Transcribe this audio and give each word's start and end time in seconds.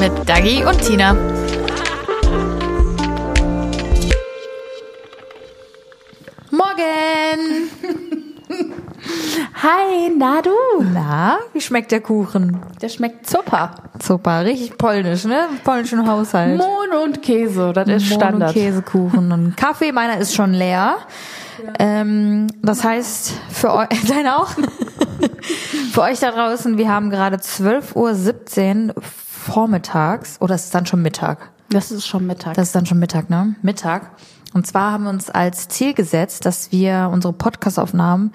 Mit 0.00 0.26
Dagi 0.26 0.64
und 0.64 0.80
Tina. 0.80 1.12
Morgen! 6.50 7.70
Hi, 9.62 10.10
na 10.16 10.40
du? 10.40 10.50
Na, 10.94 11.38
wie 11.52 11.60
schmeckt 11.60 11.92
der 11.92 12.00
Kuchen? 12.00 12.60
Der 12.80 12.88
schmeckt 12.88 13.28
super. 13.28 13.72
Super, 14.02 14.44
richtig 14.46 14.78
polnisch, 14.78 15.24
ne? 15.24 15.48
Polnischen 15.64 16.08
Haushalt. 16.08 16.56
Mohn 16.56 17.04
und 17.04 17.20
Käse, 17.22 17.74
das 17.74 17.86
ist 17.86 18.08
Mohn 18.08 18.20
Standard. 18.20 18.56
und 18.56 18.62
Käsekuchen 18.62 19.32
und 19.32 19.56
Kaffee. 19.58 19.92
Meiner 19.92 20.16
ist 20.16 20.34
schon 20.34 20.54
leer. 20.54 20.96
Ähm, 21.78 22.46
das 22.62 22.82
heißt, 22.84 23.34
für 23.50 23.74
euch, 23.74 23.88
deine 24.08 24.38
auch? 24.38 24.48
für 25.92 26.00
euch 26.00 26.20
da 26.20 26.30
draußen, 26.30 26.78
wir 26.78 26.88
haben 26.88 27.10
gerade 27.10 27.36
12.17 27.36 28.88
Uhr 28.88 28.94
vormittags. 29.40 30.36
Oder 30.40 30.54
ist 30.54 30.64
es 30.64 30.70
dann 30.70 30.86
schon 30.86 31.02
Mittag? 31.02 31.50
Das 31.70 31.90
ist 31.90 32.06
schon 32.06 32.26
Mittag. 32.26 32.54
Das 32.54 32.68
ist 32.68 32.74
dann 32.74 32.86
schon 32.86 32.98
Mittag, 32.98 33.30
ne? 33.30 33.54
Mittag. 33.62 34.10
Und 34.52 34.66
zwar 34.66 34.92
haben 34.92 35.04
wir 35.04 35.10
uns 35.10 35.30
als 35.30 35.68
Ziel 35.68 35.94
gesetzt, 35.94 36.44
dass 36.44 36.72
wir 36.72 37.08
unsere 37.12 37.32
Podcast-Aufnahmen 37.32 38.32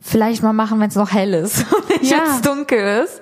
vielleicht 0.00 0.42
mal 0.42 0.52
machen, 0.52 0.78
wenn 0.78 0.88
es 0.88 0.94
noch 0.94 1.12
hell 1.12 1.34
ist 1.34 1.64
und 1.76 2.00
nicht 2.00 2.12
Ja. 2.12 2.18
wenn 2.18 2.30
es 2.34 2.42
dunkel 2.42 3.02
ist. 3.04 3.20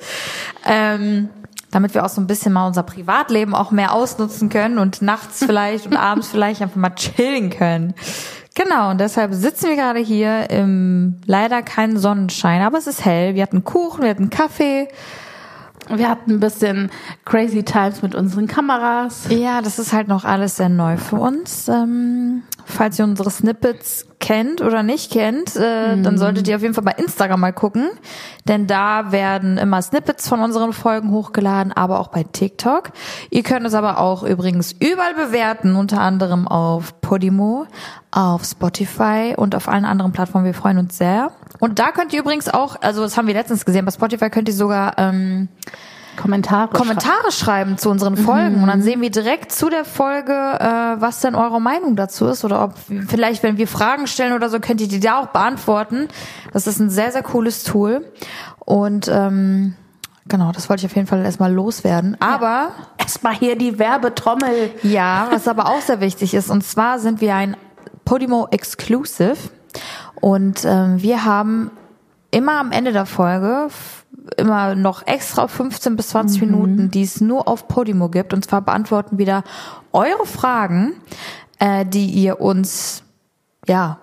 Ähm, 0.66 1.30
damit 1.70 1.94
wir 1.94 2.04
auch 2.04 2.08
so 2.10 2.20
ein 2.20 2.26
bisschen 2.26 2.52
mal 2.52 2.66
unser 2.66 2.82
Privatleben 2.82 3.54
auch 3.54 3.70
mehr 3.70 3.92
ausnutzen 3.94 4.48
können 4.50 4.78
und 4.78 5.00
nachts 5.02 5.38
vielleicht 5.46 5.86
und 5.86 5.96
abends 5.96 6.28
vielleicht 6.28 6.60
einfach 6.62 6.76
mal 6.76 6.90
chillen 6.94 7.48
können. 7.50 7.94
Genau, 8.54 8.90
und 8.90 9.00
deshalb 9.00 9.34
sitzen 9.34 9.70
wir 9.70 9.76
gerade 9.76 9.98
hier 9.98 10.48
im 10.50 11.16
leider 11.26 11.62
keinen 11.62 11.98
Sonnenschein, 11.98 12.62
aber 12.62 12.78
es 12.78 12.86
ist 12.86 13.04
hell. 13.04 13.34
Wir 13.34 13.42
hatten 13.42 13.64
Kuchen, 13.64 14.02
wir 14.02 14.10
hatten 14.10 14.30
Kaffee. 14.30 14.86
Wir 15.88 16.08
hatten 16.08 16.32
ein 16.32 16.40
bisschen 16.40 16.90
crazy 17.24 17.62
times 17.62 18.02
mit 18.02 18.14
unseren 18.14 18.46
Kameras. 18.46 19.26
Ja, 19.28 19.62
das 19.62 19.78
ist 19.78 19.92
halt 19.92 20.08
noch 20.08 20.24
alles 20.24 20.56
sehr 20.56 20.68
neu 20.68 20.96
für 20.96 21.16
uns. 21.16 21.68
Ähm, 21.68 22.42
falls 22.64 22.98
ihr 22.98 23.04
unsere 23.04 23.30
Snippets 23.30 24.06
kennt 24.20 24.62
oder 24.62 24.82
nicht 24.82 25.12
kennt, 25.12 25.54
äh, 25.56 26.00
dann 26.00 26.16
solltet 26.16 26.48
ihr 26.48 26.56
auf 26.56 26.62
jeden 26.62 26.74
Fall 26.74 26.84
bei 26.84 26.92
Instagram 26.92 27.40
mal 27.40 27.52
gucken, 27.52 27.90
denn 28.48 28.66
da 28.66 29.12
werden 29.12 29.58
immer 29.58 29.82
Snippets 29.82 30.28
von 30.28 30.40
unseren 30.40 30.72
Folgen 30.72 31.10
hochgeladen, 31.10 31.72
aber 31.72 32.00
auch 32.00 32.08
bei 32.08 32.22
TikTok. 32.24 32.92
Ihr 33.30 33.42
könnt 33.42 33.66
es 33.66 33.74
aber 33.74 33.98
auch 33.98 34.22
übrigens 34.22 34.72
überall 34.72 35.14
bewerten, 35.14 35.76
unter 35.76 36.00
anderem 36.00 36.48
auf 36.48 37.00
Podimo, 37.02 37.66
auf 38.10 38.44
Spotify 38.44 39.34
und 39.36 39.54
auf 39.54 39.68
allen 39.68 39.84
anderen 39.84 40.12
Plattformen. 40.12 40.46
Wir 40.46 40.54
freuen 40.54 40.78
uns 40.78 40.96
sehr. 40.96 41.30
Und 41.60 41.78
da 41.78 41.90
könnt 41.90 42.12
ihr 42.12 42.20
übrigens 42.20 42.48
auch, 42.48 42.76
also 42.80 43.02
das 43.02 43.16
haben 43.16 43.26
wir 43.26 43.34
letztens 43.34 43.64
gesehen, 43.64 43.84
bei 43.84 43.90
Spotify 43.90 44.30
könnt 44.30 44.48
ihr 44.48 44.54
sogar 44.54 44.94
ähm, 44.98 45.48
Kommentare. 46.16 46.68
Kommentare 46.76 47.32
schreiben 47.32 47.78
zu 47.78 47.90
unseren 47.90 48.16
Folgen 48.16 48.62
und 48.62 48.68
dann 48.68 48.82
sehen 48.82 49.00
wir 49.00 49.10
direkt 49.10 49.52
zu 49.52 49.68
der 49.68 49.84
Folge, 49.84 50.32
äh, 50.32 51.00
was 51.00 51.20
denn 51.20 51.34
eure 51.34 51.60
Meinung 51.60 51.96
dazu 51.96 52.26
ist 52.26 52.44
oder 52.44 52.62
ob 52.62 52.74
vielleicht, 53.08 53.42
wenn 53.42 53.56
wir 53.56 53.68
Fragen 53.68 54.06
stellen 54.06 54.32
oder 54.32 54.48
so, 54.48 54.60
könnt 54.60 54.80
ihr 54.80 54.88
die 54.88 55.00
da 55.00 55.20
auch 55.20 55.28
beantworten. 55.28 56.08
Das 56.52 56.66
ist 56.66 56.78
ein 56.78 56.90
sehr, 56.90 57.12
sehr 57.12 57.22
cooles 57.22 57.64
Tool 57.64 58.04
und 58.60 59.08
ähm, 59.12 59.74
genau, 60.26 60.52
das 60.52 60.68
wollte 60.68 60.80
ich 60.80 60.90
auf 60.90 60.96
jeden 60.96 61.06
Fall 61.06 61.24
erstmal 61.24 61.52
loswerden. 61.52 62.16
Aber 62.20 62.70
Erstmal 62.98 63.34
hier 63.34 63.56
die 63.56 63.78
Werbetrommel. 63.78 64.70
ja, 64.82 65.28
was 65.30 65.48
aber 65.48 65.66
auch 65.66 65.80
sehr 65.80 66.00
wichtig 66.00 66.34
ist, 66.34 66.50
und 66.50 66.62
zwar 66.64 66.98
sind 66.98 67.20
wir 67.20 67.34
ein 67.34 67.56
Podimo 68.04 68.48
Exclusive 68.50 69.36
und 70.20 70.64
ähm, 70.64 71.02
wir 71.02 71.24
haben 71.24 71.70
immer 72.30 72.58
am 72.58 72.72
Ende 72.72 72.92
der 72.92 73.06
Folge 73.06 73.68
immer 74.36 74.74
noch 74.74 75.06
extra 75.06 75.48
15 75.48 75.96
bis 75.96 76.08
20 76.08 76.42
Minuten, 76.42 76.90
die 76.90 77.02
es 77.02 77.20
nur 77.20 77.46
auf 77.48 77.68
Podimo 77.68 78.08
gibt. 78.08 78.32
Und 78.32 78.44
zwar 78.44 78.62
beantworten 78.62 79.18
wieder 79.18 79.44
eure 79.92 80.26
Fragen, 80.26 80.94
äh, 81.58 81.84
die 81.84 82.06
ihr 82.06 82.40
uns 82.40 83.02
ja 83.66 83.98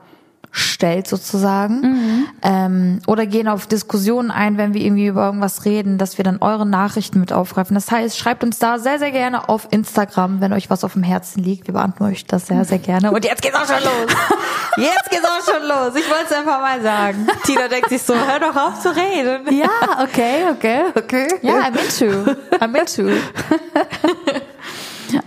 stellt 0.52 1.08
sozusagen 1.08 2.28
ähm, 2.42 3.00
oder 3.08 3.26
gehen 3.26 3.48
auf 3.48 3.68
Diskussionen 3.68 4.32
ein, 4.32 4.58
wenn 4.58 4.74
wir 4.74 4.82
irgendwie 4.82 5.08
über 5.08 5.26
irgendwas 5.26 5.64
reden, 5.66 5.98
dass 5.98 6.18
wir 6.18 6.26
dann 6.26 6.40
eure 6.40 6.66
Nachrichten 6.66 7.20
mit 7.20 7.32
aufgreifen. 7.32 7.74
Das 7.74 7.90
heißt, 7.90 8.18
schreibt 8.18 8.44
uns 8.44 8.60
da 8.60 8.78
sehr, 8.78 9.00
sehr 9.00 9.12
gerne 9.12 9.48
auf 9.48 9.68
Instagram, 9.72 10.42
wenn 10.42 10.52
euch 10.52 10.70
was 10.70 10.84
auf 10.84 10.94
dem 10.94 11.04
Herzen 11.04 11.42
liegt. 11.42 11.68
Wir 11.68 11.74
beantworten 11.74 12.14
euch 12.14 12.26
das 12.26 12.48
sehr, 12.48 12.66
sehr 12.66 12.80
gerne. 12.80 13.12
Und 13.12 13.24
jetzt 13.24 13.42
geht's 13.42 13.56
auch 13.56 13.66
schon 13.66 13.84
los. 13.84 14.16
Jetzt 14.78 15.10
geht's 15.10 15.26
auch 15.26 15.54
schon 15.54 15.68
los. 15.68 15.96
Ich 15.96 16.10
wollte 16.10 16.26
es 16.30 16.32
einfach 16.32 16.62
mal 16.62 16.82
sagen. 16.82 17.28
Tina 17.44 17.68
denkt 17.68 17.90
sich 17.90 18.02
so, 18.02 18.14
hör 18.14 18.40
doch 18.40 18.56
auf 18.56 18.80
zu 18.80 18.96
reden. 18.96 19.54
Ja, 19.54 20.02
okay, 20.02 20.46
okay, 20.50 20.84
okay. 20.96 21.28
Ja, 21.42 21.56
I'm 21.56 21.76
into. 21.78 22.32
I'm 22.58 22.74
into. 22.74 23.12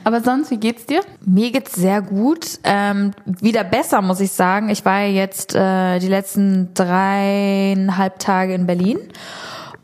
Aber 0.05 0.21
sonst, 0.21 0.50
wie 0.50 0.59
geht's 0.59 0.87
dir? 0.87 1.00
Mir 1.25 1.50
geht's 1.50 1.75
sehr 1.75 2.03
gut. 2.03 2.59
Ähm, 2.65 3.12
wieder 3.27 3.65
besser, 3.65 4.03
muss 4.03 4.21
ich 4.21 4.33
sagen. 4.33 4.69
Ich 4.69 4.84
war 4.84 5.03
jetzt 5.03 5.55
äh, 5.55 5.99
die 5.99 6.09
letzten 6.09 6.72
dreieinhalb 6.75 8.19
Tage 8.19 8.55
in 8.55 8.67
Berlin 8.67 8.99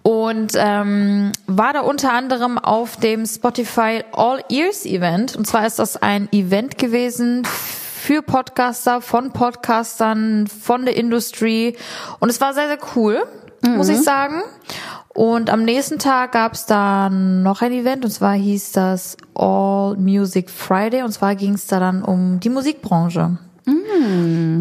und 0.02 0.52
ähm, 0.56 1.32
war 1.46 1.72
da 1.72 1.80
unter 1.80 2.12
anderem 2.12 2.58
auf 2.58 2.96
dem 2.96 3.26
Spotify 3.26 4.02
All 4.12 4.42
Ears 4.48 4.86
Event. 4.86 5.36
Und 5.36 5.46
zwar 5.46 5.66
ist 5.66 5.78
das 5.78 5.96
ein 5.96 6.28
Event 6.32 6.78
gewesen 6.78 7.44
für 7.44 8.22
Podcaster, 8.22 9.02
von 9.02 9.32
Podcastern, 9.32 10.46
von 10.46 10.86
der 10.86 10.96
Industrie. 10.96 11.76
Und 12.18 12.30
es 12.30 12.40
war 12.40 12.54
sehr, 12.54 12.68
sehr 12.68 12.78
cool, 12.96 13.22
muss 13.66 13.88
ich 13.90 14.02
sagen. 14.02 14.42
Und 15.12 15.50
am 15.50 15.64
nächsten 15.64 15.98
Tag 15.98 16.32
gab 16.32 16.52
es 16.52 16.66
dann 16.66 17.42
noch 17.42 17.62
ein 17.62 17.72
Event 17.72 18.04
und 18.04 18.10
zwar 18.10 18.34
hieß 18.34 18.72
das 18.72 19.16
All 19.34 19.96
Music 19.96 20.48
Friday 20.48 21.02
und 21.02 21.12
zwar 21.12 21.34
ging 21.34 21.54
es 21.54 21.66
da 21.66 21.80
dann 21.80 22.02
um 22.02 22.38
die 22.40 22.48
Musikbranche. 22.48 23.38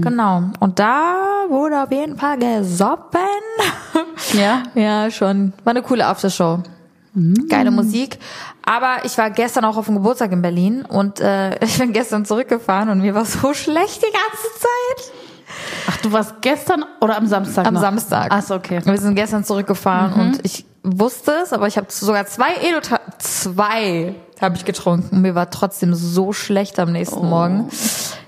Genau. 0.01 0.43
Und 0.59 0.79
da 0.79 1.45
wurde 1.49 1.83
auf 1.83 1.91
jeden 1.91 2.17
Fall 2.17 2.37
gesoppen. 2.37 3.19
Ja. 4.33 4.63
Ja, 4.75 5.09
schon. 5.09 5.53
War 5.63 5.71
eine 5.71 5.81
coole 5.81 6.05
Aftershow. 6.05 6.59
Geile 7.49 7.71
Musik. 7.71 8.19
Aber 8.63 8.97
ich 9.03 9.17
war 9.17 9.31
gestern 9.31 9.65
auch 9.65 9.77
auf 9.77 9.87
dem 9.87 9.95
Geburtstag 9.95 10.31
in 10.31 10.41
Berlin 10.41 10.85
und 10.85 11.19
äh, 11.19 11.57
ich 11.63 11.77
bin 11.79 11.91
gestern 11.91 12.25
zurückgefahren 12.25 12.89
und 12.89 13.01
mir 13.01 13.15
war 13.15 13.25
so 13.25 13.53
schlecht 13.53 14.01
die 14.01 14.11
ganze 14.11 14.59
Zeit. 14.59 15.13
Ach, 15.87 15.97
du 15.97 16.11
warst 16.11 16.35
gestern 16.41 16.85
oder 17.01 17.17
am 17.17 17.27
Samstag? 17.27 17.65
Am 17.65 17.73
noch? 17.73 17.81
Samstag. 17.81 18.27
Ach 18.29 18.41
so, 18.41 18.55
okay. 18.55 18.81
Wir 18.83 18.97
sind 18.97 19.15
gestern 19.15 19.43
zurückgefahren 19.43 20.13
und 20.13 20.45
ich 20.45 20.65
wusste 20.83 21.31
es, 21.43 21.53
aber 21.53 21.67
ich 21.67 21.77
habe 21.77 21.87
sogar 21.89 22.25
zwei 22.25 22.55
Edota 22.55 22.99
zwei 23.17 24.15
habe 24.41 24.55
ich 24.55 24.63
getrunken 24.63 25.21
mir 25.21 25.35
war 25.35 25.49
trotzdem 25.49 25.93
so 25.93 26.31
schlecht 26.31 26.79
am 26.79 26.93
nächsten 26.93 27.27
Morgen. 27.27 27.69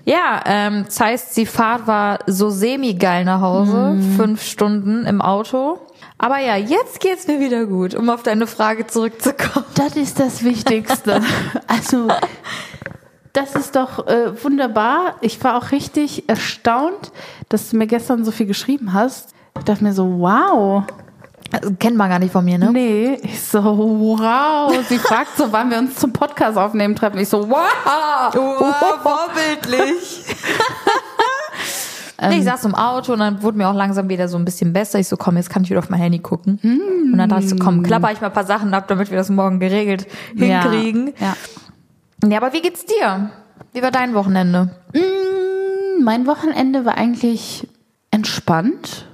Ja, 0.03 0.41
ähm, 0.45 0.83
das 0.85 0.99
heißt, 0.99 1.37
die 1.37 1.45
Fahrt 1.45 1.87
war 1.87 2.19
so 2.27 2.49
semi 2.49 2.95
geil 2.95 3.23
nach 3.23 3.41
Hause, 3.41 3.97
fünf 4.17 4.43
Stunden 4.43 5.05
im 5.05 5.21
Auto. 5.21 5.79
Aber 6.17 6.37
ja, 6.39 6.55
jetzt 6.55 6.99
geht's 6.99 7.27
mir 7.27 7.39
wieder 7.39 7.65
gut, 7.65 7.95
um 7.95 8.09
auf 8.09 8.21
deine 8.21 8.45
Frage 8.45 8.85
zurückzukommen. 8.85 9.65
Das 9.75 9.95
ist 9.95 10.19
das 10.19 10.43
Wichtigste. 10.43 11.21
also, 11.67 12.09
das 13.33 13.55
ist 13.55 13.75
doch 13.75 14.07
äh, 14.07 14.43
wunderbar. 14.43 15.15
Ich 15.21 15.41
war 15.43 15.57
auch 15.57 15.71
richtig 15.71 16.27
erstaunt, 16.27 17.11
dass 17.49 17.69
du 17.69 17.77
mir 17.77 17.87
gestern 17.87 18.25
so 18.25 18.31
viel 18.31 18.45
geschrieben 18.45 18.93
hast. 18.93 19.29
Ich 19.57 19.63
dachte 19.63 19.83
mir 19.83 19.93
so, 19.93 20.19
wow. 20.19 20.83
Also, 21.53 21.73
kennt 21.77 21.97
man 21.97 22.09
gar 22.09 22.19
nicht 22.19 22.31
von 22.31 22.45
mir, 22.45 22.57
ne? 22.57 22.71
Nee, 22.71 23.19
ich 23.23 23.41
so, 23.41 23.61
wow. 23.61 24.73
Sie 24.87 24.97
fragt 24.99 25.37
so, 25.37 25.51
wann 25.51 25.69
wir 25.69 25.79
uns 25.79 25.95
zum 25.95 26.13
Podcast 26.13 26.57
aufnehmen 26.57 26.95
treffen. 26.95 27.19
Ich 27.19 27.29
so, 27.29 27.49
wow. 27.49 28.33
Wow, 28.33 29.01
vorbildlich. 29.01 30.23
nee, 32.29 32.37
ich 32.37 32.45
saß 32.45 32.65
im 32.65 32.75
Auto 32.75 33.13
und 33.13 33.19
dann 33.19 33.41
wurde 33.43 33.57
mir 33.57 33.67
auch 33.67 33.73
langsam 33.73 34.07
wieder 34.07 34.27
so 34.27 34.37
ein 34.37 34.45
bisschen 34.45 34.71
besser. 34.71 34.99
Ich 34.99 35.07
so, 35.07 35.17
komm, 35.17 35.35
jetzt 35.37 35.49
kann 35.49 35.63
ich 35.63 35.69
wieder 35.69 35.79
auf 35.79 35.89
mein 35.89 35.99
Handy 35.99 36.19
gucken. 36.19 36.59
Und 36.63 37.17
dann 37.17 37.29
dachte 37.29 37.43
ich 37.43 37.49
so, 37.49 37.57
komm, 37.57 37.83
klapper 37.83 38.11
ich 38.11 38.21
mal 38.21 38.27
ein 38.27 38.33
paar 38.33 38.45
Sachen 38.45 38.73
ab, 38.73 38.87
damit 38.87 39.09
wir 39.09 39.17
das 39.17 39.29
morgen 39.29 39.59
geregelt 39.59 40.07
hinkriegen. 40.35 41.13
Ja. 41.19 41.35
Ja, 42.27 42.37
aber 42.37 42.53
wie 42.53 42.61
geht's 42.61 42.85
dir? 42.85 43.31
Wie 43.73 43.81
war 43.81 43.91
dein 43.91 44.13
Wochenende? 44.13 44.69
Mm, 44.93 46.03
Mein 46.03 46.27
Wochenende 46.27 46.85
war 46.85 46.97
eigentlich 46.97 47.67
entspannt. 48.11 49.07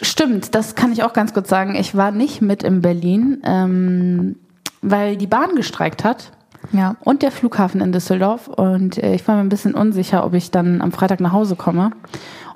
Stimmt, 0.00 0.54
das 0.54 0.74
kann 0.74 0.92
ich 0.92 1.02
auch 1.02 1.12
ganz 1.12 1.32
kurz 1.34 1.48
sagen. 1.48 1.74
Ich 1.74 1.94
war 1.96 2.10
nicht 2.10 2.42
mit 2.42 2.62
in 2.62 2.80
Berlin, 2.80 3.42
ähm, 3.44 4.36
weil 4.82 5.16
die 5.16 5.26
Bahn 5.26 5.54
gestreikt 5.54 6.04
hat. 6.04 6.32
Ja. 6.72 6.96
Und 7.00 7.22
der 7.22 7.30
Flughafen 7.30 7.80
in 7.80 7.92
Düsseldorf. 7.92 8.48
Und 8.48 8.98
äh, 8.98 9.14
ich 9.14 9.26
war 9.28 9.36
mir 9.36 9.42
ein 9.42 9.48
bisschen 9.48 9.74
unsicher, 9.74 10.24
ob 10.24 10.34
ich 10.34 10.50
dann 10.50 10.80
am 10.80 10.92
Freitag 10.92 11.20
nach 11.20 11.32
Hause 11.32 11.56
komme. 11.56 11.90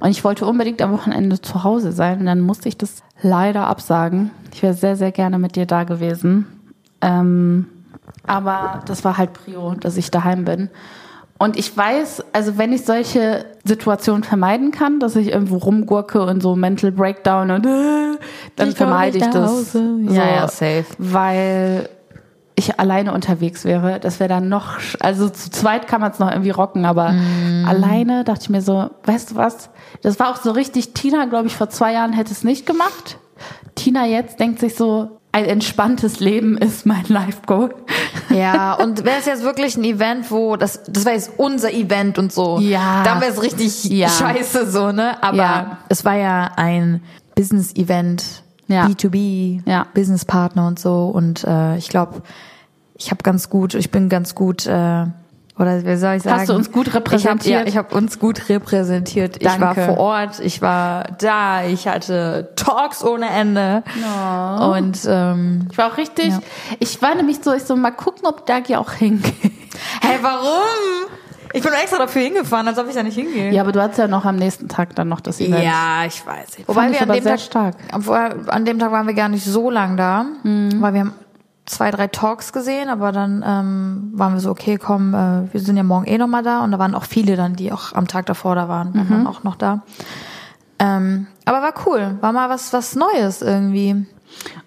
Und 0.00 0.10
ich 0.10 0.24
wollte 0.24 0.46
unbedingt 0.46 0.80
am 0.82 0.92
Wochenende 0.92 1.40
zu 1.40 1.62
Hause 1.64 1.92
sein. 1.92 2.20
Und 2.20 2.26
dann 2.26 2.40
musste 2.40 2.68
ich 2.68 2.78
das 2.78 3.02
leider 3.22 3.66
absagen. 3.66 4.30
Ich 4.52 4.62
wäre 4.62 4.74
sehr, 4.74 4.96
sehr 4.96 5.12
gerne 5.12 5.38
mit 5.38 5.56
dir 5.56 5.66
da 5.66 5.84
gewesen. 5.84 6.46
Ähm, 7.00 7.66
aber 8.26 8.80
das 8.86 9.04
war 9.04 9.16
halt 9.18 9.32
Prio, 9.32 9.74
dass 9.74 9.96
ich 9.96 10.10
daheim 10.10 10.44
bin. 10.44 10.70
Und 11.40 11.56
ich 11.56 11.74
weiß, 11.76 12.24
also 12.32 12.58
wenn 12.58 12.72
ich 12.72 12.84
solche 12.84 13.44
Situationen 13.64 14.24
vermeiden 14.24 14.72
kann, 14.72 14.98
dass 14.98 15.14
ich 15.14 15.28
irgendwo 15.32 15.58
rumgurke 15.58 16.22
und 16.22 16.42
so 16.42 16.56
Mental 16.56 16.90
Breakdown 16.90 17.52
und 17.52 17.64
äh, 17.64 18.18
dann 18.56 18.68
Ich 18.70 18.74
vermeide 18.74 19.18
ich 19.18 19.24
das. 19.24 19.48
Hause. 19.50 19.98
Ja, 20.10 20.26
ja, 20.26 20.48
safe. 20.48 20.84
Weil 20.98 21.88
ich 22.56 22.80
alleine 22.80 23.12
unterwegs 23.14 23.64
wäre, 23.64 24.00
das 24.00 24.18
wäre 24.18 24.28
dann 24.28 24.48
noch, 24.48 24.78
also 24.98 25.28
zu 25.28 25.48
zweit 25.50 25.86
kann 25.86 26.00
man 26.00 26.10
es 26.10 26.18
noch 26.18 26.28
irgendwie 26.28 26.50
rocken, 26.50 26.84
aber 26.86 27.12
Mm. 27.12 27.64
alleine 27.68 28.24
dachte 28.24 28.40
ich 28.42 28.50
mir 28.50 28.62
so, 28.62 28.90
weißt 29.04 29.30
du 29.30 29.34
was? 29.36 29.70
Das 30.02 30.18
war 30.18 30.30
auch 30.32 30.36
so 30.38 30.50
richtig, 30.50 30.92
Tina, 30.92 31.26
glaube 31.26 31.46
ich, 31.46 31.54
vor 31.56 31.70
zwei 31.70 31.92
Jahren 31.92 32.12
hätte 32.12 32.32
es 32.32 32.42
nicht 32.42 32.66
gemacht. 32.66 33.18
Tina 33.76 34.06
jetzt 34.06 34.40
denkt 34.40 34.58
sich 34.58 34.74
so, 34.74 35.17
ein 35.38 35.44
entspanntes 35.44 36.18
Leben 36.20 36.58
ist 36.58 36.84
mein 36.84 37.04
Life 37.06 37.42
Goal. 37.46 37.72
Ja, 38.30 38.74
und 38.74 39.04
wäre 39.04 39.18
es 39.20 39.26
jetzt 39.26 39.44
wirklich 39.44 39.76
ein 39.76 39.84
Event, 39.84 40.30
wo 40.30 40.56
das, 40.56 40.82
das 40.88 41.04
wäre 41.04 41.14
jetzt 41.14 41.30
unser 41.36 41.72
Event 41.72 42.18
und 42.18 42.32
so. 42.32 42.58
Ja. 42.58 43.02
Dann 43.04 43.20
wäre 43.20 43.30
es 43.32 43.40
richtig 43.42 43.84
Ja. 43.84 44.08
scheiße 44.08 44.68
so, 44.70 44.90
ne? 44.90 45.22
Aber 45.22 45.36
Ja. 45.36 45.78
es 45.88 46.04
war 46.04 46.16
ja 46.16 46.50
ein 46.56 47.02
Business-Event, 47.36 48.42
Ja. 48.66 48.86
B2B, 48.86 49.62
Ja. 49.64 49.86
Businesspartner 49.94 50.66
und 50.66 50.78
so. 50.80 51.06
Und 51.06 51.44
äh, 51.44 51.76
ich 51.76 51.88
glaube, 51.88 52.22
ich 52.96 53.10
habe 53.12 53.22
ganz 53.22 53.48
gut, 53.48 53.74
ich 53.74 53.90
bin 53.92 54.08
ganz 54.08 54.34
gut, 54.34 54.66
äh, 54.66 55.06
oder 55.58 55.84
wie 55.84 55.96
soll 55.96 56.14
ich 56.14 56.22
sagen? 56.22 56.40
Hast 56.40 56.48
du 56.48 56.54
uns 56.54 56.70
gut 56.70 56.94
repräsentiert? 56.94 57.44
Ich 57.46 57.54
hab, 57.56 57.62
ja, 57.64 57.66
ich 57.66 57.76
habe 57.76 57.94
uns 57.94 58.18
gut 58.18 58.48
repräsentiert. 58.48 59.36
Ich 59.40 59.46
war 59.46 59.74
Danke. 59.74 59.86
vor 59.86 59.98
Ort, 59.98 60.40
ich 60.40 60.62
war 60.62 61.04
da, 61.18 61.64
ich 61.64 61.88
hatte 61.88 62.50
Talks 62.56 63.02
ohne 63.02 63.28
Ende. 63.28 63.82
Und 64.72 64.98
ähm, 65.08 65.66
Ich 65.70 65.78
war 65.78 65.92
auch 65.92 65.96
richtig, 65.96 66.28
Ja. 66.28 66.40
ich 66.78 67.00
war 67.02 67.14
nämlich 67.14 67.38
so, 67.42 67.52
ich 67.52 67.64
so, 67.64 67.76
mal 67.76 67.90
gucken, 67.90 68.26
ob 68.26 68.46
Dagi 68.46 68.76
auch 68.76 68.92
hingeht. 68.92 69.32
Hey, 70.00 70.18
warum? 70.22 71.08
Ich 71.54 71.62
bin 71.62 71.72
extra 71.72 71.98
dafür 71.98 72.22
hingefahren, 72.22 72.68
als 72.68 72.78
ob 72.78 72.88
ich 72.88 72.94
da 72.94 73.02
nicht 73.02 73.14
hingehe. 73.14 73.50
Ja, 73.52 73.62
aber 73.62 73.72
du 73.72 73.80
hattest 73.80 73.98
ja 73.98 74.06
noch 74.06 74.24
am 74.26 74.36
nächsten 74.36 74.68
Tag 74.68 74.94
dann 74.96 75.08
noch 75.08 75.20
das 75.20 75.40
Event. 75.40 75.64
Ja, 75.64 76.04
ich 76.06 76.24
weiß. 76.26 76.56
Fand 76.56 76.68
Wobei 76.68 76.86
ich 76.90 76.92
wir 76.92 77.02
an 77.02 77.08
dem, 77.08 77.22
sehr 77.22 77.36
Tag, 77.36 77.40
stark. 77.40 77.74
An 78.48 78.64
dem 78.64 78.78
Tag 78.78 78.92
waren 78.92 79.06
wir 79.06 79.14
gar 79.14 79.28
nicht 79.30 79.44
so 79.44 79.70
lang 79.70 79.96
da, 79.96 80.26
weil 80.44 80.92
wir 80.94 81.00
haben 81.00 81.14
zwei, 81.68 81.90
drei 81.90 82.08
Talks 82.08 82.52
gesehen, 82.52 82.88
aber 82.88 83.12
dann 83.12 83.44
ähm, 83.46 84.10
waren 84.14 84.34
wir 84.34 84.40
so, 84.40 84.50
okay, 84.50 84.78
komm, 84.78 85.14
äh, 85.14 85.52
wir 85.52 85.60
sind 85.60 85.76
ja 85.76 85.82
morgen 85.82 86.06
eh 86.06 86.18
nochmal 86.18 86.42
da 86.42 86.64
und 86.64 86.72
da 86.72 86.78
waren 86.78 86.94
auch 86.94 87.04
viele 87.04 87.36
dann, 87.36 87.56
die 87.56 87.72
auch 87.72 87.92
am 87.92 88.08
Tag 88.08 88.26
davor 88.26 88.54
da 88.54 88.68
waren, 88.68 88.94
waren 88.94 89.08
dann 89.08 89.26
auch 89.26 89.44
noch 89.44 89.56
da. 89.56 89.82
Ähm, 90.78 91.26
aber 91.44 91.62
war 91.62 91.74
cool, 91.86 92.16
war 92.20 92.32
mal 92.32 92.48
was, 92.48 92.72
was 92.72 92.94
Neues 92.94 93.42
irgendwie. 93.42 94.06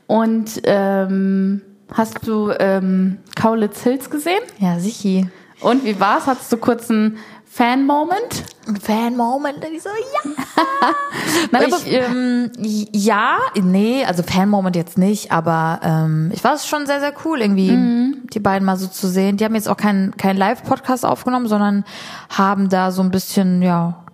Und 0.07 0.61
ähm, 0.65 1.61
hast 1.93 2.27
du 2.27 2.51
ähm, 2.59 3.17
Kaulitz 3.35 3.81
Hills 3.83 4.09
gesehen? 4.09 4.41
Ja, 4.59 4.79
sichi. 4.79 5.29
Und 5.61 5.85
wie 5.85 5.99
war's? 5.99 6.27
Hattest 6.27 6.51
du 6.51 6.57
kurz 6.57 6.89
einen 6.89 7.17
Fan-Moment? 7.53 8.45
Fan-Moment, 8.81 9.57
ich 9.73 9.83
so, 9.83 9.89
ja. 9.89 10.31
Nein, 11.51 11.63
ich, 11.67 11.91
ähm, 11.91 12.49
ja, 12.93 13.39
nee, 13.61 14.05
also 14.05 14.23
Fan-Moment 14.23 14.77
jetzt 14.77 14.97
nicht, 14.97 15.33
aber 15.33 15.81
ähm, 15.83 16.31
ich 16.33 16.41
war 16.45 16.53
es 16.53 16.65
schon 16.65 16.85
sehr, 16.85 17.01
sehr 17.01 17.11
cool, 17.25 17.41
irgendwie 17.41 18.15
die 18.33 18.39
beiden 18.39 18.65
mal 18.65 18.77
so 18.77 18.87
zu 18.87 19.09
sehen. 19.09 19.35
Die 19.35 19.43
haben 19.43 19.53
jetzt 19.53 19.67
auch 19.67 19.75
keinen 19.75 20.15
kein 20.15 20.37
Live-Podcast 20.37 21.05
aufgenommen, 21.05 21.47
sondern 21.47 21.83
haben 22.29 22.69
da 22.69 22.91
so 22.91 23.01
ein 23.01 23.11
bisschen, 23.11 23.61
ja, 23.61 24.05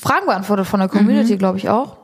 Fragen 0.00 0.24
beantwortet 0.24 0.66
von 0.66 0.80
der 0.80 0.88
Community, 0.88 1.36
glaube 1.36 1.58
ich 1.58 1.68
auch. 1.68 1.98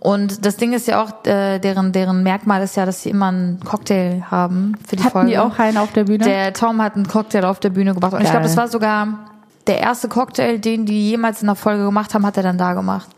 Und 0.00 0.46
das 0.46 0.56
Ding 0.56 0.72
ist 0.72 0.88
ja 0.88 1.02
auch, 1.02 1.26
äh, 1.26 1.58
deren, 1.58 1.92
deren 1.92 2.22
Merkmal 2.22 2.62
ist 2.62 2.76
ja, 2.76 2.86
dass 2.86 3.02
sie 3.02 3.10
immer 3.10 3.28
einen 3.28 3.60
Cocktail 3.60 4.22
haben 4.30 4.74
für 4.86 4.96
die 4.96 5.02
Hatten 5.02 5.12
Folge. 5.12 5.30
die 5.30 5.38
auch 5.38 5.58
einen 5.58 5.76
auf 5.76 5.92
der 5.92 6.04
Bühne? 6.04 6.24
Der 6.24 6.54
Tom 6.54 6.80
hat 6.82 6.94
einen 6.94 7.08
Cocktail 7.08 7.44
auf 7.44 7.60
der 7.60 7.70
Bühne 7.70 7.94
gemacht. 7.94 8.14
Und 8.14 8.20
ich 8.20 8.24
Geil. 8.24 8.32
glaube, 8.32 8.44
das 8.46 8.56
war 8.56 8.68
sogar 8.68 9.33
der 9.66 9.80
erste 9.80 10.08
Cocktail, 10.08 10.58
den 10.58 10.86
die 10.86 11.10
jemals 11.10 11.40
in 11.40 11.46
der 11.46 11.56
Folge 11.56 11.84
gemacht 11.84 12.14
haben, 12.14 12.26
hat 12.26 12.36
er 12.36 12.42
dann 12.42 12.58
da 12.58 12.74
gemacht. 12.74 13.08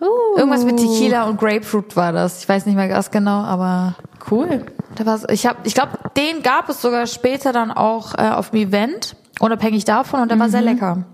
Uh, 0.00 0.38
Irgendwas 0.38 0.64
mit 0.64 0.76
Tequila 0.76 1.24
und 1.24 1.38
Grapefruit 1.38 1.96
war 1.96 2.12
das. 2.12 2.42
Ich 2.42 2.48
weiß 2.48 2.66
nicht 2.66 2.74
mehr 2.74 2.88
ganz 2.88 3.10
genau, 3.10 3.42
aber 3.42 3.94
Cool. 4.30 4.66
da 4.96 5.06
war's. 5.06 5.24
Ich 5.30 5.46
habe, 5.46 5.58
ich 5.64 5.74
glaube, 5.74 5.92
den 6.16 6.42
gab 6.42 6.68
es 6.68 6.82
sogar 6.82 7.06
später 7.06 7.52
dann 7.52 7.70
auch 7.70 8.14
äh, 8.14 8.30
auf 8.30 8.50
dem 8.50 8.68
Event, 8.68 9.16
unabhängig 9.40 9.84
davon, 9.84 10.20
und 10.20 10.30
der 10.30 10.38
war 10.38 10.48
sehr 10.48 10.62
lecker. 10.62 11.04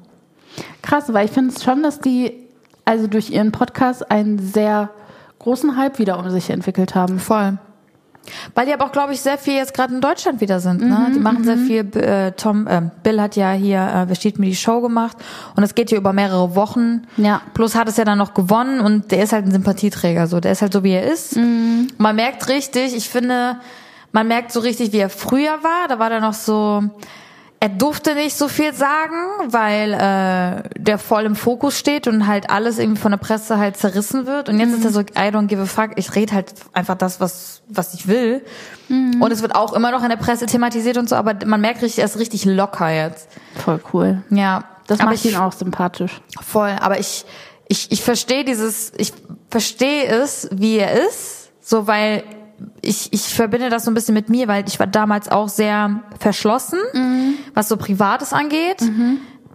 Krass, 0.82 1.12
weil 1.12 1.26
ich 1.26 1.32
finde 1.32 1.55
es 1.55 1.62
schon, 1.62 1.82
dass 1.82 2.00
die 2.00 2.49
also 2.84 3.06
durch 3.06 3.31
ihren 3.31 3.52
Podcast 3.52 4.11
einen 4.11 4.38
sehr 4.38 4.90
großen 5.38 5.76
Hype 5.76 5.99
wieder 5.99 6.19
um 6.19 6.28
sich 6.31 6.50
entwickelt 6.50 6.94
haben. 6.94 7.19
Voll. 7.19 7.58
Weil 8.55 8.67
die 8.67 8.72
aber 8.72 8.84
auch, 8.84 8.93
glaube 8.93 9.12
ich, 9.12 9.20
sehr 9.20 9.38
viel 9.38 9.55
jetzt 9.55 9.75
gerade 9.75 9.94
in 9.94 10.00
Deutschland 10.00 10.40
wieder 10.40 10.61
sind. 10.61 10.82
Ne? 10.82 11.11
die 11.14 11.19
machen 11.19 11.44
sehr 11.44 11.56
viel. 11.56 11.81
Äh, 11.96 12.32
Tom, 12.32 12.67
äh, 12.67 12.82
Bill 13.02 13.20
hat 13.20 13.37
ja 13.37 13.52
hier, 13.52 13.81
äh, 13.81 14.08
wer 14.08 14.14
steht 14.14 14.38
mir 14.38 14.46
die 14.46 14.56
Show 14.56 14.81
gemacht 14.81 15.17
und 15.56 15.62
es 15.62 15.75
geht 15.75 15.88
hier 15.88 15.99
über 15.99 16.12
mehrere 16.12 16.55
Wochen. 16.55 17.06
Ja. 17.17 17.40
Plus 17.55 17.75
hat 17.75 17.88
es 17.88 17.96
ja 17.96 18.05
dann 18.05 18.19
noch 18.19 18.34
gewonnen 18.34 18.81
und 18.81 19.11
der 19.11 19.25
ist 19.25 19.32
halt 19.32 19.46
ein 19.46 19.52
Sympathieträger. 19.52 20.26
So, 20.26 20.40
der 20.40 20.52
ist 20.52 20.62
halt 20.62 20.72
so 20.72 20.84
wie 20.84 20.93
er 20.93 21.11
ist. 21.11 21.37
Man 21.99 22.17
merkt 22.17 22.49
richtig. 22.49 22.94
Ich 22.94 23.08
finde, 23.08 23.56
man 24.12 24.28
merkt 24.28 24.52
so 24.52 24.61
richtig, 24.61 24.93
wie 24.93 24.99
er 24.99 25.11
früher 25.11 25.62
war. 25.62 25.88
Da 25.88 25.99
war 25.99 26.11
der 26.11 26.20
noch 26.20 26.34
so. 26.34 26.82
Er 27.62 27.68
durfte 27.68 28.14
nicht 28.14 28.36
so 28.36 28.48
viel 28.48 28.72
sagen, 28.72 29.16
weil 29.48 29.92
äh, 29.92 30.62
der 30.78 30.98
voll 30.98 31.24
im 31.24 31.36
Fokus 31.36 31.78
steht 31.78 32.06
und 32.06 32.26
halt 32.26 32.48
alles 32.48 32.78
irgendwie 32.78 33.00
von 33.00 33.10
der 33.10 33.18
Presse 33.18 33.58
halt 33.58 33.76
zerrissen 33.76 34.26
wird. 34.26 34.48
Und 34.48 34.58
jetzt 34.58 34.72
ist 34.72 34.84
er 34.86 34.90
so, 34.90 35.00
I 35.00 35.28
don't 35.28 35.46
give 35.46 35.60
a 35.60 35.66
fuck, 35.66 35.90
ich 35.96 36.14
rede 36.14 36.32
halt 36.32 36.54
einfach 36.72 36.96
das, 36.96 37.20
was, 37.20 37.60
was 37.68 37.92
ich 37.92 38.08
will. 38.08 38.42
Und 38.88 39.30
es 39.30 39.42
wird 39.42 39.54
auch 39.54 39.74
immer 39.74 39.90
noch 39.90 40.02
in 40.02 40.08
der 40.08 40.16
Presse 40.16 40.46
thematisiert 40.46 40.96
und 40.96 41.08
so, 41.08 41.16
aber 41.16 41.34
man 41.44 41.60
merkt 41.60 41.82
richtig, 41.82 41.98
er 41.98 42.06
ist 42.06 42.18
richtig 42.18 42.46
locker 42.46 42.90
jetzt. 42.90 43.28
Voll 43.56 43.80
cool. 43.92 44.22
Ja. 44.30 44.64
Das 44.86 44.98
aber 44.98 45.10
macht 45.12 45.24
ihn 45.24 45.36
auch 45.36 45.52
sympathisch. 45.52 46.20
Voll, 46.40 46.74
aber 46.80 46.98
ich, 46.98 47.24
ich, 47.68 47.92
ich 47.92 48.02
verstehe 48.02 48.44
dieses, 48.44 48.92
ich 48.96 49.12
verstehe 49.50 50.06
es, 50.06 50.48
wie 50.50 50.78
er 50.78 51.06
ist, 51.06 51.52
so 51.60 51.86
weil 51.86 52.24
ich, 52.82 53.12
ich 53.12 53.22
verbinde 53.34 53.70
das 53.70 53.84
so 53.84 53.90
ein 53.90 53.94
bisschen 53.94 54.14
mit 54.14 54.28
mir, 54.28 54.48
weil 54.48 54.64
ich 54.68 54.78
war 54.80 54.86
damals 54.86 55.28
auch 55.28 55.48
sehr 55.48 56.02
verschlossen, 56.18 56.78
was 57.54 57.68
so 57.68 57.76
Privates 57.76 58.32
angeht. 58.32 58.82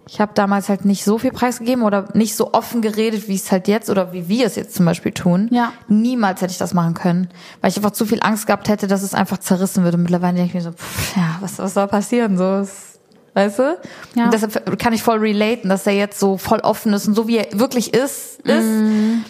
Ich 0.08 0.20
habe 0.20 0.32
damals 0.34 0.68
halt 0.68 0.84
nicht 0.84 1.02
so 1.04 1.18
viel 1.18 1.32
preisgegeben 1.32 1.82
oder 1.82 2.08
nicht 2.14 2.36
so 2.36 2.52
offen 2.52 2.80
geredet, 2.80 3.28
wie 3.28 3.34
es 3.34 3.50
halt 3.50 3.66
jetzt 3.66 3.90
oder 3.90 4.12
wie 4.12 4.28
wir 4.28 4.46
es 4.46 4.54
jetzt 4.54 4.74
zum 4.76 4.86
Beispiel 4.86 5.10
tun. 5.10 5.48
Ja. 5.50 5.72
Niemals 5.88 6.40
hätte 6.40 6.52
ich 6.52 6.58
das 6.58 6.74
machen 6.74 6.94
können, 6.94 7.28
weil 7.60 7.70
ich 7.70 7.76
einfach 7.76 7.90
zu 7.90 8.06
viel 8.06 8.20
Angst 8.22 8.46
gehabt 8.46 8.68
hätte, 8.68 8.86
dass 8.86 9.02
es 9.02 9.14
einfach 9.14 9.38
zerrissen 9.38 9.82
würde. 9.82 9.96
Und 9.96 10.04
mittlerweile 10.04 10.34
denke 10.36 10.48
ich 10.50 10.54
mir 10.54 10.60
so, 10.62 10.70
pff, 10.72 11.16
ja, 11.16 11.36
was, 11.40 11.58
was 11.58 11.74
soll 11.74 11.88
passieren? 11.88 12.38
So, 12.38 12.44
es- 12.60 13.00
weißt 13.34 13.58
du? 13.58 13.78
Ja. 14.14 14.24
Und 14.26 14.32
deshalb 14.34 14.78
kann 14.78 14.92
ich 14.92 15.02
voll 15.02 15.18
relaten, 15.18 15.68
dass 15.68 15.86
er 15.88 15.92
jetzt 15.94 16.20
so 16.20 16.38
voll 16.38 16.60
offen 16.60 16.92
ist 16.92 17.08
und 17.08 17.14
so 17.14 17.26
wie 17.26 17.38
er 17.38 17.58
wirklich 17.58 17.92
ist, 17.92 18.40
ist 18.42 18.62
Mhm. 18.64 19.24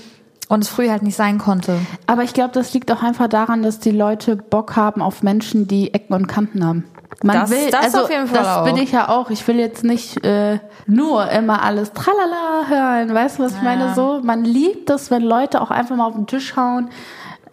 Und 0.48 0.62
es 0.64 0.68
früher 0.68 0.90
halt 0.92 1.02
nicht 1.02 1.16
sein 1.16 1.38
konnte. 1.38 1.76
Aber 2.06 2.22
ich 2.22 2.32
glaube, 2.34 2.52
das 2.52 2.72
liegt 2.74 2.90
auch 2.92 3.02
einfach 3.02 3.28
daran, 3.28 3.62
dass 3.62 3.78
die 3.80 3.90
Leute 3.90 4.36
Bock 4.36 4.76
haben 4.76 5.02
auf 5.02 5.22
Menschen, 5.22 5.66
die 5.66 5.92
Ecken 5.94 6.14
und 6.14 6.26
Kanten 6.28 6.64
haben. 6.64 6.84
Man 7.22 7.36
Das- 7.40 7.50
will, 7.50 7.70
das 7.70 7.84
also 7.86 8.02
auf 8.04 8.10
jeden 8.10 8.26
Fall 8.26 8.38
das 8.44 8.48
auch. 8.58 8.64
bin 8.64 8.76
ich 8.76 8.92
ja 8.92 9.08
auch. 9.08 9.30
Ich 9.30 9.46
will 9.48 9.56
jetzt 9.58 9.84
nicht 9.84 10.22
äh, 10.24 10.58
nur 10.86 11.30
immer 11.30 11.62
alles 11.62 11.92
tralala 11.92 12.66
hören. 12.68 13.14
Weißt 13.14 13.38
du, 13.38 13.44
was 13.44 13.54
ich 13.54 13.62
meine? 13.62 13.94
So, 13.94 14.20
man 14.22 14.44
liebt 14.44 14.90
es, 14.90 15.10
wenn 15.10 15.22
Leute 15.22 15.62
auch 15.62 15.70
einfach 15.70 15.96
mal 15.96 16.06
auf 16.06 16.14
den 16.14 16.26
Tisch 16.26 16.56
hauen, 16.56 16.90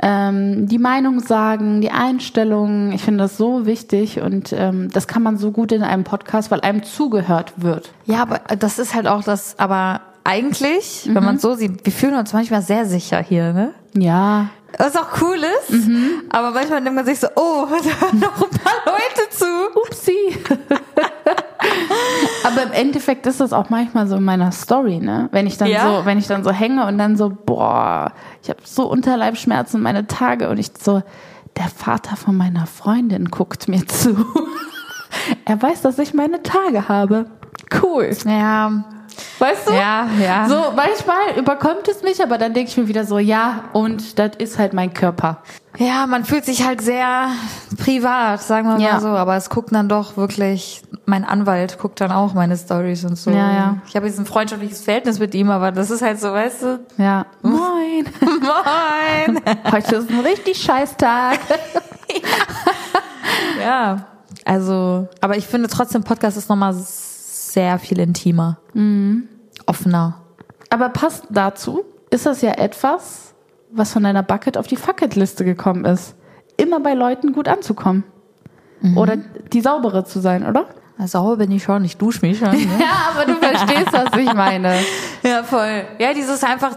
ähm, 0.02 0.68
die 0.68 0.80
Meinung 0.80 1.22
sagen, 1.22 1.80
die 1.80 1.92
Einstellung. 1.92 2.92
Ich 2.92 3.04
finde 3.04 3.20
das 3.24 3.38
so 3.38 3.66
wichtig 3.66 4.20
und 4.22 4.52
ähm, 4.52 4.90
das 4.92 5.08
kann 5.08 5.24
man 5.24 5.38
so 5.38 5.52
gut 5.52 5.72
in 5.72 5.82
einem 5.84 6.04
Podcast, 6.04 6.52
weil 6.52 6.60
einem 6.60 6.84
zugehört 6.84 7.54
wird. 7.56 7.92
Ja, 8.06 8.22
aber 8.22 8.42
das 8.60 8.80
ist 8.80 8.94
halt 8.94 9.08
auch 9.08 9.24
das, 9.24 9.58
aber 9.60 10.02
eigentlich, 10.24 11.04
wenn 11.06 11.14
Mhm. 11.16 11.26
man 11.26 11.36
es 11.36 11.42
so 11.42 11.54
sieht, 11.56 11.86
wir 11.86 11.94
fühlen 11.94 12.16
uns 12.16 12.34
manchmal 12.34 12.62
sehr 12.62 12.86
sicher 12.86 13.20
hier, 13.22 13.54
ne? 13.54 13.74
Ja. 13.96 14.48
Was 14.80 14.96
auch 14.96 15.22
cool 15.22 15.38
ist, 15.68 15.88
Mhm. 15.88 16.24
aber 16.32 16.52
manchmal 16.52 16.82
denkt 16.82 16.96
man 16.96 17.06
sich 17.06 17.20
so, 17.20 17.28
oh, 17.36 17.66
da 17.70 17.76
hören 18.08 18.20
noch 18.20 18.42
ein 18.42 18.50
paar 18.50 18.82
Leute 18.86 19.30
zu. 19.30 19.46
Upsi. 19.76 20.38
Aber 22.44 22.64
im 22.64 22.72
Endeffekt 22.74 23.26
ist 23.26 23.40
das 23.40 23.54
auch 23.54 23.70
manchmal 23.70 24.08
so 24.08 24.18
in 24.18 24.24
meiner 24.24 24.52
Story, 24.52 25.00
ne? 25.00 25.30
Wenn 25.32 25.48
ich 25.48 25.58
dann 25.58 25.70
Ja? 25.70 26.00
so, 26.00 26.06
wenn 26.06 26.18
ich 26.18 26.28
dann 26.28 26.44
so 26.44 26.52
hänge 26.52 26.86
und 26.86 26.98
dann 26.98 27.16
so, 27.16 27.30
boah, 27.30 28.12
ich 28.42 28.50
habe 28.50 28.60
so 28.64 28.90
Unterleibschmerzen 28.90 29.82
meine 29.82 30.08
Tage 30.08 30.50
und 30.50 30.58
ich 30.58 30.72
so, 30.82 31.02
der 31.58 31.68
Vater 31.70 32.16
von 32.18 32.36
meiner 32.36 32.66
Freundin 32.66 33.30
guckt 33.32 33.68
mir 33.70 33.86
zu. 33.88 34.26
er 35.46 35.62
weiß, 35.62 35.82
dass 35.84 36.00
ich 36.00 36.14
meine 36.14 36.44
Tage 36.44 36.90
habe. 36.90 37.28
Cool. 37.82 38.10
Ja, 38.26 38.84
Weißt 39.44 39.68
du? 39.68 39.74
Ja, 39.74 40.08
ja. 40.22 40.48
So, 40.48 40.56
manchmal 40.74 41.38
überkommt 41.38 41.86
es 41.90 42.02
mich, 42.02 42.24
aber 42.24 42.38
dann 42.38 42.54
denke 42.54 42.72
ich 42.72 42.78
mir 42.78 42.88
wieder 42.88 43.04
so, 43.04 43.20
ja, 43.20 43.66
und 43.74 44.18
das 44.18 44.38
ist 44.38 44.58
halt 44.58 44.72
mein 44.72 44.94
Körper. 44.94 45.40
Ja, 45.78 46.08
man 46.08 46.24
fühlt 46.24 46.46
sich 46.46 46.66
halt 46.66 46.80
sehr 46.80 47.28
privat, 47.78 48.42
sagen 48.42 48.70
wir 48.70 48.78
Ja. 48.80 48.94
mal 48.94 49.02
so. 49.02 49.10
Aber 49.10 49.36
es 49.36 49.50
guckt 49.50 49.74
dann 49.74 49.90
doch 49.90 50.16
wirklich, 50.16 50.82
mein 51.06 51.26
Anwalt 51.26 51.78
guckt 51.78 52.00
dann 52.00 52.14
auch 52.14 52.34
meine 52.34 52.56
Stories 52.56 53.04
und 53.04 53.18
so. 53.18 53.32
Ja, 53.32 53.52
ja. 53.52 53.78
Ich 53.86 53.98
habe 53.98 54.08
jetzt 54.08 54.18
ein 54.18 54.26
freundschaftliches 54.26 54.82
Verhältnis 54.82 55.20
mit 55.20 55.36
ihm, 55.36 55.50
aber 55.50 55.74
das 55.74 55.92
ist 55.92 56.02
halt 56.02 56.22
so, 56.22 56.32
weißt 56.32 56.62
du? 56.62 56.80
Ja. 56.98 57.26
Moin. 57.42 58.06
Moin! 58.22 59.42
Heute 59.74 59.96
ist 59.98 60.10
ein 60.10 60.20
richtig 60.22 60.58
scheiß 60.64 60.96
Tag. 60.96 61.40
ja, 63.62 64.06
also, 64.46 65.10
aber 65.20 65.36
ich 65.36 65.48
finde 65.48 65.68
trotzdem, 65.68 66.06
Podcast 66.06 66.38
ist 66.38 66.48
nochmal 66.50 66.74
sehr 67.54 67.80
viel 67.80 68.00
intimer. 68.00 68.58
Mhm. 68.74 69.28
Offener. 69.66 70.22
Aber 70.70 70.90
passt 70.90 71.26
dazu, 71.30 71.86
ist 72.10 72.26
das 72.26 72.42
ja 72.42 72.54
etwas, 72.54 73.34
was 73.72 73.92
von 73.92 74.04
deiner 74.04 74.24
Bucket 74.24 74.58
auf 74.58 74.68
die 74.68 74.76
Fucket-Liste 74.76 75.46
gekommen 75.46 75.86
ist. 75.86 76.16
Immer 76.58 76.80
bei 76.80 76.94
Leuten 76.94 77.34
gut 77.34 77.48
anzukommen. 77.48 78.04
Oder 78.98 79.16
die 79.16 79.62
saubere 79.62 80.04
zu 80.04 80.20
sein, 80.20 80.46
oder? 80.46 80.66
Sauber 81.06 81.38
bin 81.38 81.52
ich 81.52 81.64
schon, 81.64 81.86
ich 81.86 81.98
dusche 81.98 82.26
mich 82.26 82.40
schon. 82.40 82.52
Ne? 82.52 82.58
Ja, 82.80 83.14
aber 83.14 83.26
du 83.26 83.36
verstehst, 83.40 83.92
was 83.92 84.20
ich 84.20 84.34
meine. 84.34 84.76
Ja, 85.24 85.42
voll. 85.42 85.86
Ja, 86.00 86.14
dieses 86.14 86.44
einfach, 86.44 86.76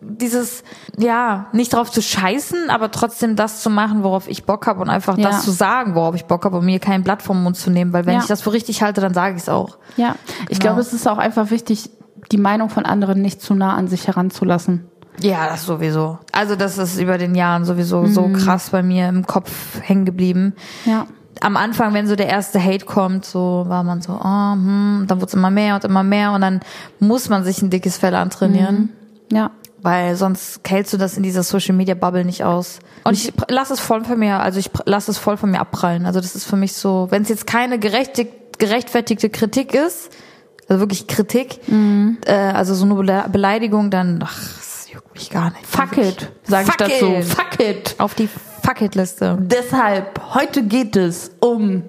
dieses, 0.00 0.62
ja, 0.98 1.46
nicht 1.52 1.72
drauf 1.72 1.90
zu 1.90 2.02
scheißen, 2.02 2.70
aber 2.70 2.90
trotzdem 2.90 3.34
das 3.36 3.62
zu 3.62 3.70
machen, 3.70 4.02
worauf 4.02 4.28
ich 4.28 4.44
Bock 4.44 4.66
habe 4.66 4.80
und 4.80 4.88
einfach 4.90 5.16
Ja. 5.18 5.30
das 5.30 5.44
zu 5.44 5.50
sagen, 5.50 5.94
worauf 5.94 6.14
ich 6.14 6.26
Bock 6.26 6.44
habe 6.44 6.58
und 6.58 6.64
mir 6.64 6.78
kein 6.78 7.02
Blatt 7.02 7.22
vom 7.22 7.42
Mund 7.42 7.56
zu 7.56 7.70
nehmen, 7.70 7.92
weil 7.92 8.06
wenn 8.06 8.14
Ja. 8.14 8.20
ich 8.20 8.26
das 8.26 8.42
für 8.42 8.52
richtig 8.52 8.82
halte, 8.82 9.00
dann 9.00 9.14
sage 9.14 9.36
ich 9.36 9.42
es 9.42 9.48
auch. 9.48 9.78
Ja, 9.96 10.14
ich 10.48 10.58
Genau. 10.58 10.70
glaube, 10.74 10.80
es 10.80 10.92
ist 10.92 11.06
auch 11.08 11.18
einfach 11.18 11.50
wichtig, 11.50 11.90
die 12.32 12.38
Meinung 12.38 12.68
von 12.70 12.84
anderen 12.86 13.22
nicht 13.22 13.40
zu 13.40 13.54
nah 13.54 13.74
an 13.74 13.88
sich 13.88 14.06
heranzulassen. 14.06 14.86
Ja, 15.20 15.48
das 15.48 15.64
sowieso. 15.64 16.18
Also 16.32 16.56
das 16.56 16.76
ist 16.76 16.98
über 17.00 17.16
den 17.18 17.34
Jahren 17.34 17.64
sowieso 17.64 18.06
so 18.06 18.28
krass 18.28 18.70
bei 18.70 18.82
mir 18.82 19.08
im 19.08 19.26
Kopf 19.26 19.80
hängen 19.80 20.04
geblieben. 20.04 20.54
Ja. 20.84 21.06
Am 21.40 21.56
Anfang, 21.56 21.92
wenn 21.94 22.06
so 22.06 22.16
der 22.16 22.28
erste 22.28 22.62
Hate 22.62 22.84
kommt, 22.86 23.24
so 23.24 23.64
war 23.68 23.82
man 23.82 24.00
so, 24.02 24.12
oh, 24.12 24.52
hm, 24.52 25.04
dann 25.06 25.20
wird's 25.20 25.34
immer 25.34 25.50
mehr 25.50 25.74
und 25.76 25.84
immer 25.84 26.02
mehr 26.02 26.32
und 26.32 26.40
dann 26.42 26.60
muss 26.98 27.28
man 27.28 27.44
sich 27.44 27.60
ein 27.62 27.70
dickes 27.70 27.96
Fell 27.98 28.14
antrainieren. 28.14 28.90
Ja. 29.30 29.50
Weil 29.86 30.16
sonst 30.16 30.60
hältst 30.68 30.92
du 30.92 30.96
das 30.96 31.16
in 31.16 31.22
dieser 31.22 31.44
Social 31.44 31.76
Media 31.76 31.94
Bubble 31.94 32.24
nicht 32.24 32.42
aus. 32.42 32.80
Und 33.04 33.14
ich 33.14 33.30
pr- 33.30 33.44
lass 33.48 33.70
es 33.70 33.78
voll 33.78 34.04
von 34.04 34.18
mir, 34.18 34.40
also 34.40 34.58
ich 34.58 34.70
pr- 34.70 34.82
lass 34.84 35.06
es 35.06 35.16
voll 35.16 35.36
von 35.36 35.48
mir 35.52 35.60
abprallen. 35.60 36.06
Also 36.06 36.20
das 36.20 36.34
ist 36.34 36.44
für 36.44 36.56
mich 36.56 36.72
so, 36.72 37.06
wenn 37.10 37.22
es 37.22 37.28
jetzt 37.28 37.46
keine 37.46 37.78
gerechtfertigte 37.78 39.30
Kritik 39.30 39.74
ist, 39.74 40.10
also 40.68 40.80
wirklich 40.80 41.06
Kritik, 41.06 41.60
äh, 42.26 42.32
also 42.32 42.74
so 42.74 42.84
eine 42.84 42.94
Bele- 42.94 43.28
Beleidigung, 43.30 43.90
dann 43.90 44.20
ach, 44.24 44.36
das 44.56 44.88
juckt 44.92 45.14
mich 45.14 45.30
gar 45.30 45.50
nicht. 45.50 45.64
Fuck 45.66 45.96
it, 45.98 46.32
sage 46.42 46.68
ich 46.68 46.76
dazu. 46.76 47.06
it. 47.06 47.24
Fuck 47.24 47.60
it. 47.60 47.94
Auf 47.98 48.14
die 48.14 48.28
Fuck 48.64 48.80
it 48.82 48.96
Liste. 48.96 49.38
Deshalb, 49.40 50.20
heute 50.34 50.64
geht 50.64 50.96
es 50.96 51.30
um 51.38 51.84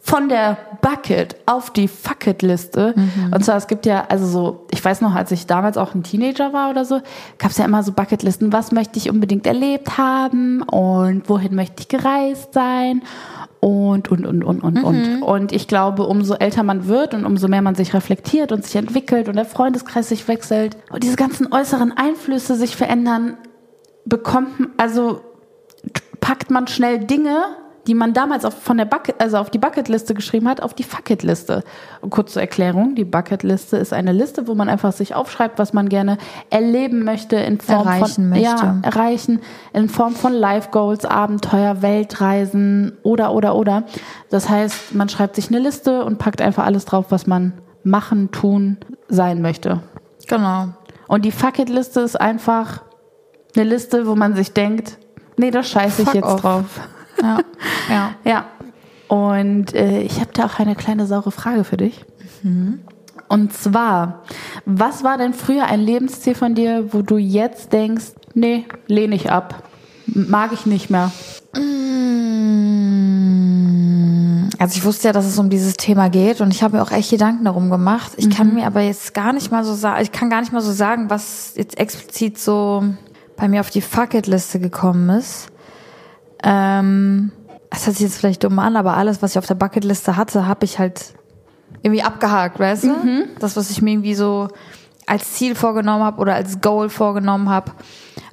von 0.00 0.28
der 0.28 0.56
Bucket 0.86 1.34
auf 1.46 1.72
die 1.72 1.88
Fucket-Liste. 1.88 2.94
Und 3.32 3.44
zwar, 3.44 3.56
es 3.56 3.66
gibt 3.66 3.86
ja, 3.86 4.04
also 4.08 4.24
so, 4.24 4.66
ich 4.70 4.84
weiß 4.84 5.00
noch, 5.00 5.16
als 5.16 5.32
ich 5.32 5.46
damals 5.46 5.78
auch 5.78 5.96
ein 5.96 6.04
Teenager 6.04 6.52
war 6.52 6.70
oder 6.70 6.84
so, 6.84 7.00
gab 7.38 7.50
es 7.50 7.58
ja 7.58 7.64
immer 7.64 7.82
so 7.82 7.90
Bucketlisten, 7.90 8.52
was 8.52 8.70
möchte 8.70 8.96
ich 8.98 9.10
unbedingt 9.10 9.48
erlebt 9.48 9.98
haben 9.98 10.62
und 10.62 11.28
wohin 11.28 11.56
möchte 11.56 11.80
ich 11.80 11.88
gereist 11.88 12.54
sein 12.54 13.02
und, 13.58 14.12
und, 14.12 14.26
und, 14.26 14.44
und, 14.44 14.60
und, 14.60 14.84
und. 14.84 15.22
Und 15.22 15.50
ich 15.50 15.66
glaube, 15.66 16.04
umso 16.04 16.34
älter 16.34 16.62
man 16.62 16.86
wird 16.86 17.14
und 17.14 17.24
umso 17.24 17.48
mehr 17.48 17.62
man 17.62 17.74
sich 17.74 17.92
reflektiert 17.92 18.52
und 18.52 18.64
sich 18.64 18.76
entwickelt 18.76 19.28
und 19.28 19.34
der 19.34 19.44
Freundeskreis 19.44 20.08
sich 20.08 20.28
wechselt 20.28 20.76
und 20.92 21.02
diese 21.02 21.16
ganzen 21.16 21.52
äußeren 21.52 21.96
Einflüsse 21.96 22.54
sich 22.54 22.76
verändern, 22.76 23.36
bekommt, 24.04 24.50
also 24.76 25.20
packt 26.20 26.52
man 26.52 26.68
schnell 26.68 27.00
Dinge, 27.00 27.44
die 27.86 27.94
man 27.94 28.12
damals 28.12 28.44
auf, 28.44 28.54
von 28.54 28.76
der 28.76 28.84
Bucket, 28.84 29.20
also 29.20 29.38
auf 29.38 29.50
die 29.50 29.58
Bucketliste 29.58 30.14
geschrieben 30.14 30.48
hat, 30.48 30.62
auf 30.62 30.74
die 30.74 30.82
Fucketliste. 30.82 31.62
Kurz 32.10 32.32
zur 32.32 32.42
Erklärung, 32.42 32.94
die 32.94 33.04
Bucketliste 33.04 33.76
ist 33.76 33.92
eine 33.92 34.12
Liste, 34.12 34.48
wo 34.48 34.54
man 34.54 34.68
einfach 34.68 34.92
sich 34.92 35.14
aufschreibt, 35.14 35.58
was 35.58 35.72
man 35.72 35.88
gerne 35.88 36.18
erleben 36.50 37.04
möchte 37.04 37.36
in 37.36 37.60
Form 37.60 37.86
Erreichen 37.86 38.14
von 38.14 38.28
möchte. 38.30 38.44
ja, 38.44 38.78
erreichen 38.82 39.40
in 39.72 39.88
Form 39.88 40.14
von 40.14 40.32
Life 40.32 40.70
Goals, 40.72 41.04
Abenteuer, 41.04 41.82
Weltreisen 41.82 42.92
oder 43.02 43.32
oder 43.32 43.54
oder. 43.54 43.84
Das 44.30 44.48
heißt, 44.48 44.94
man 44.94 45.08
schreibt 45.08 45.36
sich 45.36 45.48
eine 45.48 45.58
Liste 45.58 46.04
und 46.04 46.18
packt 46.18 46.40
einfach 46.42 46.64
alles 46.64 46.84
drauf, 46.84 47.06
was 47.10 47.26
man 47.26 47.52
machen, 47.84 48.32
tun, 48.32 48.78
sein 49.08 49.40
möchte. 49.42 49.80
Genau. 50.26 50.68
Und 51.06 51.24
die 51.24 51.30
Fucketliste 51.30 52.00
ist 52.00 52.20
einfach 52.20 52.82
eine 53.54 53.64
Liste, 53.64 54.06
wo 54.06 54.16
man 54.16 54.34
sich 54.34 54.52
denkt, 54.52 54.98
nee, 55.36 55.52
da 55.52 55.62
scheiße 55.62 56.02
ich 56.02 56.08
Fuck 56.08 56.14
jetzt 56.16 56.24
off. 56.24 56.40
drauf. 56.40 56.80
Ja. 57.20 57.38
ja. 57.88 58.14
Ja. 58.24 58.46
Und 59.08 59.72
äh, 59.72 60.00
ich 60.00 60.20
habe 60.20 60.30
da 60.32 60.46
auch 60.46 60.58
eine 60.58 60.74
kleine 60.74 61.06
saure 61.06 61.30
Frage 61.30 61.62
für 61.62 61.76
dich. 61.76 62.04
Und 63.28 63.52
zwar, 63.52 64.22
was 64.64 65.04
war 65.04 65.18
denn 65.18 65.32
früher 65.32 65.66
ein 65.66 65.80
Lebensziel 65.80 66.34
von 66.34 66.54
dir, 66.54 66.92
wo 66.92 67.02
du 67.02 67.16
jetzt 67.16 67.72
denkst, 67.72 68.12
nee, 68.34 68.66
lehne 68.86 69.14
ich 69.14 69.30
ab, 69.30 69.62
mag 70.06 70.52
ich 70.52 70.66
nicht 70.66 70.90
mehr? 70.90 71.10
Also 74.58 74.78
ich 74.78 74.84
wusste 74.84 75.08
ja, 75.08 75.12
dass 75.12 75.26
es 75.26 75.38
um 75.38 75.50
dieses 75.50 75.74
Thema 75.74 76.08
geht 76.08 76.40
und 76.40 76.52
ich 76.52 76.62
habe 76.62 76.76
mir 76.76 76.82
auch 76.82 76.92
echt 76.92 77.10
Gedanken 77.10 77.44
darum 77.44 77.70
gemacht. 77.70 78.12
Ich 78.16 78.30
kann 78.30 78.54
mir 78.54 78.66
aber 78.66 78.80
jetzt 78.80 79.12
gar 79.12 79.32
nicht 79.32 79.50
mal 79.50 79.64
so 79.64 79.74
sagen, 79.74 80.02
ich 80.02 80.12
kann 80.12 80.30
gar 80.30 80.40
nicht 80.40 80.52
mal 80.52 80.62
so 80.62 80.72
sagen, 80.72 81.10
was 81.10 81.52
jetzt 81.56 81.78
explizit 81.78 82.38
so 82.38 82.84
bei 83.36 83.48
mir 83.48 83.60
auf 83.60 83.70
die 83.70 83.82
Fuck-It-Liste 83.82 84.60
gekommen 84.60 85.10
ist. 85.10 85.48
Ähm, 86.42 87.32
das 87.70 87.86
hört 87.86 87.96
sich 87.96 88.06
jetzt 88.06 88.18
vielleicht 88.18 88.44
dumm 88.44 88.58
an, 88.58 88.76
aber 88.76 88.96
alles, 88.96 89.22
was 89.22 89.32
ich 89.32 89.38
auf 89.38 89.46
der 89.46 89.54
Bucketliste 89.54 90.16
hatte, 90.16 90.46
habe 90.46 90.64
ich 90.64 90.78
halt 90.78 91.14
irgendwie 91.82 92.02
abgehakt, 92.02 92.58
weißt 92.58 92.84
du? 92.84 92.94
Das, 93.38 93.56
was 93.56 93.70
ich 93.70 93.82
mir 93.82 93.92
irgendwie 93.92 94.14
so 94.14 94.48
als 95.06 95.34
Ziel 95.34 95.54
vorgenommen 95.54 96.04
habe 96.04 96.20
oder 96.20 96.34
als 96.34 96.60
Goal 96.60 96.88
vorgenommen 96.88 97.48
habe. 97.48 97.72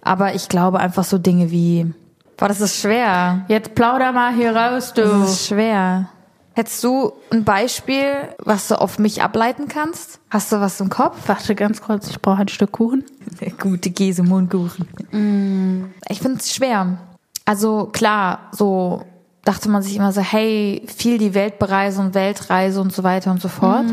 Aber 0.02 0.34
ich 0.34 0.50
glaube 0.50 0.80
einfach 0.80 1.04
so 1.04 1.18
Dinge 1.18 1.52
wie, 1.52 1.94
boah, 2.38 2.48
das 2.48 2.62
ist 2.62 2.80
schwer. 2.82 3.46
Jetzt 3.48 3.76
plauder 3.76 4.12
mal 4.12 4.34
hier 4.34 4.56
raus, 4.56 4.94
du. 4.94 5.02
Das 5.04 5.32
ist 5.32 5.48
schwer. 5.48 6.10
Hättest 6.56 6.84
du 6.84 7.14
ein 7.32 7.44
Beispiel, 7.44 8.12
was 8.38 8.68
du 8.68 8.80
auf 8.80 9.00
mich 9.00 9.24
ableiten 9.24 9.68
kannst? 9.68 10.20
Hast 10.30 10.52
du 10.52 10.60
was 10.60 10.80
im 10.80 10.90
Kopf? 10.90 11.18
Warte 11.26 11.56
ganz 11.56 11.82
kurz, 11.82 12.10
ich 12.10 12.22
brauche 12.22 12.42
ein 12.42 12.48
Stück 12.48 12.74
Kuchen. 12.74 13.04
Der 13.42 13.52
gute 13.60 13.92
Käsemundkuchen. 13.92 14.88
Ich 16.10 16.20
finde 16.20 16.40
es 16.40 16.54
schwer. 16.54 16.98
Also 17.46 17.90
klar, 17.92 18.50
so 18.52 19.04
dachte 19.46 19.70
man 19.70 19.84
sich 19.84 19.98
immer 19.98 20.14
so, 20.14 20.22
hey, 20.22 20.84
viel 20.88 21.18
die 21.18 21.34
Welt 21.34 21.60
bereisen 21.60 22.06
und 22.06 22.16
Weltreise 22.16 22.80
und 22.80 22.94
so 22.94 23.04
weiter 23.04 23.30
und 23.30 23.42
so 23.42 23.50
fort. 23.50 23.84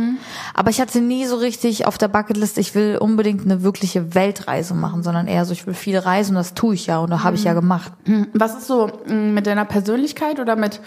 Aber 0.54 0.70
ich 0.70 0.80
hatte 0.80 1.00
nie 1.00 1.26
so 1.26 1.34
richtig 1.36 1.86
auf 1.86 1.98
der 1.98 2.06
Bucketlist, 2.06 2.56
ich 2.58 2.76
will 2.76 2.98
unbedingt 2.98 3.42
eine 3.44 3.64
wirkliche 3.64 4.14
Weltreise 4.14 4.74
machen, 4.74 5.02
sondern 5.02 5.26
eher 5.26 5.44
so, 5.44 5.52
ich 5.52 5.66
will 5.66 5.74
viel 5.74 5.98
reisen 5.98 6.36
und 6.36 6.36
das 6.36 6.54
tue 6.54 6.74
ich 6.74 6.86
ja 6.86 6.98
und 6.98 7.10
da 7.10 7.24
habe 7.24 7.34
ich 7.34 7.42
ja 7.42 7.54
gemacht. 7.54 7.92
Was 8.32 8.58
ist 8.58 8.68
so 8.68 8.90
mh, 9.06 9.12
mit 9.32 9.46
deiner 9.48 9.64
Persönlichkeit 9.64 10.38
oder 10.38 10.54
mit 10.54 10.80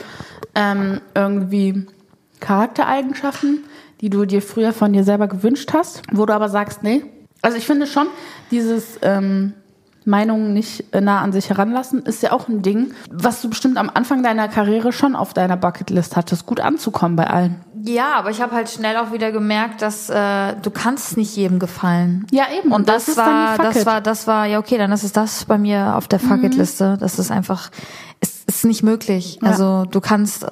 ähm, 0.56 1.02
irgendwie 1.14 1.86
Charaktereigenschaften, 2.40 3.66
die 4.00 4.10
du 4.10 4.24
dir 4.24 4.42
früher 4.42 4.72
von 4.72 4.94
dir 4.94 5.04
selber 5.04 5.28
gewünscht 5.28 5.74
hast, 5.74 6.04
wo 6.14 6.26
du 6.26 6.34
aber 6.34 6.48
sagst, 6.48 6.84
nee? 6.84 7.04
Also 7.42 7.58
ich 7.58 7.66
finde 7.66 7.86
schon, 7.86 8.08
dieses 8.50 8.98
ähm, 9.02 9.54
Meinungen 10.06 10.54
nicht 10.54 10.94
äh, 10.94 11.02
nah 11.02 11.22
an 11.22 11.32
sich 11.32 11.50
heranlassen, 11.50 12.04
ist 12.04 12.24
ja 12.24 12.32
auch 12.32 12.48
ein 12.48 12.62
Ding, 12.62 12.94
was 13.12 13.42
du 13.42 13.50
bestimmt 13.50 13.78
am 13.78 13.90
Anfang 13.94 14.24
deiner 14.24 14.48
Karriere 14.48 14.92
schon 14.92 15.16
auf 15.16 15.34
deiner 15.34 15.58
Bucketlist 15.58 16.16
hattest, 16.16 16.46
gut 16.46 16.60
anzukommen 16.60 17.16
bei 17.16 17.28
allen. 17.28 17.62
Ja, 17.86 18.14
aber 18.14 18.30
ich 18.30 18.42
habe 18.42 18.56
halt 18.56 18.70
schnell 18.70 18.96
auch 18.96 19.12
wieder 19.12 19.32
gemerkt, 19.32 19.82
dass 19.82 20.10
äh, 20.10 20.56
du 20.62 20.72
kannst 20.72 21.18
nicht 21.18 21.36
jedem 21.36 21.60
gefallen. 21.60 22.26
Ja, 22.32 22.46
eben. 22.58 22.72
Und 22.72 22.88
das, 22.88 23.10
ist 23.10 23.18
war, 23.18 23.58
dann 23.58 23.72
die 23.72 23.74
das 23.74 23.86
war, 23.86 24.00
das 24.00 24.26
war, 24.26 24.46
ja 24.46 24.60
okay, 24.60 24.78
dann 24.78 24.92
ist 24.94 25.04
es 25.04 25.12
das 25.12 25.46
bei 25.46 25.58
mir 25.58 25.96
auf 25.98 26.08
der 26.08 26.20
Fuck-It-Liste. 26.20 26.98
Das 26.98 27.20
ist 27.20 27.30
einfach, 27.30 27.72
es 28.22 28.44
ist 28.46 28.64
nicht 28.64 28.84
möglich. 28.84 29.40
Ja. 29.42 29.50
Also 29.50 29.84
du 29.84 30.00
kannst 30.00 30.46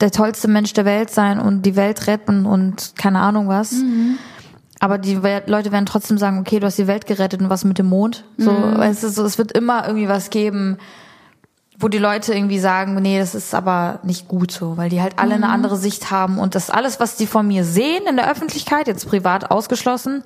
der 0.00 0.12
tollste 0.12 0.46
Mensch 0.46 0.72
der 0.72 0.84
Welt 0.84 1.10
sein 1.10 1.40
und 1.40 1.62
die 1.62 1.74
Welt 1.74 2.06
retten 2.06 2.46
und 2.46 2.92
keine 2.96 3.18
Ahnung 3.20 3.48
was. 3.48 3.72
Aber 4.80 4.98
die 4.98 5.14
Leute 5.14 5.72
werden 5.72 5.86
trotzdem 5.86 6.18
sagen, 6.18 6.38
okay, 6.38 6.60
du 6.60 6.66
hast 6.66 6.78
die 6.78 6.86
Welt 6.86 7.06
gerettet 7.06 7.40
und 7.40 7.50
was 7.50 7.64
mit 7.64 7.78
dem 7.78 7.86
Mond. 7.86 8.24
So, 8.36 8.52
weißt 8.52 9.02
du, 9.02 9.08
so, 9.08 9.24
es 9.24 9.38
wird 9.38 9.52
immer 9.52 9.86
irgendwie 9.86 10.08
was 10.08 10.30
geben, 10.30 10.78
wo 11.80 11.88
die 11.88 11.98
Leute 11.98 12.32
irgendwie 12.32 12.58
sagen, 12.58 12.94
nee, 13.02 13.18
das 13.18 13.34
ist 13.34 13.54
aber 13.54 14.00
nicht 14.02 14.28
gut 14.28 14.50
so, 14.50 14.76
weil 14.76 14.88
die 14.88 15.00
halt 15.00 15.18
alle 15.18 15.34
eine 15.34 15.48
andere 15.48 15.76
Sicht 15.76 16.10
haben 16.10 16.38
und 16.38 16.54
das 16.54 16.70
alles, 16.70 17.00
was 17.00 17.16
die 17.16 17.26
von 17.26 17.46
mir 17.46 17.64
sehen 17.64 18.04
in 18.08 18.16
der 18.16 18.30
Öffentlichkeit, 18.30 18.86
jetzt 18.86 19.08
privat 19.08 19.50
ausgeschlossen, 19.50 20.22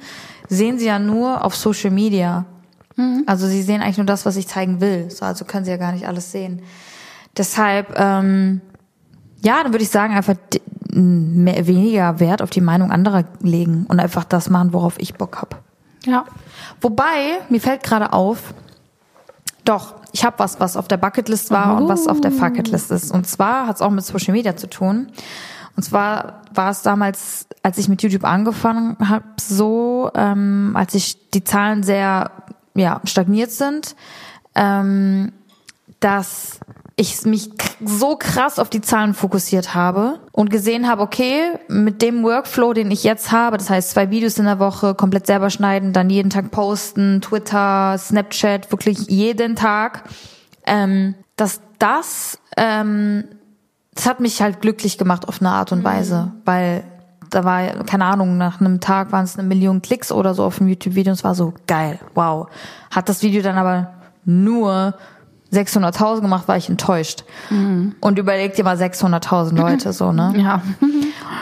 sehen 0.49 0.78
sie 0.78 0.87
ja 0.87 0.99
nur 0.99 1.44
auf 1.44 1.54
Social 1.56 1.90
Media. 1.90 2.44
Also 3.26 3.47
sie 3.47 3.62
sehen 3.62 3.80
eigentlich 3.82 3.97
nur 3.97 4.06
das, 4.06 4.26
was 4.26 4.37
ich 4.37 4.49
zeigen 4.49 4.80
will. 4.80 5.11
So, 5.11 5.25
also 5.25 5.44
können 5.44 5.64
sie 5.64 5.71
ja 5.71 5.78
gar 5.78 5.92
nicht 5.92 6.06
alles 6.06 6.30
sehen. 6.30 6.62
Deshalb, 7.37 7.99
ähm, 7.99 8.61
ja, 9.42 9.62
dann 9.62 9.73
würde 9.73 9.82
ich 9.82 9.90
sagen, 9.90 10.14
einfach, 10.14 10.35
mehr, 10.92 11.66
weniger 11.66 12.20
Wert 12.20 12.42
auf 12.42 12.50
die 12.50 12.61
Meinung 12.61 12.90
anderer 12.90 13.25
legen 13.40 13.87
und 13.88 13.99
einfach 13.99 14.25
das 14.25 14.50
machen, 14.50 14.72
worauf 14.72 14.99
ich 14.99 15.14
Bock 15.14 15.38
hab. 15.40 15.62
Ja. 16.04 16.25
Wobei, 16.80 17.40
mir 17.49 17.61
fällt 17.61 17.82
gerade 17.82 18.12
auf, 18.12 18.54
doch, 19.64 19.94
ich 20.12 20.25
habe 20.25 20.38
was, 20.38 20.61
was 20.61 20.76
auf 20.76 20.88
der 20.88 20.96
Bucketlist 20.96 21.50
war 21.50 21.76
und 21.76 21.88
was 21.88 22.06
auf 22.08 22.20
der 22.20 22.32
Fucketlist 22.32 22.90
ist. 22.90 23.12
Und 23.12 23.26
zwar 23.26 23.66
hat 23.66 23.76
es 23.76 23.82
auch 23.82 23.90
mit 23.90 24.04
Social 24.04 24.32
Media 24.32 24.56
zu 24.56 24.68
tun. 24.68 25.08
Und 25.76 25.82
zwar 25.84 26.42
war 26.52 26.70
es 26.70 26.82
damals, 26.82 27.46
als 27.62 27.78
ich 27.78 27.88
mit 27.88 28.02
YouTube 28.02 28.25
angefangen 28.25 28.96
habe, 29.08 29.25
so, 29.40 30.11
ähm, 30.14 30.72
als 30.75 30.94
ich 30.94 31.30
die 31.30 31.44
Zahlen 31.44 31.82
sehr 31.82 32.30
ja, 32.75 33.00
stagniert 33.04 33.52
sind, 33.52 33.96
ähm, 34.54 35.32
dass 36.00 36.61
ich 36.96 37.25
mich 37.25 37.50
so 37.84 38.16
krass 38.16 38.58
auf 38.58 38.70
die 38.70 38.80
Zahlen 38.80 39.14
fokussiert 39.14 39.75
habe 39.75 40.20
und 40.30 40.50
gesehen 40.50 40.88
habe, 40.88 41.02
okay, 41.02 41.58
mit 41.68 42.02
dem 42.02 42.22
Workflow, 42.22 42.72
den 42.72 42.90
ich 42.90 43.02
jetzt 43.02 43.32
habe, 43.32 43.58
das 43.58 43.70
heißt 43.70 43.90
zwei 43.90 44.11
Videos 44.11 44.38
in 44.38 44.44
der 44.44 44.58
Woche, 44.58 44.94
komplett 44.94 45.26
selber 45.26 45.50
schneiden, 45.50 45.92
dann 45.92 46.11
jeden 46.11 46.30
Tag 46.30 46.50
posten, 46.50 47.20
Twitter, 47.20 47.96
Snapchat, 47.99 48.70
wirklich 48.70 48.99
jeden 49.08 49.56
Tag, 49.56 50.04
ähm, 50.66 51.14
dass 51.37 51.61
das, 51.78 52.38
ähm, 52.56 53.25
das 53.94 54.06
hat 54.06 54.20
mich 54.20 54.42
halt 54.42 54.61
glücklich 54.61 54.99
gemacht 54.99 55.26
auf 55.28 55.40
eine 55.40 55.50
Art 55.50 55.72
und 55.72 55.84
Weise, 55.84 56.32
weil 56.44 56.84
da 57.30 57.44
war, 57.44 57.66
keine 57.84 58.04
Ahnung, 58.04 58.37
nach 58.37 58.61
einem 58.61 58.80
Tag 58.80 59.11
waren 59.11 59.25
es 59.25 59.38
eine 59.38 59.49
Million 59.49 59.80
Klicks 59.80 60.12
oder 60.12 60.34
so 60.34 60.44
auf 60.44 60.58
dem 60.58 60.68
YouTube-Video 60.68 61.11
und 61.11 61.18
es 61.18 61.25
war 61.25 61.34
so 61.34 61.54
geil, 61.66 61.99
wow. 62.14 62.49
Hat 62.90 63.08
das 63.08 63.22
Video 63.22 63.42
dann 63.42 63.56
aber 63.56 63.94
nur 64.25 64.94
600.000 65.52 66.23
gemacht, 66.23 66.49
war 66.49 66.56
ich 66.56 66.68
enttäuscht. 66.68 67.25
Und 68.00 68.18
überleg 68.18 68.54
dir 68.54 68.64
mal 68.64 68.76
600.000 68.76 69.54
Leute 69.54 69.92
so, 69.92 70.12
ne? 70.12 70.32
Ja. 70.42 70.62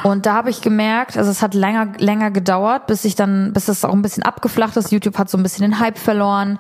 Und 0.02 0.26
da 0.26 0.34
habe 0.34 0.50
ich 0.50 0.62
gemerkt, 0.62 1.16
also 1.16 1.30
es 1.30 1.42
hat 1.42 1.54
länger, 1.54 1.88
länger 1.98 2.30
gedauert, 2.30 2.86
bis 2.86 3.04
ich 3.04 3.14
dann, 3.14 3.52
bis 3.52 3.68
es 3.68 3.84
auch 3.84 3.92
ein 3.92 4.02
bisschen 4.02 4.22
abgeflacht 4.22 4.76
ist. 4.76 4.90
YouTube 4.92 5.18
hat 5.18 5.28
so 5.30 5.36
ein 5.38 5.42
bisschen 5.42 5.62
den 5.62 5.78
Hype 5.78 5.98
verloren. 5.98 6.58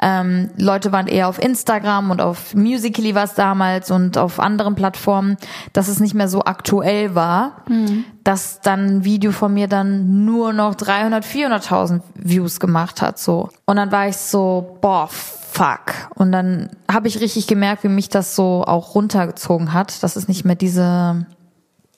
Ähm, 0.00 0.50
Leute 0.56 0.90
waren 0.90 1.06
eher 1.06 1.28
auf 1.28 1.40
Instagram 1.40 2.10
und 2.10 2.20
auf 2.20 2.54
Musical.ly 2.54 3.14
war 3.14 3.24
es 3.24 3.34
damals 3.34 3.90
und 3.90 4.18
auf 4.18 4.40
anderen 4.40 4.74
Plattformen, 4.74 5.36
dass 5.72 5.86
es 5.88 6.00
nicht 6.00 6.14
mehr 6.14 6.28
so 6.28 6.42
aktuell 6.44 7.14
war, 7.14 7.62
dass 8.24 8.60
dann 8.60 8.86
ein 8.86 9.04
Video 9.04 9.30
von 9.32 9.54
mir 9.54 9.68
dann 9.68 10.24
nur 10.24 10.52
noch 10.52 10.74
300, 10.74 11.24
400.000 11.24 12.00
Views 12.14 12.58
gemacht 12.58 13.00
hat, 13.00 13.18
so. 13.18 13.48
Und 13.64 13.76
dann 13.76 13.92
war 13.92 14.08
ich 14.08 14.16
so, 14.16 14.78
boah, 14.80 15.08
fuck. 15.52 16.08
Und 16.14 16.32
dann 16.32 16.70
habe 16.90 17.08
ich 17.08 17.20
richtig 17.20 17.46
gemerkt, 17.46 17.84
wie 17.84 17.88
mich 17.88 18.08
das 18.08 18.34
so 18.34 18.64
auch 18.66 18.94
runtergezogen 18.94 19.72
hat, 19.72 20.02
dass 20.02 20.16
es 20.16 20.28
nicht 20.28 20.44
mehr 20.44 20.56
diese 20.56 21.26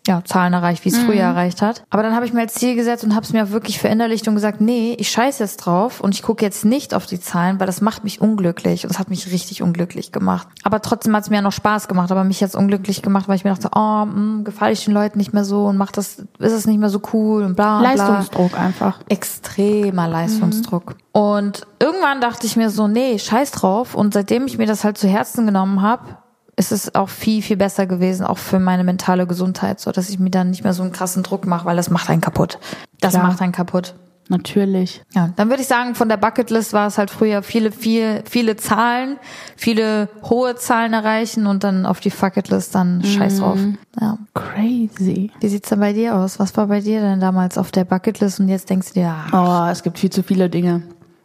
ja, 0.06 0.22
Zahlen 0.24 0.52
erreicht, 0.52 0.84
wie 0.84 0.90
es 0.90 0.98
früher 0.98 1.22
erreicht 1.22 1.62
hat. 1.62 1.84
Aber 1.90 2.02
dann 2.02 2.14
habe 2.14 2.26
ich 2.26 2.32
mir 2.32 2.40
als 2.40 2.54
Ziel 2.54 2.74
gesetzt 2.74 3.04
und 3.04 3.14
habe 3.14 3.24
es 3.24 3.32
mir 3.32 3.44
auch 3.44 3.50
wirklich 3.50 3.78
verinnerlicht 3.78 4.28
und 4.28 4.34
gesagt, 4.34 4.60
nee, 4.60 4.94
ich 4.98 5.08
scheiße 5.10 5.42
jetzt 5.42 5.56
drauf 5.58 6.00
und 6.00 6.14
ich 6.14 6.22
gucke 6.22 6.44
jetzt 6.44 6.64
nicht 6.64 6.92
auf 6.94 7.06
die 7.06 7.20
Zahlen, 7.20 7.58
weil 7.58 7.66
das 7.66 7.80
macht 7.80 8.04
mich 8.04 8.20
unglücklich 8.20 8.84
und 8.84 8.90
das 8.90 8.98
hat 8.98 9.08
mich 9.08 9.32
richtig 9.32 9.62
unglücklich 9.62 10.12
gemacht. 10.12 10.46
Aber 10.62 10.82
trotzdem 10.82 11.16
hat 11.16 11.24
es 11.24 11.30
mir 11.30 11.36
ja 11.36 11.42
noch 11.42 11.52
Spaß 11.52 11.88
gemacht, 11.88 12.12
aber 12.12 12.24
mich 12.24 12.40
jetzt 12.40 12.54
unglücklich 12.54 13.00
gemacht, 13.00 13.28
weil 13.28 13.36
ich 13.36 13.44
mir 13.44 13.50
dachte, 13.50 13.70
oh, 13.74 14.04
mh, 14.04 14.42
gefalle 14.44 14.72
ich 14.72 14.84
den 14.84 14.92
Leuten 14.92 15.18
nicht 15.18 15.32
mehr 15.32 15.44
so 15.44 15.64
und 15.64 15.78
macht 15.78 15.96
das, 15.96 16.18
ist 16.38 16.52
es 16.52 16.66
nicht 16.66 16.78
mehr 16.78 16.90
so 16.90 17.00
cool 17.12 17.42
und 17.42 17.56
bla 17.56 17.78
bla. 17.78 17.92
Leistungsdruck 17.92 18.58
einfach. 18.58 19.00
Extremer 19.08 20.06
Leistungsdruck. 20.08 20.96
Und 21.12 21.66
irgendwann 21.78 22.20
dachte 22.20 22.46
ich 22.46 22.56
mir 22.56 22.70
so, 22.70 22.88
nee, 22.88 23.18
scheiß 23.18 23.52
drauf. 23.52 23.94
Und 23.94 24.14
seitdem 24.14 24.46
ich 24.46 24.58
mir 24.58 24.66
das 24.66 24.84
halt 24.84 24.98
zu 24.98 25.08
Herzen 25.08 25.46
genommen 25.46 25.80
habe, 25.80 26.18
ist 26.56 26.72
es 26.72 26.94
auch 26.94 27.08
viel, 27.08 27.42
viel 27.42 27.56
besser 27.56 27.86
gewesen, 27.86 28.24
auch 28.24 28.38
für 28.38 28.58
meine 28.58 28.84
mentale 28.84 29.26
Gesundheit, 29.26 29.80
so 29.80 29.90
dass 29.92 30.08
ich 30.08 30.18
mir 30.18 30.30
dann 30.30 30.50
nicht 30.50 30.64
mehr 30.64 30.72
so 30.72 30.82
einen 30.82 30.92
krassen 30.92 31.22
Druck 31.22 31.46
mache, 31.46 31.64
weil 31.64 31.76
das 31.76 31.90
macht 31.90 32.08
einen 32.10 32.20
kaputt. 32.20 32.58
Das 33.00 33.14
Klar. 33.14 33.24
macht 33.26 33.40
einen 33.42 33.52
kaputt. 33.52 33.94
Natürlich. 34.28 35.02
Ja, 35.14 35.30
dann 35.36 35.50
würde 35.50 35.60
ich 35.60 35.68
sagen, 35.68 35.94
von 35.94 36.08
der 36.08 36.16
Bucketlist 36.16 36.72
war 36.72 36.86
es 36.86 36.96
halt 36.96 37.10
früher 37.10 37.42
viele, 37.42 37.70
viel, 37.72 38.22
viele 38.24 38.56
Zahlen, 38.56 39.18
viele 39.54 40.08
hohe 40.22 40.56
Zahlen 40.56 40.94
erreichen 40.94 41.46
und 41.46 41.62
dann 41.62 41.84
auf 41.84 42.00
die 42.00 42.08
Bucketlist 42.08 42.74
dann 42.74 43.04
scheiß 43.04 43.40
drauf. 43.40 43.58
Ja. 44.00 44.16
Crazy. 44.32 45.30
Wie 45.40 45.48
sieht's 45.48 45.68
denn 45.68 45.80
bei 45.80 45.92
dir 45.92 46.14
aus? 46.16 46.38
Was 46.38 46.56
war 46.56 46.68
bei 46.68 46.80
dir 46.80 47.02
denn 47.02 47.20
damals 47.20 47.58
auf 47.58 47.70
der 47.70 47.84
Bucketlist 47.84 48.40
und 48.40 48.48
jetzt 48.48 48.70
denkst 48.70 48.94
du 48.94 49.00
dir, 49.00 49.14
ah, 49.30 49.66
Oh, 49.66 49.70
es 49.70 49.82
gibt 49.82 49.98
viel 49.98 50.10
zu 50.10 50.22
viele 50.22 50.48
Dinge. 50.48 50.82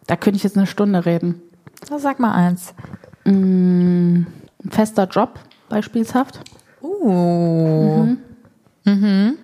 Da 0.07 0.17
könnte 0.17 0.35
ich 0.35 0.43
jetzt 0.43 0.57
eine 0.57 0.67
Stunde 0.67 1.05
reden. 1.05 1.41
sag 1.99 2.19
mal 2.19 2.33
eins. 2.33 2.73
Ein 4.63 4.71
fester 4.71 5.07
Job, 5.07 5.39
beispielshaft. 5.69 6.39
Uh. 6.81 8.15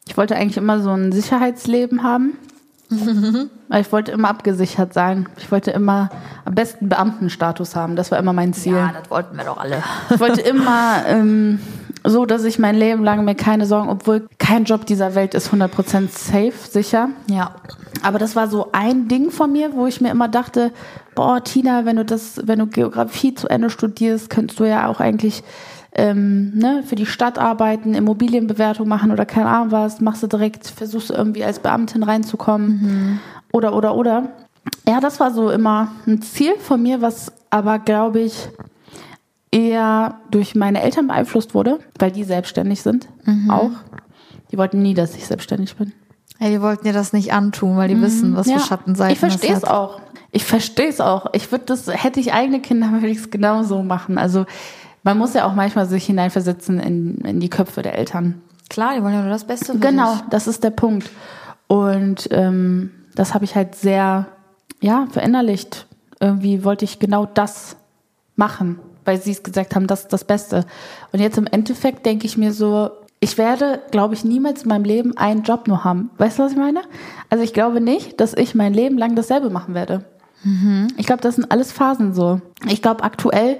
Ich 0.08 0.18
wollte 0.18 0.36
eigentlich 0.36 0.58
immer 0.58 0.80
so 0.82 0.92
ein 0.92 1.12
Sicherheitsleben 1.12 2.04
haben. 2.04 2.38
Weil 3.68 3.82
ich 3.82 3.92
wollte 3.92 4.12
immer 4.12 4.30
abgesichert 4.30 4.94
sein. 4.94 5.28
Ich 5.38 5.52
wollte 5.52 5.72
immer 5.72 6.10
am 6.46 6.56
besten 6.56 6.90
Beamtenstatus 6.90 7.76
haben. 7.76 7.96
Das 7.96 8.12
war 8.12 8.20
immer 8.20 8.34
mein 8.34 8.54
Ziel. 8.54 8.76
Ja, 8.76 8.94
das 9.00 9.10
wollten 9.10 9.36
wir 9.38 9.44
doch 9.44 9.58
alle. 9.58 9.84
Ich 10.14 10.20
wollte 10.20 10.42
immer 10.42 11.04
ähm, 11.08 11.60
so, 12.04 12.26
dass 12.26 12.44
ich 12.44 12.60
mein 12.60 12.76
Leben 12.76 13.04
lang 13.04 13.26
mir 13.26 13.36
keine 13.36 13.66
Sorgen, 13.66 13.90
obwohl 13.90 14.28
kein 14.38 14.66
Job 14.66 14.86
dieser 14.86 15.16
Welt 15.16 15.34
ist 15.34 15.52
100% 15.52 16.10
safe, 16.10 16.54
sicher. 16.70 17.10
Ja. 17.30 17.56
Aber 18.02 18.20
das 18.20 18.36
war 18.36 18.48
so 18.48 18.70
ein 18.72 19.08
Ding 19.08 19.32
von 19.32 19.52
mir, 19.52 19.74
wo 19.74 19.88
ich 19.88 20.02
mir 20.02 20.12
immer 20.12 20.28
dachte, 20.28 20.72
boah, 21.16 21.44
Tina, 21.44 21.86
wenn 21.86 21.96
du 21.96 22.06
das, 22.06 22.42
wenn 22.46 22.60
du 22.60 22.68
Geografie 22.68 23.34
zu 23.34 23.48
Ende 23.48 23.70
studierst, 23.70 24.30
könntest 24.30 24.60
du 24.60 24.66
ja 24.66 24.88
auch 24.88 25.00
eigentlich 25.00 25.44
ähm, 25.94 26.52
ne, 26.56 26.84
für 26.86 26.96
die 26.96 27.06
Stadt 27.06 27.40
arbeiten, 27.40 27.94
Immobilienbewertung 27.94 28.88
machen 28.88 29.12
oder 29.12 29.26
keine 29.26 29.48
Ahnung 29.48 29.72
was, 29.72 30.02
machst 30.02 30.24
du 30.24 30.28
direkt, 30.28 30.68
versuchst 30.68 31.10
du 31.10 31.14
irgendwie 31.14 31.44
als 31.44 31.60
Beamtin 31.60 32.04
reinzukommen. 32.04 33.20
Oder, 33.52 33.74
oder, 33.74 33.96
oder. 33.96 34.30
Ja, 34.88 35.00
das 35.00 35.20
war 35.20 35.32
so 35.32 35.50
immer 35.50 35.92
ein 36.06 36.22
Ziel 36.22 36.56
von 36.60 36.82
mir, 36.82 37.02
was 37.02 37.32
aber, 37.50 37.80
glaube 37.80 38.20
ich, 38.20 38.50
eher 39.52 40.20
durch 40.32 40.56
meine 40.56 40.82
Eltern 40.82 41.08
beeinflusst 41.08 41.54
wurde, 41.54 41.80
weil 41.98 42.12
die 42.12 42.26
selbstständig 42.26 42.82
sind. 42.82 43.08
Auch. 43.50 43.72
Die 44.52 44.58
wollten 44.58 44.82
nie, 44.82 44.94
dass 44.94 45.16
ich 45.16 45.26
selbstständig 45.26 45.78
bin. 45.78 45.94
Ja, 46.40 46.50
die 46.50 46.62
wollten 46.62 46.84
dir 46.86 46.94
das 46.94 47.14
nicht 47.14 47.32
antun, 47.34 47.78
weil 47.78 47.88
die 47.88 48.02
wissen, 48.02 48.36
was 48.36 48.52
für 48.52 48.60
Schattenseiten 48.60 49.14
Ich 49.14 49.20
verstehe 49.20 49.54
es 49.56 49.64
auch. 49.64 50.02
Ich 50.32 50.44
verstehe 50.44 50.90
es 50.90 51.00
auch. 51.00 51.28
Ich 51.34 51.52
würde 51.52 51.66
das, 51.66 51.88
hätte 51.88 52.20
ich 52.20 52.34
eigene 52.34 52.60
Kinder, 52.60 52.92
würde 52.92 53.08
ich 53.08 53.20
es 53.20 53.32
genau 53.32 53.64
so 53.64 53.84
machen. 53.84 54.18
Also 54.18 54.46
man 55.04 55.18
muss 55.18 55.34
ja 55.34 55.46
auch 55.48 55.54
manchmal 55.54 55.86
sich 55.86 56.06
hineinversetzen 56.06 56.80
in, 56.80 57.18
in 57.20 57.40
die 57.40 57.50
Köpfe 57.50 57.82
der 57.82 57.98
Eltern. 57.98 58.42
Klar, 58.70 58.96
die 58.96 59.04
wollen 59.04 59.14
ja 59.14 59.22
nur 59.22 59.30
das 59.30 59.46
Beste 59.46 59.74
für 59.74 59.80
Genau, 59.80 60.14
dich. 60.14 60.24
das 60.32 60.48
ist 60.48 60.64
der 60.64 60.72
Punkt. 60.72 61.10
Und 61.68 62.28
ähm, 62.32 62.92
das 63.16 63.34
habe 63.34 63.46
ich 63.46 63.56
halt 63.56 63.76
sehr, 63.76 64.26
ja, 64.82 65.08
verinnerlicht. 65.12 65.86
Irgendwie 66.20 66.64
wollte 66.64 66.84
ich 66.86 67.00
genau 67.00 67.26
das 67.26 67.76
machen, 68.36 68.80
weil 69.06 69.22
sie 69.22 69.32
es 69.32 69.44
gesagt 69.44 69.76
haben, 69.76 69.88
das 69.88 70.02
ist 70.02 70.14
das 70.14 70.24
Beste. 70.26 70.66
Und 71.12 71.20
jetzt 71.20 71.38
im 71.38 71.48
Endeffekt 71.48 72.06
denke 72.06 72.26
ich 72.26 72.38
mir 72.38 72.52
so, 72.52 72.90
ich 73.26 73.40
werde, 73.40 73.82
glaube 73.90 74.14
ich, 74.14 74.24
niemals 74.24 74.62
in 74.64 74.70
meinem 74.70 74.84
Leben 74.84 75.18
einen 75.18 75.42
Job 75.42 75.68
nur 75.68 75.84
haben. 75.84 76.12
Weißt 76.20 76.38
du, 76.38 76.44
was 76.44 76.52
ich 76.52 76.58
meine? 76.60 76.82
Also 77.32 77.44
ich 77.44 77.54
glaube 77.54 77.82
nicht, 77.82 78.20
dass 78.22 78.36
ich 78.36 78.54
mein 78.54 78.72
Leben 78.74 79.00
lang 79.00 79.16
dasselbe 79.16 79.50
machen 79.50 79.74
werde. 79.74 80.06
Ich 80.98 81.08
glaube, 81.08 81.24
das 81.24 81.38
sind 81.38 81.50
alles 81.52 81.72
Phasen 81.72 82.14
so. 82.14 82.40
Ich 82.68 82.84
glaube, 82.84 83.04
aktuell 83.04 83.58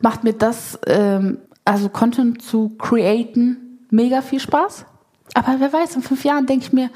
macht 0.00 0.24
mir 0.24 0.32
das, 0.32 0.76
ähm, 0.88 1.38
also 1.64 1.88
Content 1.90 2.42
zu 2.42 2.70
createn, 2.70 3.78
mega 3.90 4.20
viel 4.20 4.40
Spaß. 4.40 4.84
Aber 5.34 5.54
wer 5.60 5.72
weiß, 5.72 5.94
in 5.94 6.02
fünf 6.02 6.24
Jahren 6.24 6.46
denke 6.46 6.64
ich 6.66 6.72
mir, 6.72 6.90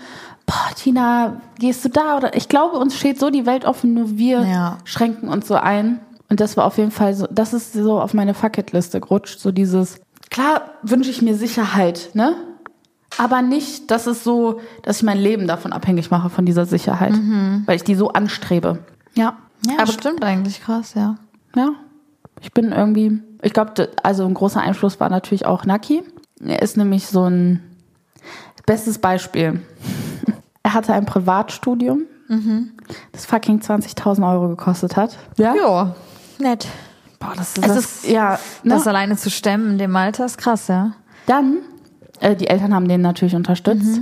boah, 0.44 0.74
Tina, 0.74 1.40
gehst 1.60 1.84
du 1.84 1.88
da? 1.88 2.16
Oder 2.16 2.34
ich 2.36 2.48
glaube, 2.48 2.78
uns 2.78 2.96
steht 2.96 3.20
so 3.20 3.30
die 3.30 3.46
Welt 3.46 3.64
offen, 3.64 3.94
nur 3.94 4.18
wir 4.18 4.40
Ja. 4.42 4.78
schränken 4.82 5.28
uns 5.28 5.46
so 5.46 5.54
ein. 5.54 6.00
Und 6.28 6.40
das 6.40 6.56
war 6.56 6.64
auf 6.64 6.76
jeden 6.78 6.90
Fall 6.90 7.14
so, 7.14 7.28
das 7.30 7.52
ist 7.54 7.74
so 7.74 8.00
auf 8.00 8.12
meine 8.12 8.34
Fucketliste 8.34 9.00
gerutscht, 9.00 9.38
so 9.38 9.52
dieses, 9.52 10.00
klar 10.36 10.70
wünsche 10.82 11.10
ich 11.10 11.22
mir 11.22 11.34
Sicherheit, 11.34 12.10
ne? 12.12 12.36
Aber 13.16 13.40
nicht, 13.40 13.90
dass 13.90 14.06
es 14.06 14.22
so, 14.22 14.60
dass 14.82 14.98
ich 14.98 15.02
mein 15.02 15.16
Leben 15.16 15.46
davon 15.46 15.72
abhängig 15.72 16.10
mache, 16.10 16.28
von 16.28 16.44
dieser 16.44 16.66
Sicherheit. 16.66 17.14
Weil 17.64 17.76
ich 17.76 17.84
die 17.84 17.94
so 17.94 18.10
anstrebe. 18.10 18.80
Ja. 19.14 19.38
Ja, 19.66 19.78
aber 19.78 19.92
stimmt 19.92 20.22
eigentlich 20.22 20.62
krass, 20.62 20.92
ja. 20.92 21.16
ja, 21.56 21.70
ich 22.42 22.52
bin 22.52 22.72
irgendwie, 22.72 23.18
ich 23.40 23.54
glaube, 23.54 23.88
also 24.02 24.26
ein 24.26 24.34
großer 24.34 24.60
Einfluss 24.60 25.00
war 25.00 25.08
natürlich 25.08 25.46
auch 25.46 25.64
Naki. 25.64 26.02
Er 26.44 26.60
ist 26.60 26.76
nämlich 26.76 27.06
so 27.06 27.24
ein 27.24 27.62
bestes 28.66 28.98
Beispiel. 28.98 29.60
Er 30.62 30.74
hatte 30.74 30.92
ein 30.94 31.06
Privatstudium, 31.06 32.02
das 33.12 33.24
fucking 33.24 33.60
20.000 33.60 34.28
Euro 34.28 34.48
gekostet 34.48 34.96
hat. 34.96 35.16
Ja? 35.36 35.54
Ja, 35.54 35.94
nett. 36.40 36.66
Boah, 37.18 37.32
das 37.36 37.56
ist, 37.56 37.66
Es 37.66 37.76
ist- 37.76 38.04
ja, 38.08 38.38
ne? 38.62 38.74
Das 38.74 38.86
alleine 38.86 39.16
zu 39.16 39.30
stemmen 39.30 39.72
in 39.72 39.78
dem 39.78 39.96
Alter 39.96 40.26
ist 40.26 40.38
krass, 40.38 40.68
ja. 40.68 40.92
Dann, 41.26 41.58
äh, 42.20 42.36
die 42.36 42.46
Eltern 42.48 42.74
haben 42.74 42.88
den 42.88 43.00
natürlich 43.00 43.34
unterstützt. 43.34 44.00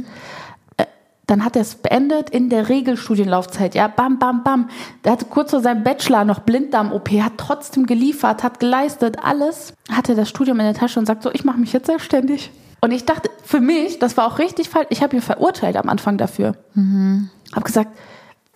Äh, 0.77 0.85
Dann 1.27 1.43
hat 1.45 1.57
er 1.57 1.63
es 1.63 1.77
beendet 1.77 2.29
in 2.31 2.51
der 2.51 2.69
Regelstudienlaufzeit. 2.69 3.75
Ja, 3.75 3.89
bam, 3.89 4.19
bam, 4.19 4.43
bam. 4.45 4.69
Der 5.05 5.13
hatte 5.13 5.25
kurz 5.25 5.51
vor 5.53 5.61
seinem 5.61 5.83
Bachelor 5.83 6.25
noch 6.25 6.41
Blinddarm-OP, 6.41 7.23
hat 7.23 7.33
trotzdem 7.39 7.87
geliefert, 7.87 8.43
hat 8.43 8.61
geleistet, 8.61 9.17
alles. 9.23 9.73
Hatte 9.91 10.15
das 10.17 10.29
Studium 10.29 10.61
in 10.61 10.67
der 10.67 10.75
Tasche 10.75 10.99
und 10.99 11.07
sagt 11.07 11.23
so, 11.23 11.31
ich 11.33 11.45
mache 11.45 11.59
mich 11.59 11.73
jetzt 11.73 11.87
selbstständig. 11.87 12.51
Und 12.83 12.91
ich 12.91 13.07
dachte, 13.07 13.31
für 13.43 13.61
mich, 13.61 13.99
das 13.99 14.19
war 14.19 14.27
auch 14.27 14.39
richtig 14.39 14.69
falsch. 14.69 14.89
Ich 14.91 15.03
habe 15.03 15.17
ihn 15.17 15.23
verurteilt 15.23 15.77
am 15.79 15.89
Anfang 15.89 16.19
dafür. 16.19 16.57
Mhm. 16.75 17.31
Habe 17.55 17.65
gesagt, 17.65 17.97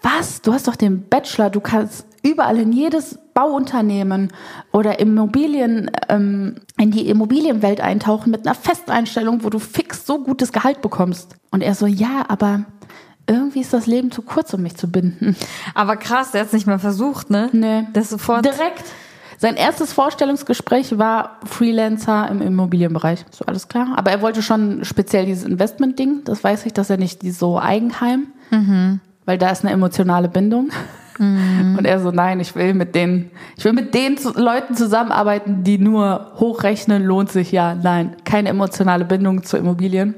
was? 0.03 0.43
Du 0.43 0.53
hast 0.53 0.69
doch 0.69 0.77
den 0.77 1.09
Bachelor, 1.09 1.49
du 1.49 1.61
kannst 1.61 2.05
überall 2.23 2.59
in 2.59 2.73
jedes 2.73 3.19
Bauunternehmen 3.39 4.33
oder 4.73 4.99
Immobilien, 4.99 5.93
ähm, 6.09 6.57
in 6.77 6.91
die 6.91 7.09
Immobilienwelt 7.09 7.81
eintauchen 7.81 8.33
mit 8.33 8.45
einer 8.45 8.57
Festeinstellung, 8.57 9.45
wo 9.45 9.51
du 9.51 9.61
fix 9.61 10.05
so 10.05 10.25
gutes 10.25 10.51
Gehalt 10.51 10.83
bekommst. 10.83 11.37
Und 11.53 11.63
er 11.63 11.77
so, 11.77 11.87
ja, 11.87 12.25
aber 12.27 12.65
irgendwie 13.29 13.61
ist 13.61 13.73
das 13.73 13.87
Leben 13.87 14.11
zu 14.11 14.23
kurz, 14.23 14.53
um 14.55 14.63
mich 14.63 14.77
zu 14.77 14.91
binden. 14.91 15.37
Aber 15.75 15.97
krass, 15.97 16.33
der 16.33 16.41
hat 16.41 16.49
es 16.49 16.53
nicht 16.53 16.67
mehr 16.67 16.81
versucht, 16.81 17.31
ne? 17.31 17.49
Nee. 17.53 17.87
Das 17.93 18.11
sofort. 18.11 18.45
Direkt. 18.45 18.83
Sein 19.37 19.55
erstes 19.55 19.93
Vorstellungsgespräch 19.93 20.99
war 20.99 21.39
Freelancer 21.45 22.29
im 22.29 22.43
Immobilienbereich. 22.43 23.25
So 23.31 23.45
alles 23.45 23.69
klar. 23.69 23.93
Aber 23.95 24.11
er 24.11 24.21
wollte 24.21 24.43
schon 24.43 24.85
speziell 24.85 25.27
dieses 25.27 25.45
Investment-Ding. 25.45 26.23
Das 26.25 26.43
weiß 26.43 26.67
ich, 26.67 26.73
dass 26.73 26.91
er 26.91 26.97
nicht 26.97 27.23
so 27.23 27.61
Eigenheim, 27.61 28.27
mhm. 28.51 28.99
weil 29.27 29.39
da 29.39 29.51
ist 29.51 29.65
eine 29.65 29.73
emotionale 29.73 30.29
Bindung. 30.29 30.71
Mhm. 31.19 31.77
Und 31.79 31.85
er 31.85 32.01
so, 32.01 32.11
nein, 32.11 32.41
ich 32.41 32.55
will 32.55 32.75
mit 32.75 32.95
den, 32.95 33.31
ich 33.57 33.65
will 33.65 33.73
mit 33.73 33.95
den 33.95 34.19
Leuten 34.35 34.75
zusammenarbeiten, 34.75 35.65
die 35.65 35.79
nur 35.79 36.33
hochrechnen, 36.37 37.05
lohnt 37.05 37.31
sich 37.31 37.53
ja. 37.53 37.75
Nein, 37.75 38.17
keine 38.25 38.49
emotionale 38.49 39.05
Bindung 39.05 39.43
zu 39.43 39.57
Immobilien. 39.57 40.15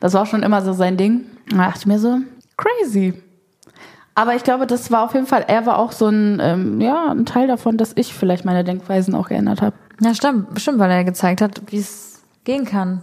Das 0.00 0.14
war 0.14 0.26
schon 0.26 0.42
immer 0.42 0.62
so 0.62 0.72
sein 0.72 0.96
Ding. 0.96 1.26
Da 1.48 1.58
dachte 1.58 1.80
ich 1.80 1.86
mir 1.86 1.98
so, 1.98 2.18
crazy. 2.56 3.14
Aber 4.14 4.34
ich 4.34 4.42
glaube, 4.42 4.66
das 4.66 4.90
war 4.90 5.04
auf 5.04 5.14
jeden 5.14 5.26
Fall, 5.26 5.44
er 5.46 5.66
war 5.66 5.78
auch 5.78 5.92
so 5.92 6.08
ein, 6.08 6.40
ähm, 6.42 6.80
ja, 6.80 7.10
ein 7.10 7.26
Teil 7.26 7.46
davon, 7.46 7.76
dass 7.76 7.92
ich 7.94 8.12
vielleicht 8.12 8.44
meine 8.44 8.64
Denkweisen 8.64 9.14
auch 9.14 9.28
geändert 9.28 9.62
habe. 9.62 9.76
Ja, 10.00 10.14
stimmt, 10.14 10.52
bestimmt, 10.52 10.78
weil 10.78 10.90
er 10.90 11.04
gezeigt 11.04 11.40
hat, 11.40 11.62
wie 11.68 11.78
es 11.78 12.22
gehen 12.44 12.64
kann. 12.64 13.02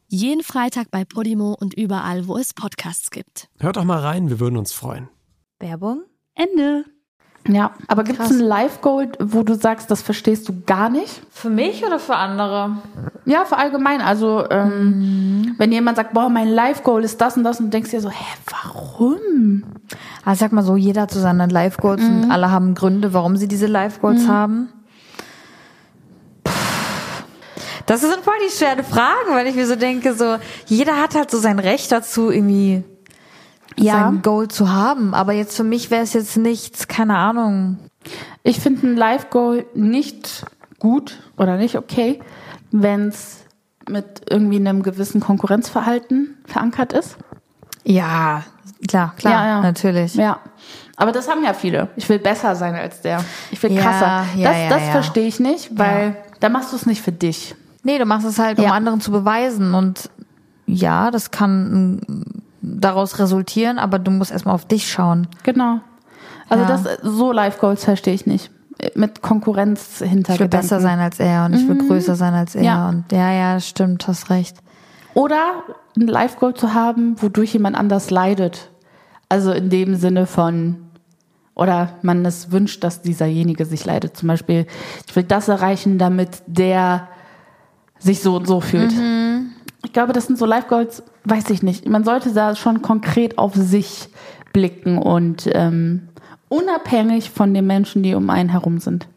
Jeden 0.13 0.43
Freitag 0.43 0.91
bei 0.91 1.05
Podimo 1.05 1.55
und 1.57 1.73
überall, 1.73 2.27
wo 2.27 2.35
es 2.37 2.53
Podcasts 2.53 3.11
gibt. 3.11 3.47
Hört 3.61 3.77
doch 3.77 3.85
mal 3.85 3.99
rein, 3.99 4.27
wir 4.27 4.41
würden 4.41 4.57
uns 4.57 4.73
freuen. 4.73 5.07
Werbung? 5.57 6.01
Ende. 6.35 6.83
Ja, 7.47 7.71
aber 7.87 8.03
gibt 8.03 8.19
es 8.19 8.29
ein 8.29 8.41
Live-Goal, 8.41 9.13
wo 9.21 9.43
du 9.43 9.55
sagst, 9.55 9.89
das 9.89 10.01
verstehst 10.01 10.49
du 10.49 10.63
gar 10.65 10.89
nicht? 10.89 11.21
Für 11.31 11.49
mich 11.49 11.85
oder 11.85 11.97
für 11.97 12.17
andere? 12.17 12.75
Ja, 13.23 13.45
für 13.45 13.55
allgemein. 13.55 14.01
Also, 14.01 14.43
ähm, 14.49 15.43
mhm. 15.43 15.55
wenn 15.57 15.71
jemand 15.71 15.95
sagt, 15.95 16.13
boah, 16.13 16.27
mein 16.27 16.49
Live-Goal 16.49 17.05
ist 17.05 17.21
das 17.21 17.37
und 17.37 17.45
das 17.45 17.61
und 17.61 17.67
du 17.67 17.69
denkst 17.69 17.91
dir 17.91 18.01
so, 18.01 18.09
hä, 18.09 18.35
warum? 18.49 19.63
Also 20.25 20.41
sag 20.41 20.51
mal 20.51 20.61
so, 20.61 20.75
jeder 20.75 21.03
hat 21.03 21.11
so 21.11 21.21
seine 21.21 21.47
Live-Goals 21.47 22.01
mhm. 22.01 22.23
und 22.23 22.31
alle 22.31 22.51
haben 22.51 22.75
Gründe, 22.75 23.13
warum 23.13 23.37
sie 23.37 23.47
diese 23.47 23.67
Live-Goals 23.67 24.23
mhm. 24.23 24.27
haben. 24.27 24.69
Das 27.91 27.99
sind 27.99 28.23
voll 28.23 28.35
die 28.47 28.55
schweren 28.55 28.85
Fragen, 28.85 29.31
weil 29.31 29.47
ich 29.47 29.55
mir 29.55 29.67
so 29.67 29.75
denke, 29.75 30.13
so, 30.13 30.37
jeder 30.65 30.95
hat 31.01 31.13
halt 31.13 31.29
so 31.29 31.39
sein 31.39 31.59
Recht 31.59 31.91
dazu, 31.91 32.31
irgendwie 32.31 32.85
ja. 33.75 33.95
sein 33.95 34.21
Goal 34.21 34.47
zu 34.47 34.71
haben. 34.71 35.13
Aber 35.13 35.33
jetzt 35.33 35.57
für 35.57 35.65
mich 35.65 35.91
wäre 35.91 36.01
es 36.01 36.13
jetzt 36.13 36.37
nichts, 36.37 36.87
keine 36.87 37.17
Ahnung. 37.17 37.79
Ich 38.43 38.61
finde 38.61 38.87
ein 38.87 38.95
Live-Goal 38.95 39.65
nicht 39.73 40.45
gut 40.79 41.19
oder 41.35 41.57
nicht 41.57 41.75
okay, 41.75 42.21
wenn 42.71 43.09
es 43.09 43.39
mit 43.89 44.21
irgendwie 44.29 44.55
einem 44.55 44.83
gewissen 44.83 45.19
Konkurrenzverhalten 45.19 46.37
verankert 46.45 46.93
ist. 46.93 47.17
Ja, 47.83 48.43
klar, 48.87 49.13
klar, 49.17 49.33
ja, 49.33 49.47
ja. 49.47 49.61
natürlich. 49.61 50.15
Ja. 50.15 50.39
Aber 50.95 51.11
das 51.11 51.27
haben 51.27 51.43
ja 51.43 51.53
viele. 51.53 51.89
Ich 51.97 52.07
will 52.07 52.19
besser 52.19 52.55
sein 52.55 52.73
als 52.73 53.01
der. 53.01 53.21
Ich 53.51 53.61
will 53.61 53.77
krasser. 53.77 54.27
Ja, 54.37 54.69
das 54.69 54.79
das 54.79 54.89
verstehe 54.91 55.27
ich 55.27 55.41
nicht, 55.41 55.77
weil 55.77 56.15
da 56.39 56.47
machst 56.47 56.71
du 56.71 56.77
es 56.77 56.85
nicht 56.85 57.01
für 57.01 57.11
dich. 57.11 57.53
Nee, 57.83 57.97
du 57.97 58.05
machst 58.05 58.27
es 58.27 58.39
halt, 58.39 58.59
um 58.59 58.65
anderen 58.65 59.01
zu 59.01 59.11
beweisen. 59.11 59.73
Und 59.73 60.09
ja, 60.65 61.11
das 61.11 61.31
kann 61.31 62.01
daraus 62.61 63.19
resultieren, 63.19 63.79
aber 63.79 63.99
du 63.99 64.11
musst 64.11 64.31
erstmal 64.31 64.55
auf 64.55 64.65
dich 64.65 64.89
schauen. 64.91 65.27
Genau. 65.43 65.79
Also 66.49 66.63
ja. 66.63 66.69
das 66.69 66.99
so 67.01 67.31
Life 67.31 67.59
Goals 67.59 67.83
verstehe 67.83 68.13
ich 68.13 68.25
nicht. 68.25 68.51
Mit 68.95 69.21
Konkurrenz 69.21 69.99
hinter 69.99 70.33
Ich 70.33 70.39
will 70.39 70.47
besser 70.47 70.79
sein 70.79 70.99
als 70.99 71.19
er 71.19 71.45
und 71.45 71.53
ich 71.53 71.67
will 71.67 71.75
mhm. 71.75 71.87
größer 71.87 72.15
sein 72.15 72.33
als 72.33 72.55
er 72.55 72.63
ja. 72.63 72.89
und 72.89 73.05
ja, 73.11 73.31
ja, 73.31 73.59
stimmt, 73.59 74.07
hast 74.07 74.29
recht. 74.29 74.57
Oder 75.13 75.63
ein 75.95 76.07
Life 76.07 76.39
Goal 76.39 76.53
zu 76.53 76.73
haben, 76.73 77.21
wodurch 77.21 77.53
jemand 77.53 77.75
anders 77.75 78.09
leidet. 78.09 78.69
Also 79.29 79.51
in 79.51 79.69
dem 79.69 79.95
Sinne 79.95 80.25
von 80.25 80.77
oder 81.53 81.93
man 82.01 82.25
es 82.25 82.51
wünscht, 82.51 82.83
dass 82.83 83.01
dieserjenige 83.01 83.65
sich 83.65 83.85
leidet. 83.85 84.17
Zum 84.17 84.27
Beispiel, 84.27 84.65
ich 85.07 85.15
will 85.15 85.23
das 85.23 85.47
erreichen, 85.47 85.97
damit 85.97 86.41
der 86.47 87.07
sich 88.01 88.21
so 88.21 88.35
und 88.35 88.47
so 88.47 88.61
fühlt. 88.61 88.91
Mhm. 88.91 89.51
Ich 89.83 89.93
glaube, 89.93 90.13
das 90.13 90.27
sind 90.27 90.37
so 90.37 90.45
Life 90.45 90.67
Goals, 90.67 91.03
weiß 91.25 91.49
ich 91.49 91.63
nicht. 91.63 91.87
Man 91.87 92.03
sollte 92.03 92.33
da 92.33 92.55
schon 92.55 92.81
konkret 92.81 93.37
auf 93.37 93.55
sich 93.55 94.09
blicken 94.53 94.97
und 94.97 95.49
ähm, 95.53 96.09
unabhängig 96.49 97.29
von 97.29 97.53
den 97.53 97.65
Menschen, 97.65 98.03
die 98.03 98.13
um 98.13 98.29
einen 98.29 98.49
herum 98.49 98.79
sind. 98.79 99.07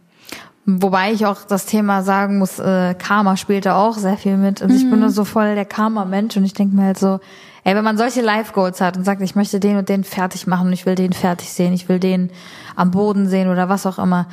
Wobei 0.67 1.13
ich 1.13 1.27
auch 1.27 1.45
das 1.45 1.67
Thema 1.67 2.03
sagen 2.03 2.39
muss, 2.39 2.59
äh, 2.59 2.95
Karma 2.95 3.37
spielt 3.37 3.67
da 3.67 3.77
auch 3.77 3.99
sehr 3.99 4.17
viel 4.17 4.39
mit. 4.39 4.63
Also 4.63 4.75
ich 4.75 4.83
bin 4.83 4.95
mhm. 4.95 5.01
nur 5.01 5.11
so 5.11 5.25
voll 5.25 5.55
der 5.55 5.67
Karma-Mensch 5.67 6.37
und 6.39 6.45
ich 6.45 6.55
denke 6.55 6.75
mir 6.75 6.85
halt 6.85 6.99
so, 6.99 7.21
ey, 7.65 7.75
wenn 7.75 7.85
man 7.85 7.99
solche 7.99 8.23
Life-Goals 8.23 8.81
hat 8.81 8.97
und 8.97 9.05
sagt, 9.05 9.21
ich 9.21 9.35
möchte 9.35 9.61
den 9.61 9.77
und 9.77 9.91
den 9.91 10.05
fertig 10.05 10.47
machen 10.47 10.69
und 10.69 10.73
ich 10.73 10.87
will 10.87 10.95
den 10.95 11.13
fertig 11.13 11.53
sehen, 11.53 11.75
ich 11.75 11.89
will 11.91 11.99
den 11.99 12.31
am 12.77 12.91
Boden 12.91 13.29
sehen 13.29 13.51
oder 13.51 13.69
was 13.69 13.85
auch 13.85 13.99
immer, 13.99 14.27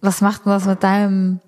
was 0.00 0.20
macht 0.20 0.46
denn 0.46 0.52
das 0.52 0.66
mit 0.66 0.82
deinem 0.82 1.40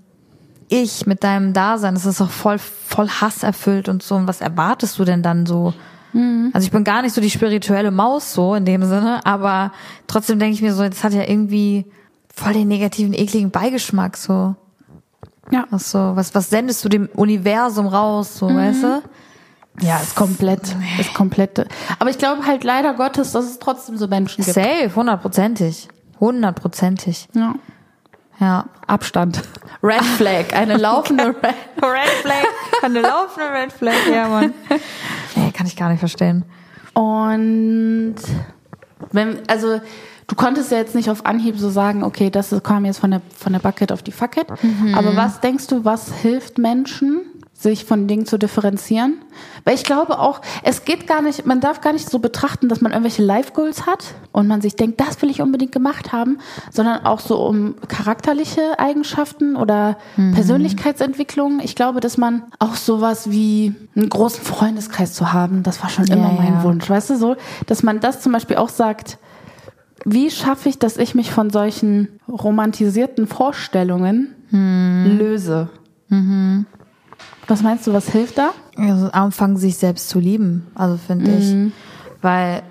Ich, 0.68 1.06
mit 1.06 1.24
deinem 1.24 1.52
Dasein? 1.52 1.94
Das 1.94 2.06
ist 2.06 2.20
doch 2.20 2.30
voll, 2.30 2.58
voll 2.58 3.08
Hass 3.08 3.42
erfüllt 3.42 3.88
und 3.88 4.02
so. 4.02 4.14
Und 4.16 4.26
was 4.26 4.40
erwartest 4.40 4.98
du 4.98 5.04
denn 5.04 5.22
dann 5.22 5.46
so? 5.46 5.74
Mhm. 6.12 6.50
Also 6.52 6.66
ich 6.66 6.70
bin 6.70 6.84
gar 6.84 7.02
nicht 7.02 7.14
so 7.14 7.20
die 7.20 7.30
spirituelle 7.30 7.90
Maus 7.90 8.32
so 8.32 8.54
in 8.54 8.64
dem 8.64 8.84
Sinne, 8.84 9.24
aber 9.24 9.72
trotzdem 10.06 10.38
denke 10.38 10.54
ich 10.54 10.62
mir 10.62 10.74
so, 10.74 10.86
das 10.86 11.04
hat 11.04 11.12
ja 11.12 11.22
irgendwie 11.22 11.86
voll 12.34 12.52
den 12.52 12.68
negativen, 12.68 13.12
ekligen 13.14 13.50
Beigeschmack 13.50 14.16
so. 14.16 14.54
Ja. 15.50 15.66
Ach 15.70 15.80
so, 15.80 15.98
was, 16.14 16.34
was 16.34 16.50
sendest 16.50 16.84
du 16.84 16.88
dem 16.88 17.08
Universum 17.14 17.86
raus, 17.86 18.38
so, 18.38 18.48
mhm. 18.48 18.56
weißt 18.56 18.82
du? 18.82 19.02
Ja, 19.80 19.98
ist 19.98 20.16
komplett, 20.16 20.76
ist 20.98 21.14
komplett. 21.14 21.66
Aber 21.98 22.10
ich 22.10 22.18
glaube 22.18 22.44
halt 22.46 22.64
leider 22.64 22.94
Gottes, 22.94 23.32
dass 23.32 23.44
es 23.44 23.58
trotzdem 23.58 23.96
so 23.96 24.08
Menschen 24.08 24.44
gibt. 24.44 24.54
Safe, 24.54 24.90
hundertprozentig. 24.94 25.88
Hundertprozentig. 26.18 27.28
Ja. 27.32 27.54
Ja. 28.40 28.66
Abstand. 28.86 29.42
Red 29.82 30.04
Flag, 30.04 30.52
eine 30.54 30.76
laufende 30.76 31.26
Red, 31.42 31.54
Red 31.82 32.08
Flag, 32.22 32.44
eine 32.82 33.00
laufende 33.00 33.50
Red 33.52 33.72
Flag, 33.72 34.06
ja, 34.12 34.28
Mann. 34.28 34.54
Nee, 35.36 35.52
kann 35.52 35.66
ich 35.66 35.76
gar 35.76 35.88
nicht 35.88 36.00
verstehen. 36.00 36.44
Und 36.94 38.16
wenn, 39.12 39.48
also 39.48 39.80
du 40.26 40.34
konntest 40.36 40.72
ja 40.72 40.78
jetzt 40.78 40.94
nicht 40.94 41.10
auf 41.10 41.26
Anhieb 41.26 41.58
so 41.58 41.70
sagen, 41.70 42.02
okay, 42.02 42.30
das 42.30 42.54
kam 42.62 42.84
jetzt 42.84 42.98
von 42.98 43.10
der, 43.10 43.22
von 43.36 43.52
der 43.52 43.60
Bucket 43.60 43.92
auf 43.92 44.02
die 44.02 44.12
Fucket. 44.12 44.46
Mhm. 44.62 44.94
Aber 44.94 45.16
was 45.16 45.40
denkst 45.40 45.68
du, 45.68 45.84
was 45.84 46.12
hilft 46.12 46.58
Menschen, 46.58 47.20
sich 47.58 47.84
von 47.84 48.06
Dingen 48.06 48.24
zu 48.24 48.38
differenzieren. 48.38 49.18
Weil 49.64 49.74
ich 49.74 49.82
glaube 49.82 50.20
auch, 50.20 50.40
es 50.62 50.84
geht 50.84 51.08
gar 51.08 51.22
nicht, 51.22 51.44
man 51.44 51.60
darf 51.60 51.80
gar 51.80 51.92
nicht 51.92 52.08
so 52.08 52.20
betrachten, 52.20 52.68
dass 52.68 52.80
man 52.80 52.92
irgendwelche 52.92 53.24
Life 53.24 53.52
Goals 53.52 53.84
hat 53.84 54.14
und 54.30 54.46
man 54.46 54.60
sich 54.60 54.76
denkt, 54.76 55.00
das 55.00 55.20
will 55.20 55.28
ich 55.30 55.42
unbedingt 55.42 55.72
gemacht 55.72 56.12
haben, 56.12 56.38
sondern 56.70 57.04
auch 57.04 57.18
so 57.18 57.44
um 57.44 57.74
charakterliche 57.88 58.78
Eigenschaften 58.78 59.56
oder 59.56 59.98
mhm. 60.16 60.34
Persönlichkeitsentwicklung. 60.34 61.58
Ich 61.60 61.74
glaube, 61.74 61.98
dass 61.98 62.16
man 62.16 62.44
auch 62.60 62.76
sowas 62.76 63.28
wie 63.28 63.74
einen 63.96 64.08
großen 64.08 64.44
Freundeskreis 64.44 65.14
zu 65.14 65.32
haben, 65.32 65.64
das 65.64 65.82
war 65.82 65.90
schon 65.90 66.06
ja, 66.06 66.14
immer 66.14 66.30
mein 66.30 66.54
ja. 66.54 66.62
Wunsch, 66.62 66.88
weißt 66.88 67.10
du 67.10 67.16
so, 67.16 67.36
dass 67.66 67.82
man 67.82 67.98
das 67.98 68.20
zum 68.20 68.30
Beispiel 68.30 68.56
auch 68.56 68.68
sagt, 68.68 69.18
wie 70.04 70.30
schaffe 70.30 70.68
ich, 70.68 70.78
dass 70.78 70.96
ich 70.96 71.16
mich 71.16 71.32
von 71.32 71.50
solchen 71.50 72.20
romantisierten 72.28 73.26
Vorstellungen 73.26 74.36
mhm. 74.52 75.18
löse? 75.18 75.70
Mhm. 76.08 76.66
Was 77.46 77.62
meinst 77.62 77.86
du, 77.86 77.92
was 77.92 78.08
hilft 78.10 78.38
da? 78.38 78.50
Also 78.76 79.10
anfangen, 79.10 79.56
sich 79.56 79.76
selbst 79.76 80.08
zu 80.08 80.18
lieben, 80.18 80.66
also 80.74 80.96
finde 80.96 81.30
mhm. 81.30 81.38
ich. 81.38 81.72
Weil 82.22 82.62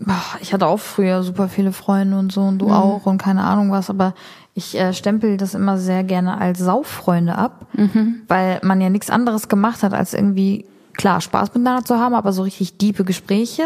boah, 0.00 0.38
ich 0.40 0.52
hatte 0.52 0.66
auch 0.66 0.80
früher 0.80 1.22
super 1.22 1.48
viele 1.48 1.72
Freunde 1.72 2.18
und 2.18 2.32
so 2.32 2.42
und 2.42 2.58
du 2.58 2.66
mhm. 2.66 2.72
auch 2.72 3.06
und 3.06 3.18
keine 3.18 3.44
Ahnung 3.44 3.70
was, 3.70 3.90
aber 3.90 4.14
ich 4.54 4.78
äh, 4.78 4.92
stempel 4.92 5.36
das 5.36 5.54
immer 5.54 5.78
sehr 5.78 6.02
gerne 6.02 6.38
als 6.38 6.58
Sauffreunde 6.58 7.36
ab, 7.36 7.66
mhm. 7.74 8.22
weil 8.26 8.60
man 8.62 8.80
ja 8.80 8.90
nichts 8.90 9.10
anderes 9.10 9.48
gemacht 9.48 9.82
hat, 9.82 9.94
als 9.94 10.12
irgendwie 10.14 10.64
klar, 10.94 11.20
Spaß 11.20 11.54
miteinander 11.54 11.84
zu 11.84 11.98
haben, 11.98 12.14
aber 12.14 12.32
so 12.32 12.42
richtig 12.42 12.78
diepe 12.78 13.04
Gespräche 13.04 13.62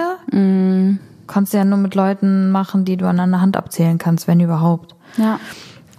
kannst 1.27 1.53
du 1.53 1.57
ja 1.57 1.65
nur 1.65 1.79
mit 1.79 1.95
Leuten 1.95 2.51
machen, 2.51 2.85
die 2.85 2.97
du 2.97 3.09
an 3.09 3.19
einer 3.19 3.41
Hand 3.41 3.57
abzählen 3.57 3.99
kannst, 3.99 4.29
wenn 4.29 4.41
überhaupt. 4.41 4.95
Ja. 5.17 5.41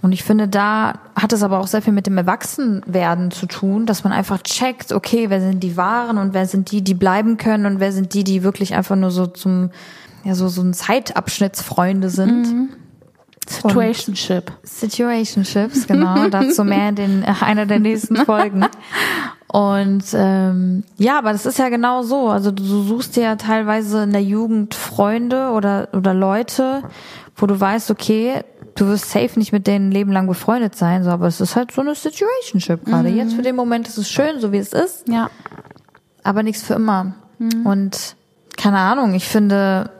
Und 0.06 0.12
ich 0.12 0.22
finde, 0.22 0.46
da 0.46 1.00
hat 1.16 1.32
es 1.32 1.42
aber 1.42 1.58
auch 1.58 1.66
sehr 1.66 1.82
viel 1.82 1.92
mit 1.92 2.06
dem 2.06 2.16
Erwachsenwerden 2.16 3.32
zu 3.32 3.46
tun, 3.46 3.86
dass 3.86 4.04
man 4.04 4.12
einfach 4.12 4.40
checkt, 4.40 4.92
okay, 4.92 5.30
wer 5.30 5.40
sind 5.40 5.64
die 5.64 5.76
Wahren 5.76 6.16
und 6.16 6.32
wer 6.32 6.46
sind 6.46 6.70
die, 6.70 6.80
die 6.80 6.94
bleiben 6.94 7.38
können 7.38 7.66
und 7.66 7.80
wer 7.80 7.90
sind 7.90 8.14
die, 8.14 8.22
die 8.22 8.44
wirklich 8.44 8.76
einfach 8.76 8.94
nur 8.94 9.10
so 9.10 9.26
zum, 9.26 9.70
ja, 10.22 10.36
so, 10.36 10.46
so 10.46 10.62
ein 10.62 10.74
Zeitabschnittsfreunde 10.74 12.08
sind. 12.08 12.68
Situationship. 13.48 14.52
Situationships, 14.62 15.88
genau. 15.88 16.28
Dazu 16.30 16.62
mehr 16.62 16.90
in 16.90 16.94
den, 16.94 17.24
einer 17.24 17.66
der 17.66 17.80
nächsten 17.80 18.14
Folgen. 18.14 18.64
Und 19.48 20.04
ähm, 20.14 20.84
ja, 20.98 21.18
aber 21.18 21.32
das 21.32 21.46
ist 21.46 21.58
ja 21.58 21.68
genau 21.68 22.02
so. 22.02 22.28
Also 22.28 22.52
du 22.52 22.62
suchst 22.62 23.16
dir 23.16 23.24
ja 23.24 23.34
teilweise 23.34 24.04
in 24.04 24.12
der 24.12 24.22
Jugend 24.22 24.76
Freunde 24.76 25.50
oder, 25.50 25.88
oder 25.94 26.14
Leute, 26.14 26.84
wo 27.34 27.46
du 27.46 27.58
weißt, 27.58 27.90
okay, 27.90 28.44
du 28.76 28.86
wirst 28.86 29.10
safe 29.10 29.38
nicht 29.38 29.52
mit 29.52 29.66
denen 29.66 29.90
Leben 29.90 30.12
lang 30.12 30.26
befreundet 30.26 30.76
sein, 30.76 31.04
so, 31.04 31.10
aber 31.10 31.26
es 31.26 31.40
ist 31.40 31.56
halt 31.56 31.72
so 31.72 31.80
eine 31.80 31.94
Situationship 31.94 32.84
gerade. 32.84 33.08
Jetzt 33.08 33.34
für 33.34 33.42
den 33.42 33.56
Moment 33.56 33.88
ist 33.88 33.98
es 33.98 34.08
schön, 34.08 34.40
so 34.40 34.52
wie 34.52 34.58
es 34.58 34.72
ist, 34.72 35.08
Ja. 35.08 35.30
aber 36.22 36.42
nichts 36.42 36.62
für 36.62 36.74
immer. 36.74 37.14
Und 37.64 38.16
keine 38.56 38.78
Ahnung, 38.78 39.14
ich 39.14 39.26
finde, 39.28 39.90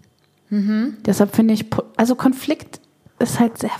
Deshalb 1.04 1.34
finde 1.34 1.54
ich, 1.54 1.66
also 1.96 2.14
Konflikt 2.14 2.80
ist 3.18 3.38
halt 3.38 3.58
sehr, 3.58 3.70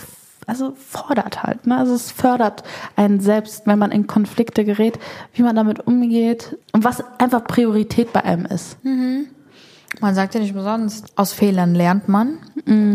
also 0.49 0.73
fordert 0.75 1.43
halt, 1.43 1.67
ne? 1.67 1.77
Also 1.77 1.93
es 1.93 2.11
fördert 2.11 2.63
einen 2.95 3.19
selbst, 3.19 3.67
wenn 3.67 3.79
man 3.79 3.91
in 3.91 4.07
Konflikte 4.07 4.65
gerät, 4.65 4.99
wie 5.33 5.43
man 5.43 5.55
damit 5.55 5.85
umgeht 5.85 6.57
und 6.73 6.83
was 6.83 7.03
einfach 7.19 7.43
Priorität 7.45 8.11
bei 8.11 8.23
einem 8.23 8.45
ist. 8.45 8.77
Man 10.01 10.15
sagt 10.15 10.33
ja 10.35 10.41
nicht 10.41 10.55
umsonst, 10.55 11.13
aus 11.15 11.33
Fehlern 11.33 11.73
lernt 11.75 12.09
man. 12.09 12.37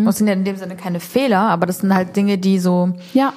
Das 0.04 0.18
sind 0.18 0.26
ja 0.26 0.32
in 0.32 0.44
dem 0.44 0.56
Sinne 0.56 0.76
keine 0.76 1.00
Fehler, 1.00 1.40
aber 1.40 1.66
das 1.66 1.78
sind 1.78 1.94
halt 1.94 2.14
Dinge, 2.16 2.38
die 2.38 2.58
so, 2.58 2.92
Ja, 3.12 3.32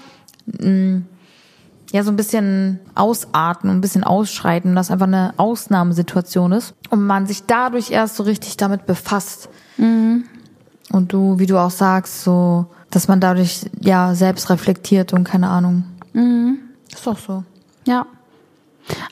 ja, 1.91 2.03
so 2.03 2.11
ein 2.11 2.15
bisschen 2.17 2.79
ausarten 2.95 3.69
und 3.69 3.77
ein 3.77 3.81
bisschen 3.81 4.03
ausschreiten, 4.03 4.75
das 4.75 4.91
einfach 4.91 5.07
eine 5.07 5.33
Ausnahmesituation 5.37 6.51
ist 6.51 6.73
und 6.89 7.05
man 7.05 7.27
sich 7.27 7.43
dadurch 7.45 7.91
erst 7.91 8.15
so 8.17 8.23
richtig 8.23 8.57
damit 8.57 8.85
befasst. 8.85 9.49
Und 10.91 11.11
du, 11.13 11.37
wie 11.39 11.45
du 11.45 11.57
auch 11.57 11.71
sagst, 11.71 12.23
so, 12.23 12.67
dass 12.89 13.07
man 13.07 13.19
dadurch 13.19 13.65
ja 13.81 14.15
selbst 14.15 14.49
reflektiert 14.49 15.13
und 15.13 15.23
keine 15.23 15.49
Ahnung. 15.49 15.83
Ist 16.93 17.05
doch 17.05 17.17
so. 17.17 17.43
ja. 17.85 18.05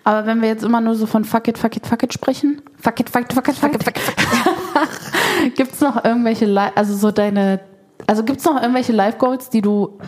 Aber 0.05 0.25
wenn 0.25 0.41
wir 0.41 0.47
jetzt 0.47 0.63
immer 0.63 0.79
nur 0.79 0.95
so 0.95 1.05
von 1.05 1.25
fuck 1.25 1.47
it, 1.49 1.57
fuck 1.57 1.75
it, 1.75 1.85
fuck 1.85 2.01
it 2.01 2.13
sprechen, 2.13 2.61
fuck 2.79 2.99
it, 2.99 3.09
fuck 3.09 3.23
it, 3.23 3.33
fuck 3.33 3.47
it, 3.49 3.55
fuck 3.55 3.75
it, 3.75 3.83
fuck 3.83 3.97
it. 3.97 5.55
gibt's 5.55 5.81
noch 5.81 6.03
irgendwelche, 6.05 6.45
Li 6.45 6.69
also 6.75 6.95
so 6.95 7.11
deine, 7.11 7.59
also 8.07 8.23
gibt's 8.23 8.45
noch 8.45 8.55
irgendwelche 8.61 8.93
Life 8.93 9.17
Goals, 9.17 9.49
die 9.49 9.61
du 9.61 9.99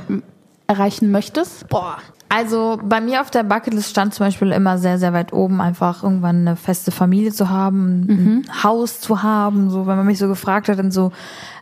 erreichen 0.68 1.12
möchtest? 1.12 1.68
Boah. 1.68 1.98
Also 2.30 2.78
bei 2.84 3.00
mir 3.00 3.22
auf 3.22 3.32
der 3.32 3.44
Bucketlist 3.44 3.90
stand 3.90 4.14
zum 4.14 4.26
Beispiel 4.26 4.52
immer 4.52 4.78
sehr, 4.78 5.00
sehr 5.00 5.14
weit 5.14 5.32
oben, 5.32 5.62
einfach 5.62 6.04
irgendwann 6.04 6.48
eine 6.48 6.56
feste 6.58 6.92
Familie 6.92 7.32
zu 7.32 7.50
haben, 7.50 8.06
ein 8.50 8.64
Haus 8.64 9.00
zu 9.00 9.24
haben. 9.24 9.70
So, 9.70 9.88
wenn 9.88 9.96
man 9.96 10.06
mich 10.06 10.20
so 10.20 10.28
gefragt 10.28 10.68
hat, 10.68 10.78
in 10.80 10.92
so 10.92 11.12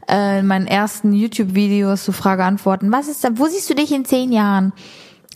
äh, 0.09 0.39
in 0.39 0.47
meinen 0.47 0.65
ersten 0.65 1.13
YouTube-Videos 1.13 2.05
so 2.05 2.11
Frage-Antworten, 2.11 2.91
was 2.91 3.07
ist 3.07 3.23
da, 3.23 3.29
wo 3.35 3.45
siehst 3.45 3.69
du 3.69 3.75
dich 3.75 3.91
in 3.91 4.05
zehn 4.05 4.31
Jahren? 4.31 4.73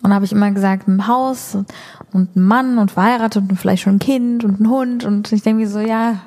Und 0.02 0.14
habe 0.14 0.26
ich 0.26 0.32
immer 0.32 0.50
gesagt, 0.52 0.88
ein 0.88 1.08
Haus 1.08 1.56
und, 1.56 1.68
und 2.14 2.36
ein 2.36 2.44
Mann 2.44 2.78
und 2.78 2.92
verheiratet 2.92 3.44
und 3.50 3.58
vielleicht 3.58 3.84
schon 3.84 3.98
ein 3.98 4.00
Kind 4.00 4.44
und 4.46 4.62
ein 4.62 4.70
Hund. 4.70 5.04
Und 5.04 5.32
ich 5.32 5.44
denke 5.44 5.62
mir 5.62 5.70
so, 5.70 5.80
ja, 5.80 6.22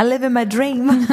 I 0.00 0.02
live 0.02 0.22
in 0.22 0.32
my 0.32 0.48
dream. 0.48 0.88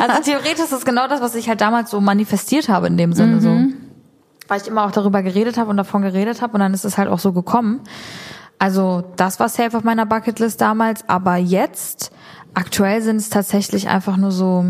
also 0.00 0.22
theoretisch 0.22 0.64
ist 0.64 0.72
das 0.72 0.84
genau 0.84 1.08
das, 1.08 1.22
was 1.22 1.34
ich 1.34 1.48
halt 1.48 1.62
damals 1.62 1.90
so 1.90 2.00
manifestiert 2.00 2.68
habe 2.68 2.86
in 2.86 2.98
dem 2.98 3.14
Sinne. 3.14 3.40
So 3.40 3.48
weil 4.48 4.60
ich 4.60 4.66
immer 4.66 4.84
auch 4.84 4.90
darüber 4.90 5.22
geredet 5.22 5.58
habe 5.58 5.70
und 5.70 5.76
davon 5.76 6.02
geredet 6.02 6.42
habe 6.42 6.54
und 6.54 6.60
dann 6.60 6.74
ist 6.74 6.84
es 6.84 6.98
halt 6.98 7.08
auch 7.08 7.18
so 7.18 7.32
gekommen. 7.32 7.80
Also 8.58 9.04
das 9.16 9.38
war 9.38 9.48
safe 9.48 9.76
auf 9.76 9.84
meiner 9.84 10.06
Bucketlist 10.06 10.60
damals, 10.60 11.08
aber 11.08 11.36
jetzt, 11.36 12.10
aktuell 12.54 13.02
sind 13.02 13.16
es 13.16 13.30
tatsächlich 13.30 13.88
einfach 13.88 14.16
nur 14.16 14.32
so 14.32 14.64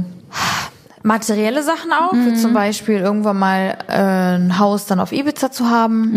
materielle 1.03 1.63
Sachen 1.63 1.93
auch, 1.93 2.13
wie 2.13 2.35
zum 2.35 2.53
Beispiel 2.53 2.97
irgendwann 2.97 3.39
mal 3.39 3.79
äh, 3.89 4.37
ein 4.37 4.59
Haus 4.59 4.87
dann 4.87 5.01
auf 5.01 5.13
Ibiza 5.13 5.51
zu 5.51 5.71
haben, 5.71 6.13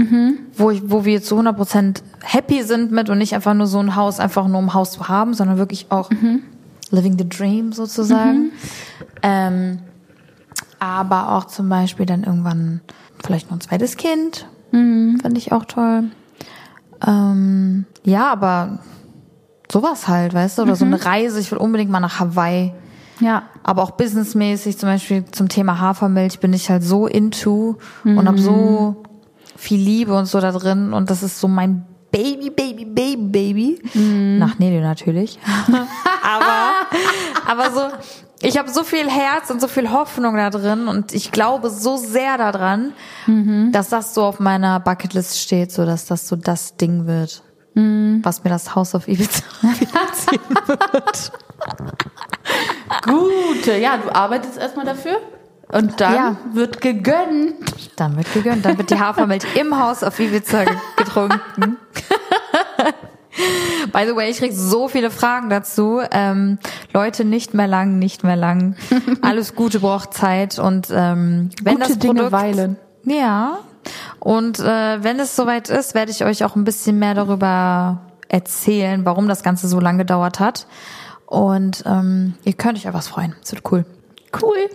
wo, 0.58 0.72
ich, 0.72 0.82
wo 0.86 1.06
wir 1.06 1.22
zu 1.22 1.40
100% 1.40 2.02
happy 2.24 2.64
sind 2.64 2.92
mit 2.92 3.10
und 3.10 3.20
nicht 3.20 3.36
einfach 3.36 3.54
nur 3.54 3.68
so 3.68 3.80
ein 3.80 3.96
Haus, 3.96 4.20
einfach 4.20 4.48
nur 4.48 4.58
um 4.58 4.66
ein 4.66 4.74
Haus 4.74 4.92
zu 4.92 5.08
haben, 5.08 5.34
sondern 5.34 5.58
wirklich 5.58 5.88
auch 5.90 6.10
living 6.90 7.18
the 7.18 7.30
dream 7.30 7.72
sozusagen. 7.72 8.52
Ähm, 9.22 9.80
aber 10.80 11.34
auch 11.34 11.46
zum 11.46 11.70
Beispiel 11.70 12.06
dann 12.06 12.24
irgendwann 12.24 12.82
vielleicht 13.24 13.50
noch 13.50 13.58
ein 13.58 13.62
zweites 13.62 13.98
Kind. 13.98 14.48
Finde 15.22 15.38
ich 15.38 15.52
auch 15.52 15.66
toll. 15.66 16.06
Ähm, 17.06 17.86
ja, 18.04 18.32
aber 18.32 18.80
sowas 19.72 20.08
halt, 20.08 20.34
weißt 20.34 20.58
du? 20.58 20.62
Oder 20.64 20.76
so 20.76 20.86
eine 20.86 21.04
Reise. 21.04 21.40
Ich 21.40 21.52
will 21.52 21.58
unbedingt 21.60 21.92
mal 21.92 22.00
nach 22.00 22.20
Hawaii. 22.20 22.74
Ja. 23.20 23.44
Aber 23.64 23.84
auch 23.84 23.92
businessmäßig, 23.92 24.78
zum 24.78 24.90
Beispiel 24.90 25.26
zum 25.32 25.48
Thema 25.50 25.80
Hafermilch, 25.80 26.40
bin 26.40 26.54
ich 26.54 26.70
halt 26.70 26.84
so 26.84 27.08
into 27.08 27.78
und 28.04 28.28
habe 28.28 28.40
so 28.40 29.04
viel 29.56 29.80
Liebe 29.80 30.16
und 30.16 30.26
so 30.26 30.40
da 30.40 30.52
drin. 30.52 30.94
Und 30.94 31.10
das 31.10 31.22
ist 31.22 31.40
so 31.40 31.48
mein 31.48 31.86
Baby, 32.12 32.50
Baby, 32.50 32.86
Baby, 32.86 33.28
Baby. 33.28 33.80
Nach 34.40 34.58
Nelly 34.60 34.82
natürlich. 34.82 35.40
aber, 36.24 36.72
aber 37.48 37.72
so, 37.72 37.82
ich 38.42 38.58
habe 38.58 38.70
so 38.70 38.84
viel 38.84 39.10
Herz 39.10 39.50
und 39.50 39.62
so 39.62 39.68
viel 39.68 39.92
Hoffnung 39.92 40.36
da 40.36 40.50
drin 40.50 40.88
und 40.88 41.14
ich 41.14 41.32
glaube 41.32 41.70
so 41.70 41.98
sehr 41.98 42.38
daran, 42.38 42.94
dass 43.72 43.90
das 43.90 44.14
so 44.14 44.24
auf 44.24 44.40
meiner 44.40 44.80
Bucketlist 44.80 45.40
steht, 45.40 45.72
so 45.72 45.86
dass 45.86 46.06
das 46.06 46.28
so 46.28 46.36
das 46.36 46.76
Ding 46.78 47.06
wird, 47.08 47.44
was 47.76 48.44
mir 48.44 48.50
das 48.50 48.76
Haus 48.76 48.96
auf 48.96 49.08
Ibiza 49.08 49.44
finanzieren 49.74 50.56
wird. 50.68 51.32
Gut, 53.04 53.66
ja, 53.68 53.98
du 53.98 54.14
arbeitest 54.14 54.58
erstmal 54.58 54.86
dafür 54.86 55.18
und 55.72 56.02
dann 56.02 56.14
Ja. 56.16 56.36
wird 56.54 56.82
gegönnt. 56.82 57.56
Dann 57.96 58.18
wird 58.18 58.34
gegönnt, 58.34 58.66
dann 58.66 58.78
wird 58.78 58.90
die 58.90 59.00
Hafermilch 59.00 59.44
im 59.56 59.78
Haus 59.80 60.04
auf 60.04 60.20
Ibiza 60.20 60.66
ge- 60.66 60.76
getrunken. 60.98 61.78
By 63.92 64.06
the 64.08 64.16
way, 64.16 64.30
ich 64.30 64.38
krieg 64.38 64.54
so 64.54 64.88
viele 64.88 65.12
Fragen 65.12 65.50
dazu. 65.50 66.02
Ähm, 66.12 66.60
Leute, 66.94 67.26
nicht 67.26 67.54
mehr 67.54 67.68
lang, 67.68 68.00
nicht 68.00 68.24
mehr 68.24 68.36
lang. 68.36 68.76
Alles 69.22 69.56
Gute 69.56 69.80
braucht 69.80 70.14
Zeit 70.14 70.60
und 70.60 70.88
ähm, 70.92 71.50
wenn 71.64 71.76
Gute 71.76 71.88
das 71.88 72.00
Dinge 72.00 72.14
Produkt, 72.16 72.32
weilen. 72.32 72.78
Ja. 73.06 73.60
Und 74.20 74.60
äh, 74.60 75.04
wenn 75.04 75.20
es 75.20 75.36
soweit 75.36 75.70
ist, 75.70 75.96
werde 75.96 76.12
ich 76.12 76.24
euch 76.24 76.44
auch 76.44 76.56
ein 76.56 76.64
bisschen 76.64 77.00
mehr 77.00 77.16
darüber 77.16 78.02
erzählen, 78.28 79.06
warum 79.06 79.28
das 79.28 79.44
Ganze 79.44 79.68
so 79.68 79.80
lange 79.80 80.00
gedauert 80.00 80.40
hat. 80.40 80.68
Und 81.26 81.84
ähm, 81.86 82.36
ihr 82.44 82.54
könnt 82.54 82.78
euch 82.78 82.88
auf 82.88 82.94
was 82.94 83.08
freuen. 83.08 83.36
Es 83.44 83.52
wird 83.52 83.70
cool. 83.72 83.86
Cool. 84.42 84.70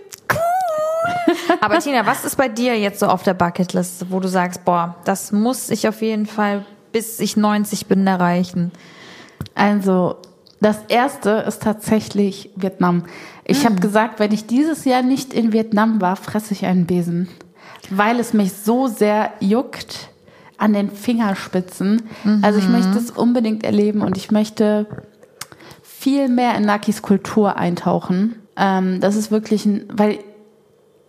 Aber 1.61 1.79
Tina, 1.79 2.05
was 2.05 2.25
ist 2.25 2.35
bei 2.35 2.49
dir 2.49 2.77
jetzt 2.77 2.99
so 2.99 3.07
auf 3.07 3.23
der 3.23 3.33
Bucketlist, 3.33 4.11
wo 4.11 4.19
du 4.19 4.27
sagst, 4.27 4.65
boah, 4.65 4.95
das 5.05 5.31
muss 5.31 5.69
ich 5.69 5.87
auf 5.87 6.01
jeden 6.01 6.25
Fall, 6.25 6.65
bis 6.91 7.19
ich 7.19 7.37
90 7.37 7.87
bin, 7.87 8.05
erreichen? 8.07 8.71
Also, 9.55 10.15
das 10.59 10.79
erste 10.87 11.29
ist 11.47 11.61
tatsächlich 11.61 12.49
Vietnam. 12.55 13.03
Ich 13.45 13.65
habe 13.65 13.75
gesagt, 13.75 14.19
wenn 14.19 14.31
ich 14.31 14.47
dieses 14.47 14.85
Jahr 14.85 15.03
nicht 15.03 15.33
in 15.33 15.53
Vietnam 15.53 16.01
war, 16.01 16.15
fresse 16.15 16.53
ich 16.53 16.65
einen 16.65 16.85
Besen. 16.85 17.27
Weil 17.89 18.19
es 18.19 18.33
mich 18.33 18.53
so 18.53 18.87
sehr 18.87 19.31
juckt 19.39 20.09
an 20.57 20.73
den 20.73 20.89
Fingerspitzen. 20.89 22.03
Also 22.41 22.59
ich 22.59 22.67
möchte 22.67 22.97
es 22.97 23.11
unbedingt 23.11 23.63
erleben 23.63 24.01
und 24.01 24.17
ich 24.17 24.31
möchte 24.31 24.87
viel 25.83 26.29
mehr 26.29 26.55
in 26.55 26.63
Nakis 26.63 27.01
Kultur 27.01 27.57
eintauchen. 27.57 28.35
Ähm, 28.55 28.99
das 28.99 29.15
ist 29.15 29.29
wirklich 29.29 29.65
ein, 29.65 29.85
weil 29.93 30.19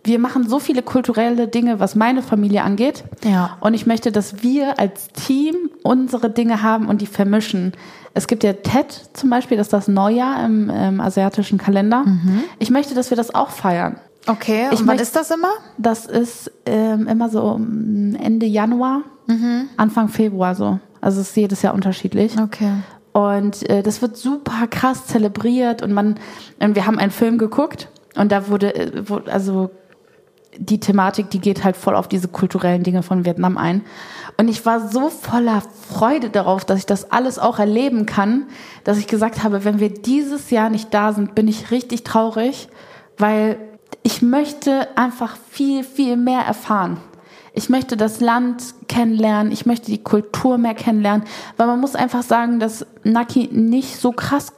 wir 0.03 0.19
machen 0.19 0.47
so 0.47 0.59
viele 0.59 0.81
kulturelle 0.81 1.47
Dinge, 1.47 1.79
was 1.79 1.95
meine 1.95 2.21
Familie 2.21 2.63
angeht. 2.63 3.03
Ja. 3.23 3.57
Und 3.59 3.73
ich 3.73 3.85
möchte, 3.85 4.11
dass 4.11 4.41
wir 4.43 4.79
als 4.79 5.09
Team 5.09 5.55
unsere 5.83 6.29
Dinge 6.29 6.61
haben 6.63 6.87
und 6.87 7.01
die 7.01 7.05
vermischen. 7.07 7.73
Es 8.13 8.27
gibt 8.27 8.43
ja 8.43 8.53
Tet 8.53 9.09
zum 9.13 9.29
Beispiel, 9.29 9.57
das 9.57 9.67
ist 9.67 9.73
das 9.73 9.87
Neujahr 9.87 10.43
im, 10.45 10.69
im 10.69 11.01
asiatischen 11.01 11.57
Kalender. 11.57 12.05
Ich 12.59 12.69
möchte, 12.71 12.95
dass 12.95 13.09
wir 13.11 13.17
das 13.17 13.33
auch 13.35 13.49
feiern. 13.49 13.97
Okay, 14.27 14.67
Ich 14.71 14.79
und 14.79 14.87
wann 14.87 14.95
möcht- 14.97 15.01
ist 15.01 15.15
das 15.15 15.31
immer? 15.31 15.49
Das 15.77 16.05
ist 16.05 16.51
ähm, 16.65 17.07
immer 17.07 17.29
so 17.29 17.41
um 17.43 18.15
Ende 18.15 18.45
Januar, 18.45 19.01
Anfang 19.77 20.07
Februar 20.09 20.55
so. 20.55 20.79
Also 21.01 21.21
es 21.21 21.29
ist 21.29 21.37
jedes 21.37 21.61
Jahr 21.61 21.73
unterschiedlich. 21.73 22.35
Okay. 22.41 22.71
Und 23.13 23.67
äh, 23.69 23.83
das 23.83 24.01
wird 24.01 24.17
super 24.17 24.67
krass 24.69 25.05
zelebriert 25.07 25.81
und 25.81 25.93
man, 25.93 26.15
und 26.59 26.75
wir 26.75 26.85
haben 26.85 26.99
einen 26.99 27.11
Film 27.11 27.37
geguckt 27.37 27.89
und 28.15 28.31
da 28.31 28.47
wurde, 28.49 28.75
äh, 28.75 29.03
also 29.31 29.69
die 30.57 30.79
Thematik, 30.79 31.29
die 31.29 31.39
geht 31.39 31.63
halt 31.63 31.77
voll 31.77 31.95
auf 31.95 32.07
diese 32.07 32.27
kulturellen 32.27 32.83
Dinge 32.83 33.03
von 33.03 33.25
Vietnam 33.25 33.57
ein. 33.57 33.83
Und 34.37 34.47
ich 34.47 34.65
war 34.65 34.89
so 34.89 35.09
voller 35.09 35.61
Freude 35.89 36.29
darauf, 36.29 36.65
dass 36.65 36.79
ich 36.79 36.85
das 36.85 37.11
alles 37.11 37.39
auch 37.39 37.59
erleben 37.59 38.05
kann, 38.05 38.47
dass 38.83 38.97
ich 38.97 39.07
gesagt 39.07 39.43
habe, 39.43 39.63
wenn 39.65 39.79
wir 39.79 39.89
dieses 39.89 40.49
Jahr 40.49 40.69
nicht 40.69 40.93
da 40.93 41.13
sind, 41.13 41.35
bin 41.35 41.47
ich 41.47 41.71
richtig 41.71 42.03
traurig, 42.03 42.69
weil 43.17 43.57
ich 44.03 44.21
möchte 44.21 44.87
einfach 44.97 45.37
viel, 45.49 45.83
viel 45.83 46.17
mehr 46.17 46.41
erfahren. 46.41 46.97
Ich 47.53 47.69
möchte 47.69 47.97
das 47.97 48.21
Land 48.21 48.63
kennenlernen, 48.87 49.51
ich 49.51 49.65
möchte 49.65 49.87
die 49.87 50.03
Kultur 50.03 50.57
mehr 50.57 50.75
kennenlernen, 50.75 51.25
weil 51.57 51.67
man 51.67 51.79
muss 51.79 51.95
einfach 51.95 52.23
sagen, 52.23 52.59
dass 52.59 52.85
Naki 53.03 53.49
nicht 53.51 53.97
so 53.97 54.11
krass, 54.11 54.53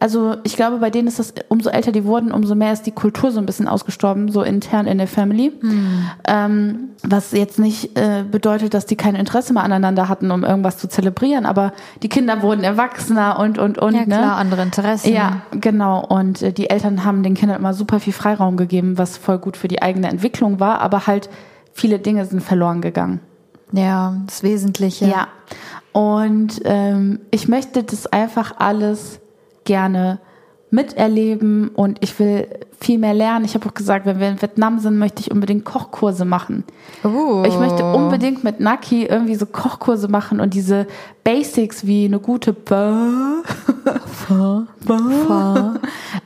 also 0.00 0.36
ich 0.44 0.56
glaube, 0.56 0.78
bei 0.78 0.88
denen 0.88 1.08
ist 1.08 1.18
das, 1.18 1.34
umso 1.48 1.68
älter 1.68 1.92
die 1.92 2.04
wurden, 2.04 2.32
umso 2.32 2.54
mehr 2.54 2.72
ist 2.72 2.86
die 2.86 2.90
Kultur 2.90 3.30
so 3.30 3.38
ein 3.38 3.44
bisschen 3.44 3.68
ausgestorben, 3.68 4.32
so 4.32 4.42
intern 4.42 4.86
in 4.86 4.96
der 4.96 5.06
Family. 5.06 5.52
Ähm, 6.26 6.88
was 7.02 7.32
jetzt 7.32 7.58
nicht 7.58 7.98
äh, 7.98 8.24
bedeutet, 8.28 8.72
dass 8.72 8.86
die 8.86 8.96
kein 8.96 9.14
Interesse 9.14 9.52
mehr 9.52 9.62
aneinander 9.62 10.08
hatten, 10.08 10.30
um 10.30 10.42
irgendwas 10.42 10.78
zu 10.78 10.88
zelebrieren, 10.88 11.44
aber 11.44 11.74
die 12.02 12.08
Kinder 12.08 12.40
wurden 12.40 12.64
erwachsener 12.64 13.38
und, 13.38 13.58
und, 13.58 13.76
und. 13.76 13.94
Ja, 13.94 14.04
klar, 14.04 14.20
ne? 14.20 14.34
andere 14.34 14.62
Interessen. 14.62 15.12
Ja, 15.12 15.42
genau. 15.52 16.02
Und 16.04 16.40
äh, 16.40 16.52
die 16.52 16.70
Eltern 16.70 17.04
haben 17.04 17.22
den 17.22 17.34
Kindern 17.34 17.58
immer 17.58 17.74
super 17.74 18.00
viel 18.00 18.14
Freiraum 18.14 18.56
gegeben, 18.56 18.96
was 18.96 19.18
voll 19.18 19.38
gut 19.38 19.58
für 19.58 19.68
die 19.68 19.82
eigene 19.82 20.08
Entwicklung 20.08 20.60
war, 20.60 20.80
aber 20.80 21.06
halt 21.06 21.28
viele 21.74 21.98
Dinge 21.98 22.24
sind 22.24 22.42
verloren 22.42 22.80
gegangen. 22.80 23.20
Ja, 23.72 24.16
das 24.26 24.42
Wesentliche. 24.42 25.06
Ja. 25.06 25.28
Und 25.92 26.60
ähm, 26.64 27.20
ich 27.30 27.48
möchte 27.48 27.82
das 27.82 28.06
einfach 28.06 28.54
alles 28.58 29.19
gerne 29.64 30.20
miterleben 30.70 31.68
und 31.68 31.98
ich 32.00 32.18
will 32.18 32.46
viel 32.80 32.98
mehr 32.98 33.12
lernen. 33.12 33.44
Ich 33.44 33.54
habe 33.54 33.68
auch 33.68 33.74
gesagt, 33.74 34.06
wenn 34.06 34.20
wir 34.20 34.28
in 34.28 34.40
Vietnam 34.40 34.78
sind, 34.78 34.98
möchte 34.98 35.20
ich 35.20 35.30
unbedingt 35.30 35.64
Kochkurse 35.64 36.24
machen. 36.24 36.64
Uh. 37.04 37.42
Ich 37.44 37.58
möchte 37.58 37.84
unbedingt 37.84 38.42
mit 38.44 38.60
Naki 38.60 39.04
irgendwie 39.04 39.34
so 39.34 39.44
Kochkurse 39.46 40.08
machen 40.08 40.40
und 40.40 40.54
diese 40.54 40.86
Basics 41.24 41.86
wie 41.86 42.06
eine 42.06 42.20
gute 42.20 42.54
Pho, 42.54 43.42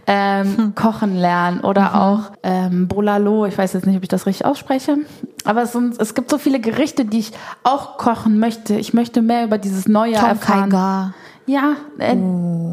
ähm, 0.07 0.75
kochen 0.75 1.17
lernen 1.17 1.61
oder 1.61 2.01
auch 2.01 2.33
ähm, 2.43 2.87
Bolalo. 2.87 3.47
Ich 3.47 3.57
weiß 3.59 3.73
jetzt 3.73 3.87
nicht, 3.87 3.97
ob 3.97 4.03
ich 4.03 4.09
das 4.09 4.27
richtig 4.27 4.47
ausspreche, 4.47 4.99
aber 5.45 5.63
es, 5.63 5.73
sind, 5.73 6.01
es 6.01 6.15
gibt 6.15 6.31
so 6.31 6.39
viele 6.39 6.61
Gerichte, 6.61 7.05
die 7.05 7.19
ich 7.19 7.33
auch 7.65 7.97
kochen 7.97 8.39
möchte. 8.39 8.75
Ich 8.77 8.95
möchte 8.95 9.23
mehr 9.23 9.45
über 9.45 9.59
dieses 9.59 9.89
neue 9.89 10.15
Tom 10.15 10.29
erfahren. 10.29 10.71
Gar. 10.71 11.15
Ja, 11.47 11.77
äh, 11.99 12.17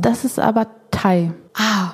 das 0.01 0.25
ist 0.25 0.39
aber 0.39 0.67
Thai. 0.91 1.31
Ah. 1.53 1.91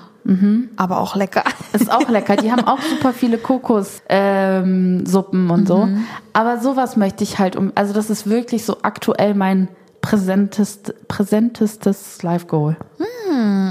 Aber 0.75 0.99
auch 0.99 1.15
lecker. 1.15 1.43
Ist 1.71 1.89
auch 1.89 2.09
lecker. 2.09 2.35
Die 2.35 2.51
haben 2.51 2.65
auch 2.65 2.81
super 2.81 3.13
viele 3.13 3.37
Kokossuppen 3.37 4.03
ähm, 4.09 5.49
und 5.49 5.67
so. 5.69 5.87
Aber 6.33 6.59
sowas 6.59 6.97
möchte 6.97 7.23
ich 7.23 7.39
halt 7.39 7.55
um. 7.55 7.71
Also 7.75 7.93
das 7.93 8.09
ist 8.09 8.29
wirklich 8.29 8.65
so 8.65 8.79
aktuell 8.81 9.35
mein 9.35 9.69
präsentest, 10.01 10.93
präsentestes 11.07 12.23
Life 12.23 12.47
Goal. 12.47 12.75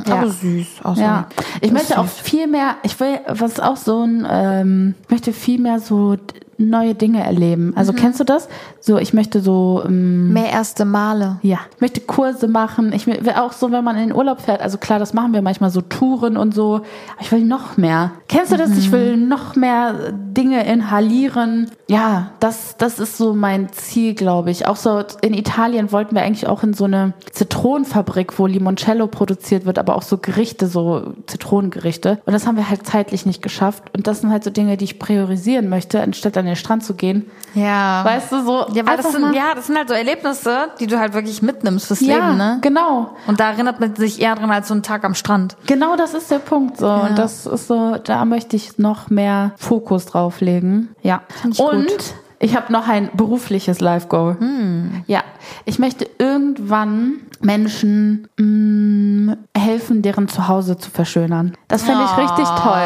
Aber 0.08 0.30
süß. 0.30 0.66
Auch 0.82 0.96
so. 0.96 1.02
Ja, 1.02 1.28
ich 1.60 1.72
möchte 1.72 1.92
ist 1.92 1.98
auch 1.98 2.08
süß. 2.08 2.20
viel 2.20 2.46
mehr. 2.46 2.76
Ich 2.84 2.98
will, 3.00 3.20
was 3.28 3.52
ist 3.52 3.62
auch 3.62 3.76
so 3.76 4.02
ein, 4.02 4.26
ähm, 4.30 4.94
ich 5.04 5.10
möchte 5.10 5.32
viel 5.32 5.60
mehr 5.60 5.80
so 5.80 6.16
neue 6.58 6.94
Dinge 6.94 7.22
erleben. 7.22 7.72
Also 7.76 7.92
kennst 7.92 8.20
du 8.20 8.24
das? 8.24 8.48
So, 8.80 8.98
ich 8.98 9.12
möchte 9.12 9.40
so 9.40 9.82
ähm, 9.84 10.32
Mehr 10.32 10.50
erste 10.50 10.84
Male. 10.84 11.38
ja, 11.42 11.58
ich 11.74 11.80
möchte 11.80 12.00
Kurse 12.00 12.48
machen. 12.48 12.92
Ich 12.92 13.06
will 13.06 13.20
auch 13.36 13.52
so, 13.52 13.72
wenn 13.72 13.84
man 13.84 13.96
in 13.96 14.08
den 14.08 14.16
Urlaub 14.16 14.40
fährt, 14.40 14.60
also 14.60 14.78
klar, 14.78 14.98
das 14.98 15.12
machen 15.12 15.32
wir 15.32 15.42
manchmal 15.42 15.70
so 15.70 15.80
Touren 15.80 16.36
und 16.36 16.54
so. 16.54 16.76
Aber 16.76 16.84
ich 17.20 17.32
will 17.32 17.44
noch 17.44 17.76
mehr. 17.76 18.12
Kennst 18.28 18.52
du 18.52 18.56
das? 18.56 18.76
Ich 18.76 18.92
will 18.92 19.16
noch 19.16 19.56
mehr 19.56 20.12
Dinge 20.12 20.64
inhalieren. 20.66 21.70
Ja, 21.88 22.30
das, 22.40 22.76
das 22.78 22.98
ist 22.98 23.16
so 23.16 23.34
mein 23.34 23.72
Ziel, 23.72 24.14
glaube 24.14 24.50
ich. 24.50 24.66
Auch 24.66 24.76
so 24.76 25.02
in 25.22 25.34
Italien 25.34 25.92
wollten 25.92 26.14
wir 26.14 26.22
eigentlich 26.22 26.46
auch 26.46 26.62
in 26.62 26.74
so 26.74 26.84
eine 26.84 27.14
Zitronenfabrik, 27.32 28.38
wo 28.38 28.46
Limoncello 28.46 29.06
produziert 29.06 29.66
wird, 29.66 29.78
aber 29.78 29.96
auch 29.96 30.02
so 30.02 30.18
Gerichte, 30.18 30.66
so 30.66 31.14
Zitronengerichte. 31.26 32.18
Und 32.24 32.32
das 32.32 32.46
haben 32.46 32.56
wir 32.56 32.68
halt 32.68 32.86
zeitlich 32.86 33.26
nicht 33.26 33.42
geschafft. 33.42 33.84
Und 33.94 34.06
das 34.06 34.20
sind 34.20 34.30
halt 34.30 34.44
so 34.44 34.50
Dinge, 34.50 34.76
die 34.76 34.84
ich 34.84 34.98
priorisieren 34.98 35.68
möchte, 35.68 36.00
anstatt 36.00 36.36
an 36.36 36.45
den 36.46 36.56
Strand 36.56 36.85
zu 36.85 36.94
gehen. 36.94 37.30
Ja. 37.54 38.04
Weißt 38.04 38.32
du, 38.32 38.44
so. 38.44 38.66
ja, 38.72 38.87
weil 38.87 38.96
das 38.96 39.12
sind, 39.12 39.35
ja, 39.35 39.54
das 39.54 39.66
sind 39.66 39.76
halt 39.76 39.88
so 39.88 39.94
Erlebnisse, 39.94 40.68
die 40.78 40.87
du 40.87 40.98
halt 40.98 41.14
wirklich 41.14 41.42
mitnimmst 41.42 41.87
fürs 41.87 42.00
ja, 42.00 42.16
Leben, 42.16 42.37
ne? 42.37 42.59
genau. 42.61 43.16
Und 43.26 43.40
da 43.40 43.50
erinnert 43.50 43.80
man 43.80 43.96
sich 43.96 44.20
eher 44.20 44.35
dran 44.35 44.50
als 44.50 44.68
so 44.68 44.74
ein 44.74 44.82
Tag 44.82 45.04
am 45.04 45.14
Strand. 45.14 45.56
Genau, 45.66 45.96
das 45.96 46.14
ist 46.14 46.30
der 46.30 46.38
Punkt 46.38 46.78
so. 46.78 46.88
Und 46.88 47.18
das 47.18 47.46
ist 47.46 47.66
so, 47.68 47.96
da 47.96 48.24
möchte 48.24 48.56
ich 48.56 48.78
noch 48.78 49.11
mehr 49.11 49.52
Fokus 49.56 50.06
drauf 50.06 50.40
legen. 50.40 50.90
Ja. 51.02 51.22
ich 51.50 51.59
Und 51.59 51.88
gut. 51.88 52.14
ich 52.38 52.56
habe 52.56 52.72
noch 52.72 52.88
ein 52.88 53.11
berufliches 53.14 53.80
Life 53.80 54.09
Goal. 54.09 54.37
Ja. 55.06 55.22
Ich 55.64 55.78
möchte 55.78 56.09
irgendwann 56.18 57.20
Menschen 57.40 58.28
mh, 58.37 59.37
helfen, 59.56 60.02
deren 60.02 60.28
Zuhause 60.28 60.78
zu 60.78 60.90
verschönern. 60.90 61.56
Das 61.68 61.82
fände 61.82 62.04
ich 62.04 62.16
richtig 62.18 62.46
toll. 62.48 62.82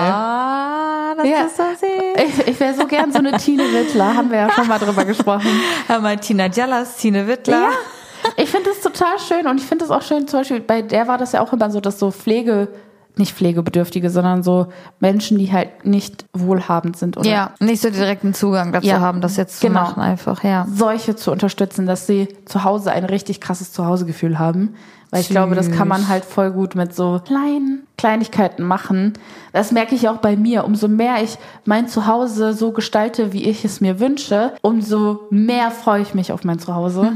Ah, 1.20 1.22
das 1.22 1.30
Ja. 1.30 1.46
ist 1.46 1.56
so 1.56 1.86
süß. 1.86 2.38
Ich, 2.40 2.48
ich 2.48 2.60
wäre 2.60 2.74
so 2.74 2.86
gern 2.86 3.12
so 3.12 3.18
eine 3.18 3.32
Tine 3.36 3.62
Wittler, 3.72 4.16
haben 4.16 4.30
wir 4.30 4.38
ja 4.38 4.50
schon 4.52 4.66
mal 4.68 4.78
drüber 4.78 5.04
gesprochen. 5.04 5.48
Hör 5.86 6.00
mal, 6.00 6.16
Tina 6.18 6.46
Jallas, 6.46 6.96
Tine 6.96 7.26
Wittler. 7.26 7.60
Ja. 7.60 7.68
Ich 8.36 8.50
finde 8.50 8.70
das 8.70 8.80
total 8.80 9.18
schön 9.18 9.46
und 9.46 9.58
ich 9.58 9.64
finde 9.66 9.84
das 9.86 9.90
auch 9.90 10.02
schön, 10.02 10.28
zum 10.28 10.40
Beispiel 10.40 10.60
bei 10.60 10.82
der 10.82 11.08
war 11.08 11.16
das 11.16 11.32
ja 11.32 11.40
auch 11.40 11.52
immer 11.54 11.70
so, 11.70 11.80
dass 11.80 11.98
so 11.98 12.10
Pflege, 12.10 12.68
nicht 13.16 13.34
Pflegebedürftige, 13.34 14.10
sondern 14.10 14.42
so 14.42 14.66
Menschen, 14.98 15.38
die 15.38 15.50
halt 15.52 15.84
nicht 15.86 16.26
wohlhabend 16.34 16.96
sind 16.98 17.16
oder 17.16 17.28
Ja, 17.28 17.50
nicht 17.60 17.80
so 17.82 17.88
direkten 17.90 18.34
Zugang 18.34 18.72
dazu 18.72 18.86
Ja, 18.86 19.00
haben, 19.00 19.20
das 19.22 19.36
jetzt 19.36 19.60
zu 19.60 19.66
genau. 19.66 19.80
machen 19.82 20.02
einfach, 20.02 20.44
ja. 20.44 20.66
solche 20.72 21.16
zu 21.16 21.32
unterstützen, 21.32 21.86
dass 21.86 22.06
sie 22.06 22.28
zu 22.44 22.62
Hause 22.64 22.92
ein 22.92 23.04
richtig 23.04 23.40
krasses 23.40 23.72
Zuhausegefühl 23.72 24.38
haben. 24.38 24.74
Weil 25.10 25.20
ich 25.20 25.26
Süß. 25.26 25.34
glaube, 25.34 25.54
das 25.54 25.70
kann 25.70 25.88
man 25.88 26.08
halt 26.08 26.24
voll 26.24 26.52
gut 26.52 26.74
mit 26.74 26.94
so 26.94 27.20
kleinen 27.24 27.86
Kleinigkeiten 27.96 28.62
machen. 28.62 29.14
Das 29.52 29.72
merke 29.72 29.94
ich 29.94 30.08
auch 30.08 30.18
bei 30.18 30.36
mir. 30.36 30.64
Umso 30.64 30.86
mehr 30.88 31.22
ich 31.22 31.36
mein 31.64 31.88
Zuhause 31.88 32.52
so 32.52 32.70
gestalte, 32.70 33.32
wie 33.32 33.44
ich 33.44 33.64
es 33.64 33.80
mir 33.80 33.98
wünsche, 33.98 34.52
umso 34.62 35.26
mehr 35.30 35.70
freue 35.72 36.02
ich 36.02 36.14
mich 36.14 36.32
auf 36.32 36.44
mein 36.44 36.60
Zuhause. 36.60 37.12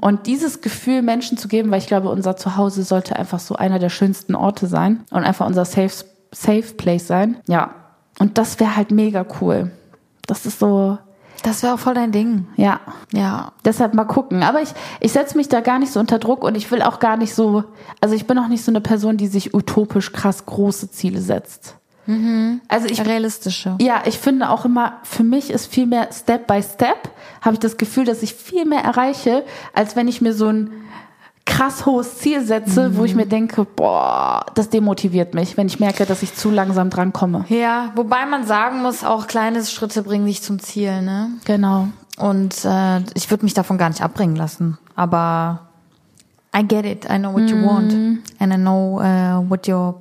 Und 0.00 0.26
dieses 0.26 0.60
Gefühl 0.60 1.02
Menschen 1.02 1.38
zu 1.38 1.48
geben, 1.48 1.70
weil 1.70 1.78
ich 1.78 1.86
glaube, 1.86 2.10
unser 2.10 2.36
Zuhause 2.36 2.82
sollte 2.82 3.16
einfach 3.16 3.40
so 3.40 3.56
einer 3.56 3.78
der 3.78 3.88
schönsten 3.88 4.34
Orte 4.34 4.66
sein 4.66 5.04
und 5.10 5.24
einfach 5.24 5.46
unser 5.46 5.64
Safe, 5.64 6.04
Safe 6.32 6.74
Place 6.76 7.06
sein. 7.06 7.38
Ja. 7.48 7.70
Und 8.18 8.36
das 8.36 8.60
wäre 8.60 8.76
halt 8.76 8.90
mega 8.90 9.24
cool. 9.40 9.70
Das 10.26 10.44
ist 10.44 10.58
so, 10.58 10.98
Das 11.42 11.62
wäre 11.62 11.74
auch 11.74 11.78
voll 11.78 11.94
dein 11.94 12.12
Ding. 12.12 12.46
ja, 12.56 12.80
Ja. 13.12 13.52
Deshalb 13.64 13.94
mal 13.94 14.04
gucken. 14.04 14.42
Aber 14.42 14.60
ich, 14.60 14.70
ich 15.00 15.12
setze 15.12 15.36
mich 15.36 15.48
da 15.48 15.60
gar 15.60 15.78
nicht 15.78 15.92
so 15.92 16.00
unter 16.00 16.18
Druck 16.18 16.44
und 16.44 16.54
ich 16.56 16.70
will 16.70 16.82
auch 16.82 16.98
gar 16.98 17.16
nicht 17.16 17.34
so, 17.34 17.64
also 18.00 18.14
ich 18.14 18.26
bin 18.26 18.38
auch 18.38 18.48
nicht 18.48 18.64
so 18.64 18.70
eine 18.70 18.80
Person, 18.80 19.16
die 19.16 19.26
sich 19.26 19.54
utopisch 19.54 20.12
krass 20.12 20.44
große 20.46 20.90
Ziele 20.90 21.20
setzt. 21.20 21.76
Also 22.68 22.88
ich, 22.88 23.04
Realistische. 23.06 23.76
ja, 23.80 24.02
ich 24.04 24.18
finde 24.18 24.50
auch 24.50 24.64
immer, 24.64 24.94
für 25.04 25.22
mich 25.22 25.50
ist 25.50 25.66
viel 25.72 25.86
mehr 25.86 26.08
Step 26.12 26.46
by 26.48 26.60
Step, 26.62 27.10
habe 27.40 27.54
ich 27.54 27.60
das 27.60 27.76
Gefühl, 27.76 28.04
dass 28.04 28.22
ich 28.22 28.34
viel 28.34 28.64
mehr 28.64 28.80
erreiche, 28.80 29.44
als 29.74 29.94
wenn 29.94 30.08
ich 30.08 30.20
mir 30.20 30.32
so 30.32 30.48
ein 30.48 30.72
krass 31.50 31.84
hohes 31.84 32.18
Ziel 32.18 32.44
setze, 32.44 32.96
wo 32.96 33.04
ich 33.04 33.14
mir 33.14 33.26
denke, 33.26 33.64
boah, 33.64 34.46
das 34.54 34.70
demotiviert 34.70 35.34
mich, 35.34 35.56
wenn 35.56 35.66
ich 35.66 35.80
merke, 35.80 36.06
dass 36.06 36.22
ich 36.22 36.34
zu 36.34 36.50
langsam 36.50 36.90
dran 36.90 37.12
komme. 37.12 37.44
Ja, 37.48 37.90
wobei 37.96 38.24
man 38.26 38.46
sagen 38.46 38.82
muss, 38.82 39.04
auch 39.04 39.26
kleine 39.26 39.64
Schritte 39.64 40.02
bringen 40.02 40.26
dich 40.26 40.42
zum 40.42 40.60
Ziel, 40.60 41.02
ne? 41.02 41.28
Genau. 41.44 41.88
Und 42.16 42.64
äh, 42.64 43.00
ich 43.14 43.30
würde 43.30 43.44
mich 43.44 43.54
davon 43.54 43.78
gar 43.78 43.88
nicht 43.88 44.02
abbringen 44.02 44.36
lassen. 44.36 44.78
Aber 44.94 45.68
I 46.56 46.66
get 46.66 46.84
it. 46.84 47.04
I 47.10 47.18
know 47.18 47.32
what 47.32 47.48
you 47.50 47.56
want. 47.56 47.92
And 48.38 48.52
I 48.52 48.56
know 48.56 49.00
uh, 49.00 49.48
what 49.48 49.66
your 49.68 50.00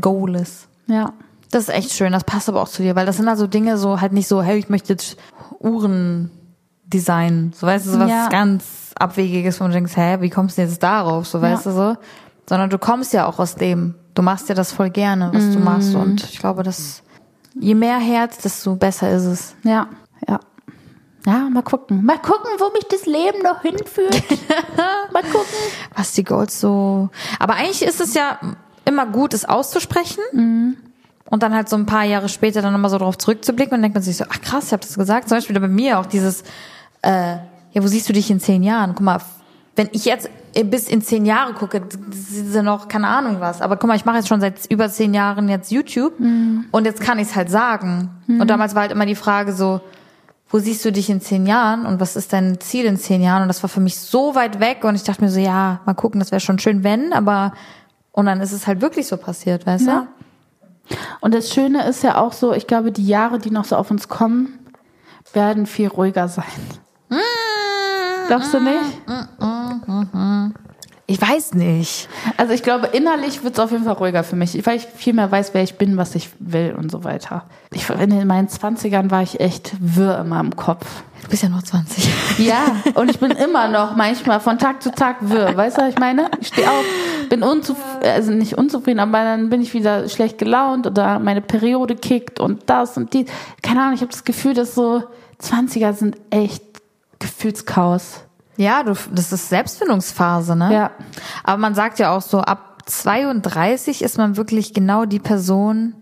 goal 0.00 0.34
is. 0.36 0.68
Ja. 0.86 1.12
Das 1.50 1.64
ist 1.64 1.68
echt 1.70 1.92
schön. 1.92 2.12
Das 2.12 2.24
passt 2.24 2.48
aber 2.48 2.62
auch 2.62 2.68
zu 2.68 2.82
dir, 2.82 2.94
weil 2.96 3.06
das 3.06 3.16
sind 3.16 3.28
also 3.28 3.46
Dinge 3.46 3.76
so 3.78 4.00
halt 4.00 4.12
nicht 4.12 4.28
so, 4.28 4.42
hey, 4.42 4.58
ich 4.58 4.68
möchte 4.68 4.92
jetzt 4.92 5.16
Uhren 5.58 6.30
designen. 6.84 7.52
So 7.54 7.66
weißt 7.66 7.86
du, 7.86 7.90
so 7.92 7.98
was 8.00 8.10
Ja. 8.10 8.28
ganz 8.28 8.64
Abwegiges, 8.98 9.60
wo 9.60 9.64
du 9.66 9.72
denkst, 9.72 9.96
hä, 9.96 10.18
wie 10.20 10.30
kommst 10.30 10.58
du 10.58 10.62
jetzt 10.62 10.82
darauf? 10.82 11.26
So 11.26 11.40
weißt 11.40 11.66
Ja. 11.66 11.70
du 11.72 11.76
so. 11.76 11.96
Sondern 12.48 12.70
du 12.70 12.78
kommst 12.78 13.12
ja 13.12 13.26
auch 13.26 13.38
aus 13.38 13.54
dem. 13.54 13.94
Du 14.14 14.22
machst 14.22 14.48
ja 14.48 14.54
das 14.54 14.72
voll 14.72 14.90
gerne, 14.90 15.30
was 15.32 15.50
du 15.52 15.58
machst. 15.60 15.94
Und 15.94 16.24
ich 16.24 16.38
glaube, 16.38 16.62
das 16.62 17.02
Je 17.54 17.74
mehr 17.74 17.98
Herz, 17.98 18.38
desto 18.38 18.76
besser 18.76 19.10
ist 19.10 19.24
es. 19.24 19.54
Ja, 19.64 19.88
ja. 20.28 20.38
Ja, 21.26 21.48
mal 21.50 21.62
gucken. 21.62 22.04
Mal 22.04 22.18
gucken, 22.18 22.48
wo 22.58 22.72
mich 22.72 22.84
das 22.88 23.06
Leben 23.06 23.42
noch 23.42 23.60
hinführt. 23.62 24.22
mal 25.12 25.22
gucken. 25.22 25.46
Was 25.94 26.12
die 26.12 26.24
Goals 26.24 26.60
so. 26.60 27.10
Aber 27.38 27.54
eigentlich 27.54 27.82
ist 27.82 28.00
es 28.00 28.14
ja 28.14 28.38
immer 28.84 29.04
gut, 29.06 29.34
es 29.34 29.44
auszusprechen. 29.44 30.22
Und 30.32 31.42
dann 31.42 31.54
halt 31.54 31.68
so 31.68 31.76
ein 31.76 31.86
paar 31.86 32.04
Jahre 32.04 32.28
später 32.28 32.62
dann 32.62 32.72
nochmal 32.72 32.90
so 32.90 32.98
drauf 32.98 33.18
zurückzublicken 33.18 33.74
und 33.76 33.82
denkt 33.82 33.94
man 33.96 34.02
sich 34.02 34.16
so, 34.16 34.24
ach 34.28 34.40
krass, 34.40 34.66
ich 34.66 34.72
habe 34.72 34.82
das 34.82 34.96
gesagt. 34.96 35.28
Zum 35.28 35.36
Beispiel 35.36 35.58
bei 35.60 35.68
mir 35.68 35.98
auch 35.98 36.06
dieses, 36.06 36.42
äh, 37.02 37.36
ja, 37.72 37.82
wo 37.82 37.86
siehst 37.86 38.08
du 38.08 38.12
dich 38.12 38.30
in 38.30 38.40
zehn 38.40 38.62
Jahren? 38.62 38.94
Guck 38.94 39.04
mal, 39.04 39.18
wenn 39.76 39.88
ich 39.92 40.04
jetzt 40.04 40.28
bis 40.64 40.88
in 40.88 41.00
zehn 41.00 41.24
Jahre 41.24 41.54
gucke, 41.54 41.82
ist 42.20 42.54
ja 42.54 42.62
noch 42.62 42.88
keine 42.88 43.06
Ahnung 43.06 43.40
was. 43.40 43.62
Aber 43.62 43.76
guck 43.76 43.88
mal, 43.88 43.96
ich 43.96 44.04
mache 44.04 44.16
jetzt 44.16 44.28
schon 44.28 44.40
seit 44.40 44.66
über 44.66 44.88
zehn 44.88 45.14
Jahren 45.14 45.48
jetzt 45.48 45.70
YouTube 45.70 46.14
und 46.72 46.84
jetzt 46.84 47.00
kann 47.00 47.18
ich 47.18 47.28
es 47.28 47.36
halt 47.36 47.50
sagen. 47.50 48.10
Und 48.40 48.48
damals 48.48 48.74
war 48.74 48.82
halt 48.82 48.92
immer 48.92 49.06
die 49.06 49.14
Frage 49.14 49.52
so, 49.52 49.80
wo 50.50 50.58
siehst 50.58 50.84
du 50.84 50.90
dich 50.90 51.08
in 51.08 51.20
zehn 51.20 51.46
Jahren 51.46 51.86
und 51.86 52.00
was 52.00 52.16
ist 52.16 52.32
dein 52.32 52.58
Ziel 52.60 52.84
in 52.84 52.96
zehn 52.96 53.22
Jahren? 53.22 53.42
Und 53.42 53.48
das 53.48 53.62
war 53.62 53.70
für 53.70 53.80
mich 53.80 53.96
so 53.96 54.34
weit 54.34 54.58
weg 54.58 54.82
und 54.82 54.96
ich 54.96 55.04
dachte 55.04 55.22
mir 55.22 55.30
so, 55.30 55.38
ja, 55.38 55.80
mal 55.86 55.94
gucken, 55.94 56.18
das 56.18 56.32
wäre 56.32 56.40
schon 56.40 56.58
schön, 56.58 56.82
wenn, 56.82 57.12
aber 57.12 57.52
und 58.12 58.26
dann 58.26 58.40
ist 58.40 58.52
es 58.52 58.66
halt 58.66 58.80
wirklich 58.80 59.06
so 59.06 59.16
passiert, 59.16 59.64
weißt 59.66 59.86
Ja. 59.86 60.08
Und 61.20 61.32
das 61.34 61.54
Schöne 61.54 61.86
ist 61.86 62.02
ja 62.02 62.18
auch 62.20 62.32
so, 62.32 62.52
ich 62.52 62.66
glaube, 62.66 62.90
die 62.90 63.06
Jahre, 63.06 63.38
die 63.38 63.52
noch 63.52 63.64
so 63.64 63.76
auf 63.76 63.92
uns 63.92 64.08
kommen, 64.08 64.58
werden 65.32 65.66
viel 65.66 65.86
ruhiger 65.86 66.26
sein. 66.26 66.44
Glaubst 68.30 68.54
du 68.54 68.60
nicht? 68.60 68.78
du? 69.08 70.52
Ich 71.08 71.20
weiß 71.20 71.54
nicht. 71.54 72.08
Also 72.36 72.52
ich 72.52 72.62
glaube, 72.62 72.86
innerlich 72.86 73.42
wird 73.42 73.54
es 73.54 73.58
auf 73.58 73.72
jeden 73.72 73.82
Fall 73.82 73.94
ruhiger 73.94 74.22
für 74.22 74.36
mich, 74.36 74.64
weil 74.64 74.76
ich 74.76 74.86
viel 74.86 75.14
mehr 75.14 75.28
weiß, 75.28 75.52
wer 75.52 75.64
ich 75.64 75.74
bin, 75.74 75.96
was 75.96 76.14
ich 76.14 76.30
will 76.38 76.76
und 76.78 76.92
so 76.92 77.02
weiter. 77.02 77.46
Ich, 77.72 77.90
in 77.90 78.26
meinen 78.28 78.46
20ern 78.46 79.10
war 79.10 79.20
ich 79.20 79.40
echt 79.40 79.72
wirr 79.80 80.20
in 80.20 80.28
meinem 80.28 80.54
Kopf. 80.54 80.86
Du 81.24 81.28
bist 81.28 81.42
ja 81.42 81.48
noch 81.48 81.64
20. 81.64 82.08
Ja, 82.38 82.76
und 82.94 83.10
ich 83.10 83.18
bin 83.18 83.32
immer 83.32 83.66
noch 83.66 83.96
manchmal 83.96 84.38
von 84.38 84.60
Tag 84.60 84.80
zu 84.80 84.92
Tag 84.92 85.16
wirr. 85.22 85.56
Weißt 85.56 85.78
du, 85.78 85.82
was 85.82 85.88
ich 85.88 85.98
meine? 85.98 86.30
Ich 86.40 86.46
stehe 86.46 86.70
auf, 86.70 86.84
bin 87.28 87.42
unzufrieden, 87.42 88.04
also 88.04 88.30
nicht 88.30 88.56
unzufrieden, 88.56 89.00
aber 89.00 89.24
dann 89.24 89.50
bin 89.50 89.60
ich 89.60 89.74
wieder 89.74 90.08
schlecht 90.08 90.38
gelaunt 90.38 90.86
oder 90.86 91.18
meine 91.18 91.40
Periode 91.40 91.96
kickt 91.96 92.38
und 92.38 92.70
das 92.70 92.96
und 92.96 93.12
die. 93.12 93.26
Keine 93.62 93.80
Ahnung, 93.80 93.94
ich 93.94 94.02
habe 94.02 94.12
das 94.12 94.22
Gefühl, 94.22 94.54
dass 94.54 94.76
so 94.76 95.02
20er 95.42 95.92
sind 95.94 96.16
echt 96.30 96.62
Gefühlschaos. 97.40 98.24
Ja, 98.56 98.82
du, 98.82 98.94
das 99.12 99.32
ist 99.32 99.48
Selbstfindungsphase, 99.48 100.54
ne? 100.54 100.74
Ja. 100.74 100.90
Aber 101.44 101.56
man 101.56 101.74
sagt 101.74 101.98
ja 101.98 102.14
auch 102.14 102.20
so, 102.20 102.40
ab 102.40 102.82
32 102.86 104.02
ist 104.02 104.18
man 104.18 104.36
wirklich 104.36 104.74
genau 104.74 105.06
die 105.06 105.18
Person, 105.18 105.94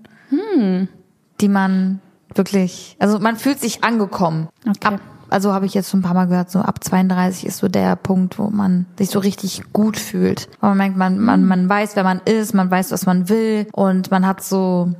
die 1.40 1.48
man 1.48 2.00
wirklich, 2.34 2.96
also 2.98 3.18
man 3.20 3.36
fühlt 3.36 3.60
sich 3.60 3.84
angekommen. 3.84 4.48
Okay. 4.68 4.94
Ab, 4.94 5.00
also 5.30 5.52
habe 5.52 5.66
ich 5.66 5.74
jetzt 5.74 5.90
schon 5.90 6.00
ein 6.00 6.02
paar 6.02 6.14
Mal 6.14 6.26
gehört, 6.26 6.50
so 6.50 6.58
ab 6.58 6.82
32 6.82 7.46
ist 7.46 7.58
so 7.58 7.68
der 7.68 7.94
Punkt, 7.96 8.38
wo 8.38 8.50
man 8.50 8.86
sich 8.98 9.10
so 9.10 9.18
richtig 9.18 9.62
gut 9.72 9.96
fühlt. 9.96 10.48
Weil 10.60 10.70
man 10.70 10.78
merkt, 10.78 10.96
man, 10.96 11.18
man, 11.18 11.44
man 11.44 11.68
weiß, 11.68 11.94
wer 11.94 12.04
man 12.04 12.20
ist, 12.24 12.54
man 12.54 12.70
weiß, 12.70 12.90
was 12.90 13.06
man 13.06 13.28
will 13.28 13.66
und 13.72 14.10
man 14.10 14.26
hat 14.26 14.42
so 14.42 14.90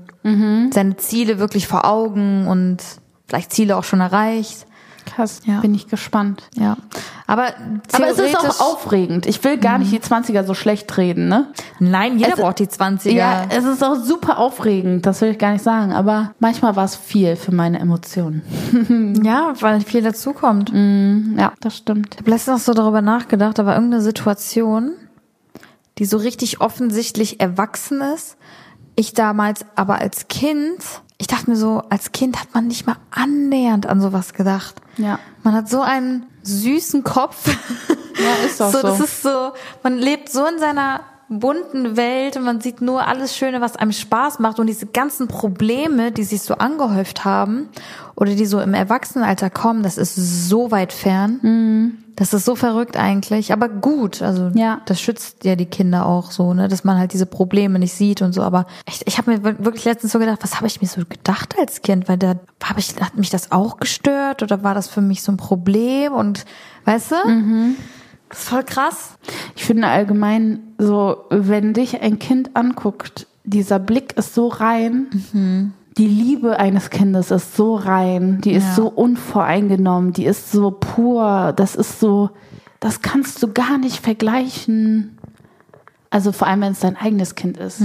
seine 0.70 0.96
Ziele 0.98 1.38
wirklich 1.38 1.66
vor 1.66 1.86
Augen 1.86 2.46
und 2.46 2.82
vielleicht 3.26 3.52
Ziele 3.52 3.76
auch 3.76 3.84
schon 3.84 4.00
erreicht. 4.00 4.66
Krass, 5.14 5.40
Ja. 5.44 5.60
bin 5.60 5.74
ich 5.74 5.88
gespannt. 5.88 6.42
Ja. 6.54 6.76
Aber, 7.26 7.48
Aber 7.92 8.08
es 8.08 8.18
ist 8.18 8.36
auch 8.36 8.60
aufregend. 8.60 9.26
Ich 9.26 9.42
will 9.44 9.58
gar 9.58 9.78
nicht 9.78 9.92
die 9.92 10.00
20er 10.00 10.44
so 10.44 10.54
schlecht 10.54 10.96
reden, 10.96 11.28
ne? 11.28 11.48
Nein, 11.78 12.18
jeder 12.18 12.34
Es- 12.34 12.40
braucht 12.40 12.58
die 12.58 12.66
20er. 12.68 13.10
Ja, 13.12 13.44
es 13.50 13.64
ist 13.64 13.82
auch 13.84 13.96
super 13.96 14.38
aufregend, 14.38 15.04
das 15.06 15.20
will 15.20 15.30
ich 15.30 15.38
gar 15.38 15.52
nicht 15.52 15.62
sagen. 15.64 15.92
Aber 15.92 16.32
manchmal 16.38 16.76
war 16.76 16.84
es 16.84 16.96
viel 16.96 17.36
für 17.36 17.52
meine 17.52 17.78
Emotionen. 17.78 18.42
Ja, 19.24 19.52
weil 19.60 19.80
viel 19.80 20.02
dazukommt. 20.02 20.70
Ja, 21.36 21.52
das 21.60 21.76
stimmt. 21.76 22.14
Ich 22.14 22.20
habe 22.20 22.30
letztens 22.30 22.58
noch 22.60 22.64
so 22.64 22.74
darüber 22.74 23.02
nachgedacht, 23.02 23.58
da 23.58 23.66
war 23.66 23.74
irgendeine 23.74 24.02
Situation, 24.02 24.92
die 25.98 26.04
so 26.04 26.16
richtig 26.16 26.60
offensichtlich 26.60 27.40
erwachsen 27.40 28.00
ist. 28.14 28.36
Ich 28.96 29.12
damals 29.14 29.64
aber 29.76 30.00
als 30.00 30.28
Kind, 30.28 30.78
ich 31.18 31.26
dachte 31.26 31.50
mir 31.50 31.56
so, 31.56 31.82
als 31.90 32.12
Kind 32.12 32.40
hat 32.40 32.54
man 32.54 32.68
nicht 32.68 32.86
mal 32.86 32.96
annähernd 33.10 33.86
an 33.86 34.00
sowas 34.00 34.32
gedacht. 34.32 34.76
Ja. 34.96 35.18
Man 35.42 35.54
hat 35.54 35.68
so 35.68 35.80
einen 35.80 36.26
süßen 36.42 37.02
Kopf. 37.02 37.48
Ja, 37.88 38.46
ist 38.46 38.62
auch 38.62 38.70
so. 38.72 38.82
Das 38.82 39.00
ist 39.00 39.22
so, 39.22 39.52
man 39.82 39.98
lebt 39.98 40.30
so 40.30 40.46
in 40.46 40.58
seiner 40.60 41.00
bunten 41.28 41.96
Welt 41.96 42.36
und 42.36 42.44
man 42.44 42.60
sieht 42.60 42.80
nur 42.80 43.06
alles 43.06 43.36
Schöne, 43.36 43.60
was 43.60 43.76
einem 43.76 43.92
Spaß 43.92 44.38
macht. 44.38 44.58
Und 44.58 44.66
diese 44.66 44.86
ganzen 44.86 45.28
Probleme, 45.28 46.10
die 46.12 46.24
sich 46.24 46.42
so 46.42 46.54
angehäuft 46.54 47.24
haben 47.24 47.68
oder 48.16 48.34
die 48.34 48.46
so 48.46 48.60
im 48.60 48.74
Erwachsenenalter 48.74 49.50
kommen, 49.50 49.82
das 49.82 49.98
ist 49.98 50.48
so 50.48 50.70
weit 50.70 50.92
fern. 50.92 51.98
Das 52.16 52.32
ist 52.34 52.44
so 52.46 52.56
verrückt 52.56 52.96
eigentlich, 52.96 53.52
aber 53.52 53.68
gut, 53.68 54.22
also 54.22 54.50
Ja. 54.54 54.80
das 54.86 55.00
schützt 55.00 55.44
ja 55.44 55.54
die 55.54 55.66
Kinder 55.66 56.04
auch 56.04 56.32
so, 56.32 56.52
ne, 56.52 56.66
dass 56.66 56.82
man 56.82 56.98
halt 56.98 57.12
diese 57.12 57.26
Probleme 57.26 57.78
nicht 57.78 57.92
sieht 57.94 58.22
und 58.22 58.32
so, 58.32 58.42
aber 58.42 58.66
ich, 58.88 59.06
ich 59.06 59.18
habe 59.18 59.30
mir 59.30 59.44
wir- 59.44 59.64
wirklich 59.64 59.84
letztens 59.84 60.12
so 60.12 60.18
gedacht, 60.18 60.40
was 60.42 60.56
habe 60.56 60.66
ich 60.66 60.82
mir 60.82 60.88
so 60.88 61.02
gedacht 61.08 61.54
als 61.60 61.80
Kind, 61.82 62.08
weil 62.08 62.16
da 62.18 62.34
habe 62.64 62.80
ich 62.80 62.96
hat 63.00 63.16
mich 63.16 63.30
das 63.30 63.52
auch 63.52 63.76
gestört 63.76 64.42
oder 64.42 64.64
war 64.64 64.74
das 64.74 64.88
für 64.88 65.00
mich 65.00 65.22
so 65.22 65.30
ein 65.30 65.36
Problem? 65.36 66.12
Und 66.12 66.44
weißt 66.86 67.12
du? 67.12 67.16
Das 68.28 68.40
ist 68.40 68.48
voll 68.48 68.62
krass. 68.64 69.18
Ich 69.56 69.64
finde 69.64 69.88
allgemein 69.88 70.60
so, 70.78 71.24
wenn 71.30 71.72
dich 71.72 72.00
ein 72.02 72.18
Kind 72.18 72.54
anguckt, 72.56 73.26
dieser 73.44 73.78
Blick 73.78 74.12
ist 74.18 74.34
so 74.34 74.48
rein. 74.48 75.66
Die 75.96 76.06
Liebe 76.06 76.58
eines 76.58 76.90
Kindes 76.90 77.30
ist 77.30 77.56
so 77.56 77.74
rein, 77.76 78.40
die 78.42 78.52
ist 78.52 78.66
Ja. 78.68 78.74
so 78.74 78.88
unvoreingenommen, 78.88 80.12
die 80.12 80.26
ist 80.26 80.52
so 80.52 80.70
pur, 80.70 81.52
das 81.56 81.74
ist 81.74 81.98
so, 82.00 82.30
das 82.80 83.00
kannst 83.02 83.42
du 83.42 83.52
gar 83.52 83.78
nicht 83.78 83.96
vergleichen. 84.04 85.18
Also 86.10 86.32
vor 86.32 86.46
allem, 86.46 86.60
wenn 86.60 86.72
es 86.72 86.80
dein 86.80 86.96
eigenes 86.96 87.34
Kind 87.34 87.56
ist. 87.56 87.80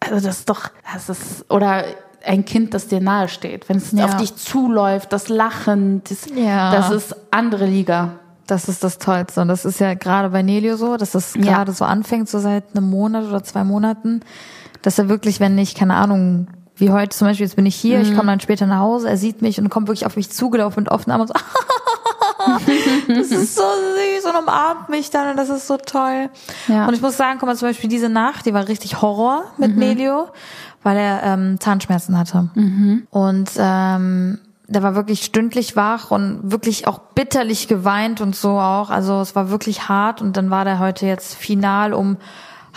Also 0.00 0.26
das 0.26 0.38
ist 0.40 0.48
doch, 0.50 0.70
das 0.92 1.08
ist, 1.08 1.50
oder 1.50 1.84
ein 2.24 2.44
Kind, 2.44 2.74
das 2.74 2.88
dir 2.88 3.00
nahe 3.00 3.28
steht. 3.28 3.68
Wenn 3.68 3.76
es 3.76 3.92
Ja. 3.92 4.06
auf 4.06 4.16
dich 4.16 4.34
zuläuft, 4.36 5.12
das 5.12 5.28
Lachen, 5.28 6.02
das, 6.08 6.26
Ja. 6.34 6.72
das 6.72 6.90
ist 6.90 7.16
andere 7.30 7.66
Liga. 7.66 8.18
Das 8.48 8.68
ist 8.68 8.82
das 8.82 8.98
Tollste. 8.98 9.40
Und 9.42 9.48
das 9.48 9.64
ist 9.64 9.78
ja 9.78 9.94
gerade 9.94 10.30
bei 10.30 10.42
Nelio 10.42 10.76
so, 10.76 10.96
dass 10.96 11.12
das 11.12 11.34
Ja. 11.34 11.42
gerade 11.42 11.72
so 11.72 11.84
anfängt, 11.84 12.28
so 12.28 12.38
seit 12.40 12.64
einem 12.76 12.90
Monat 12.90 13.24
oder 13.26 13.44
zwei 13.44 13.62
Monaten, 13.62 14.20
dass 14.82 14.98
er 14.98 15.08
wirklich, 15.08 15.38
wenn 15.38 15.56
ich, 15.58 15.74
keine 15.76 15.94
Ahnung, 15.94 16.48
wie 16.76 16.90
heute 16.90 17.16
zum 17.16 17.26
Beispiel, 17.28 17.46
jetzt 17.46 17.56
bin 17.56 17.66
ich 17.66 17.74
hier, 17.76 18.00
ich 18.00 18.14
komme 18.14 18.28
dann 18.30 18.40
später 18.40 18.64
nach 18.66 18.78
Hause, 18.78 19.08
er 19.08 19.16
sieht 19.16 19.42
mich 19.42 19.60
und 19.60 19.68
kommt 19.68 19.88
wirklich 19.88 20.06
auf 20.06 20.14
mich 20.16 20.30
zugelaufen 20.30 20.84
mit 20.84 20.92
offenen 20.92 21.12
Armen 21.20 21.28
und 21.28 21.36
so, 21.36 21.44
das 23.14 23.30
ist 23.32 23.54
so 23.56 23.62
süß 23.62 24.24
und 24.32 24.36
umarmt 24.42 24.88
mich 24.88 25.10
dann 25.10 25.30
und 25.30 25.36
das 25.36 25.48
ist 25.50 25.66
so 25.66 25.76
toll. 25.76 26.30
Ja. 26.68 26.86
Und 26.86 26.94
ich 26.94 27.00
muss 27.02 27.16
sagen, 27.16 27.38
guck 27.40 27.48
mal, 27.48 27.56
zum 27.56 27.68
Beispiel 27.68 27.90
diese 27.90 28.08
Nacht, 28.08 28.46
die 28.46 28.54
war 28.54 28.68
richtig 28.68 29.02
Horror 29.02 29.44
mit 29.58 29.76
Nelio, 29.76 30.28
weil 30.84 30.96
er 30.96 31.22
ähm, 31.24 31.58
Zahnschmerzen 31.60 32.16
hatte. 32.16 32.48
Und 33.10 33.50
ähm, 33.58 34.38
der 34.68 34.82
war 34.82 34.94
wirklich 34.94 35.24
stündlich 35.24 35.74
wach 35.76 36.10
und 36.10 36.40
wirklich 36.52 36.86
auch 36.86 36.98
bitterlich 37.14 37.68
geweint 37.68 38.20
und 38.20 38.36
so 38.36 38.50
auch. 38.50 38.90
Also 38.90 39.20
es 39.20 39.34
war 39.34 39.50
wirklich 39.50 39.88
hart 39.88 40.20
und 40.22 40.36
dann 40.36 40.50
war 40.50 40.64
der 40.64 40.78
heute 40.78 41.06
jetzt 41.06 41.34
final 41.34 41.92
um 41.94 42.16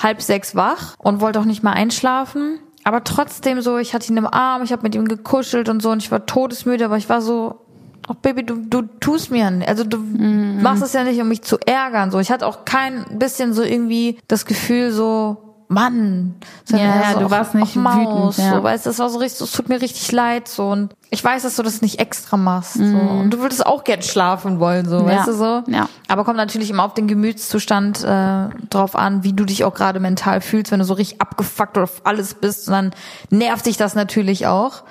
halb 0.01 0.21
sechs 0.21 0.55
wach 0.55 0.95
und 0.97 1.21
wollte 1.21 1.39
auch 1.39 1.45
nicht 1.45 1.63
mehr 1.63 1.73
einschlafen. 1.73 2.59
Aber 2.83 3.03
trotzdem 3.03 3.61
so, 3.61 3.77
ich 3.77 3.93
hatte 3.93 4.11
ihn 4.11 4.17
im 4.17 4.25
Arm, 4.25 4.63
ich 4.63 4.71
habe 4.71 4.81
mit 4.83 4.95
ihm 4.95 5.07
gekuschelt 5.07 5.69
und 5.69 5.81
so 5.83 5.91
und 5.91 6.01
ich 6.01 6.11
war 6.11 6.25
todesmüde, 6.25 6.85
aber 6.85 6.97
ich 6.97 7.09
war 7.09 7.21
so, 7.21 7.59
ach 8.07 8.15
Baby, 8.15 8.43
du, 8.45 8.55
du 8.55 8.81
tust 8.99 9.29
mir, 9.29 9.45
n- 9.47 9.61
also 9.67 9.83
du 9.83 9.97
machst 9.97 10.81
es 10.81 10.93
ja 10.93 11.03
nicht, 11.03 11.21
um 11.21 11.27
mich 11.27 11.43
zu 11.43 11.59
ärgern. 11.59 12.09
So, 12.09 12.19
ich 12.19 12.31
hatte 12.31 12.47
auch 12.47 12.65
kein 12.65 13.05
bisschen 13.19 13.53
so 13.53 13.61
irgendwie 13.61 14.17
das 14.27 14.45
Gefühl 14.47 14.91
so, 14.91 15.50
Mann, 15.71 16.35
Ja, 16.69 16.77
ja, 16.77 17.13
so, 17.13 17.19
du 17.21 17.31
warst 17.31 17.55
nicht 17.55 17.75
Maus, 17.77 18.37
wütend, 18.37 18.37
ja. 18.49 18.55
so, 18.57 18.63
weißt, 18.63 18.85
du, 18.85 18.89
das 18.89 18.99
war 18.99 19.09
so 19.09 19.19
richtig, 19.19 19.41
es 19.41 19.51
tut 19.53 19.69
mir 19.69 19.81
richtig 19.81 20.11
leid 20.11 20.47
so 20.47 20.69
und 20.69 20.93
ich 21.09 21.23
weiß, 21.23 21.43
dass 21.43 21.55
du 21.55 21.63
das 21.63 21.81
nicht 21.81 21.99
extra 21.99 22.35
machst 22.37 22.73
so 22.73 22.81
und 22.83 23.29
du 23.31 23.39
würdest 23.39 23.65
auch 23.65 23.83
gern 23.83 24.01
schlafen 24.01 24.59
wollen 24.59 24.87
so, 24.87 25.05
weißt 25.05 25.27
du 25.29 25.33
so. 25.33 25.63
Ja. 25.67 25.87
Aber 26.09 26.25
kommt 26.25 26.37
natürlich 26.37 26.69
immer 26.69 26.83
auf 26.83 26.93
den 26.93 27.07
Gemütszustand 27.07 28.03
äh, 28.03 28.49
drauf 28.69 28.95
an, 28.95 29.23
wie 29.23 29.33
du 29.33 29.45
dich 29.45 29.63
auch 29.63 29.73
gerade 29.73 29.99
mental 29.99 30.41
fühlst, 30.41 30.71
wenn 30.71 30.79
du 30.79 30.85
so 30.85 30.93
richtig 30.93 31.21
abgefuckt 31.21 31.77
auf 31.77 32.01
alles 32.03 32.33
bist 32.33 32.67
und 32.67 32.73
dann 32.73 32.91
nervt 33.29 33.65
dich 33.65 33.77
das 33.77 33.95
natürlich 33.95 34.47
auch. 34.47 34.83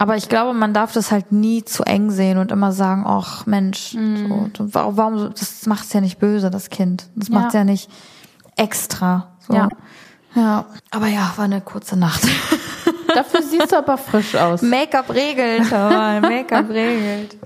Aber 0.00 0.16
ich 0.16 0.28
glaube, 0.28 0.54
man 0.56 0.72
darf 0.72 0.92
das 0.92 1.10
halt 1.10 1.32
nie 1.32 1.64
zu 1.64 1.82
eng 1.82 2.10
sehen 2.10 2.38
und 2.38 2.52
immer 2.52 2.70
sagen, 2.72 3.04
ach 3.06 3.46
Mensch, 3.46 3.90
so, 3.92 4.48
du- 4.52 4.68
warum, 4.72 5.18
so- 5.18 5.28
das 5.28 5.66
macht's 5.66 5.92
ja 5.92 6.00
nicht 6.00 6.18
böse, 6.18 6.50
das 6.50 6.70
Kind. 6.70 7.08
Das 7.16 7.28
Ja. 7.28 7.34
macht's 7.34 7.54
ja 7.54 7.64
nicht 7.64 7.90
extra. 8.56 9.28
So. 9.46 9.54
Ja. 9.54 9.68
Ja. 10.38 10.66
Aber 10.90 11.08
ja, 11.08 11.32
war 11.36 11.46
eine 11.46 11.60
kurze 11.60 11.98
Nacht. 11.98 12.22
Dafür 13.14 13.42
siehst 13.42 13.72
du 13.72 13.78
aber 13.78 13.98
frisch 13.98 14.36
aus. 14.36 14.62
Make-up 14.62 15.12
regelt, 15.12 15.72
aber 15.72 16.20
Make-up 16.20 16.68
regelt. 16.70 17.36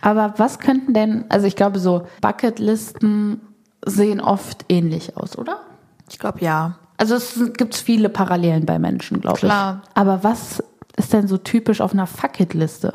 Aber 0.00 0.34
was 0.36 0.60
könnten 0.60 0.94
denn, 0.94 1.24
also 1.28 1.46
ich 1.46 1.56
glaube, 1.56 1.80
so 1.80 2.06
Bucketlisten 2.20 3.40
sehen 3.84 4.20
oft 4.20 4.64
ähnlich 4.68 5.16
aus, 5.16 5.36
oder? 5.36 5.60
Ich 6.08 6.20
glaube 6.20 6.40
ja. 6.40 6.78
Also 6.96 7.16
es 7.16 7.36
gibt 7.56 7.74
viele 7.74 8.08
Parallelen 8.08 8.64
bei 8.66 8.78
Menschen, 8.78 9.20
glaube 9.20 9.38
ich. 9.38 9.42
Klar. 9.42 9.82
Aber 9.94 10.22
was 10.22 10.62
ist 10.96 11.12
denn 11.12 11.26
so 11.26 11.38
typisch 11.38 11.80
auf 11.80 11.92
einer 11.92 12.06
Fuck-It-Liste? 12.06 12.94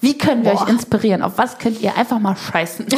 Wie 0.00 0.18
können 0.18 0.44
wir 0.44 0.52
Boah. 0.52 0.62
euch 0.62 0.68
inspirieren? 0.68 1.22
Auf 1.22 1.38
was 1.38 1.58
könnt 1.58 1.80
ihr 1.80 1.96
einfach 1.96 2.18
mal 2.18 2.36
scheißen? 2.36 2.86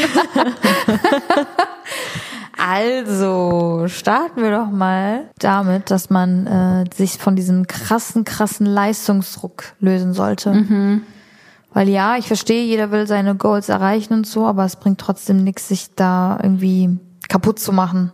Also, 2.58 3.84
starten 3.88 4.42
wir 4.42 4.50
doch 4.50 4.70
mal 4.70 5.24
damit, 5.38 5.90
dass 5.90 6.08
man 6.08 6.46
äh, 6.46 6.84
sich 6.94 7.18
von 7.18 7.36
diesem 7.36 7.66
krassen, 7.66 8.24
krassen 8.24 8.66
Leistungsdruck 8.66 9.64
lösen 9.78 10.14
sollte. 10.14 10.52
Weil 11.74 11.90
ja, 11.90 12.16
ich 12.16 12.26
verstehe, 12.26 12.64
jeder 12.64 12.90
will 12.90 13.06
seine 13.06 13.34
Goals 13.34 13.68
erreichen 13.68 14.14
und 14.14 14.26
so, 14.26 14.46
aber 14.46 14.64
es 14.64 14.76
bringt 14.76 14.98
trotzdem 14.98 15.44
nichts, 15.44 15.68
sich 15.68 15.94
da 15.94 16.38
irgendwie 16.42 16.98
kaputt 17.28 17.58
zu 17.58 17.72
machen. 17.72 18.12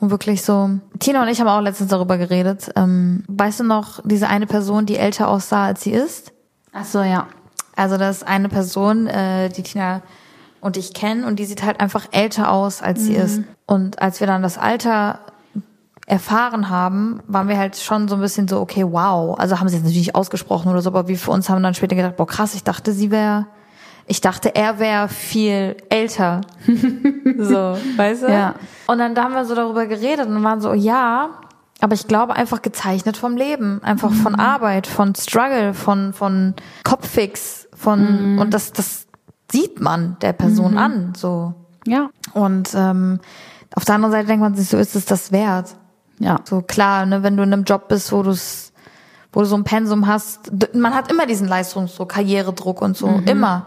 Und 0.00 0.10
wirklich 0.10 0.42
so. 0.42 0.70
Tina 0.98 1.22
und 1.22 1.28
ich 1.28 1.40
haben 1.40 1.48
auch 1.48 1.62
letztens 1.62 1.90
darüber 1.90 2.18
geredet. 2.18 2.70
Ähm, 2.76 3.24
weißt 3.28 3.60
du 3.60 3.64
noch, 3.64 4.00
diese 4.04 4.28
eine 4.28 4.46
Person, 4.46 4.84
die 4.84 4.96
älter 4.96 5.28
aussah, 5.28 5.64
als 5.66 5.82
sie 5.82 5.92
ist? 5.92 6.32
Ach 6.72 6.84
so, 6.84 7.02
ja. 7.02 7.28
Also 7.76 7.96
das 7.96 8.18
ist 8.18 8.28
eine 8.28 8.50
Person, 8.50 9.06
äh, 9.06 9.48
die 9.48 9.62
Tina 9.62 10.02
und 10.60 10.76
ich 10.76 10.94
kennen 10.94 11.24
und 11.24 11.38
die 11.38 11.44
sieht 11.44 11.62
halt 11.62 11.80
einfach 11.80 12.06
älter 12.12 12.50
aus, 12.52 12.82
als 12.82 13.04
sie 13.04 13.14
ist. 13.14 13.42
Und 13.66 14.02
als 14.02 14.20
wir 14.20 14.26
dann 14.26 14.42
das 14.42 14.58
Alter 14.58 15.20
erfahren 16.06 16.68
haben, 16.70 17.20
waren 17.28 17.48
wir 17.48 17.56
halt 17.56 17.76
schon 17.76 18.08
so 18.08 18.16
ein 18.16 18.20
bisschen 18.20 18.48
so, 18.48 18.60
okay, 18.60 18.84
wow. 18.84 19.38
Also 19.38 19.60
haben 19.60 19.68
sie 19.68 19.76
jetzt 19.76 19.84
natürlich 19.84 20.08
nicht 20.08 20.14
ausgesprochen 20.16 20.70
oder 20.70 20.82
so, 20.82 20.90
aber 20.90 21.06
wir 21.06 21.16
für 21.16 21.30
uns 21.30 21.48
haben 21.48 21.62
dann 21.62 21.74
später 21.74 21.94
gedacht, 21.94 22.16
boah 22.16 22.26
krass, 22.26 22.54
ich 22.54 22.64
dachte, 22.64 22.92
sie 22.92 23.12
wäre, 23.12 23.46
ich 24.06 24.20
dachte, 24.20 24.54
er 24.56 24.80
wäre 24.80 25.08
viel 25.08 25.76
älter. 25.88 26.40
so, 27.38 27.76
weißt 27.96 28.24
du? 28.24 28.26
Ja. 28.28 28.56
Und 28.88 28.98
dann 28.98 29.14
da 29.14 29.24
haben 29.24 29.34
wir 29.34 29.44
so 29.44 29.54
darüber 29.54 29.86
geredet 29.86 30.26
und 30.26 30.42
waren 30.42 30.60
so, 30.60 30.74
ja, 30.74 31.30
aber 31.80 31.94
ich 31.94 32.08
glaube 32.08 32.34
einfach 32.34 32.60
gezeichnet 32.60 33.16
vom 33.16 33.36
Leben, 33.36 33.82
einfach 33.82 34.12
von 34.12 34.34
Arbeit, 34.34 34.86
von 34.86 35.14
Struggle, 35.14 35.74
von 35.74 36.12
von 36.12 36.54
Kopffix, 36.84 37.68
von 37.74 38.38
und 38.38 38.52
das 38.52 38.72
das 38.72 39.06
sieht 39.50 39.80
man 39.80 40.16
der 40.20 40.32
Person 40.32 40.78
an, 40.78 41.12
so. 41.16 41.54
Ja. 41.86 42.10
Und 42.34 42.70
ähm, 42.74 43.20
auf 43.74 43.84
der 43.84 43.96
anderen 43.96 44.12
Seite 44.12 44.26
denkt 44.28 44.42
man 44.42 44.54
sich, 44.54 44.68
so 44.68 44.76
ist 44.78 44.96
es 44.96 45.04
das 45.04 45.32
wert. 45.32 45.76
Ja. 46.18 46.40
So 46.44 46.60
klar, 46.60 47.06
ne, 47.06 47.22
wenn 47.22 47.36
du 47.36 47.42
in 47.42 47.52
einem 47.52 47.64
Job 47.64 47.88
bist, 47.88 48.12
wo 48.12 48.22
du 48.22 48.34
wo 49.32 49.40
du 49.40 49.46
so 49.46 49.56
ein 49.56 49.64
Pensum 49.64 50.08
hast, 50.08 50.50
man 50.74 50.92
hat 50.92 51.10
immer 51.10 51.24
diesen 51.24 51.46
Leistungsdruck, 51.46 52.08
Karrieredruck 52.08 52.82
und 52.82 52.96
so, 52.96 53.22
immer. 53.26 53.66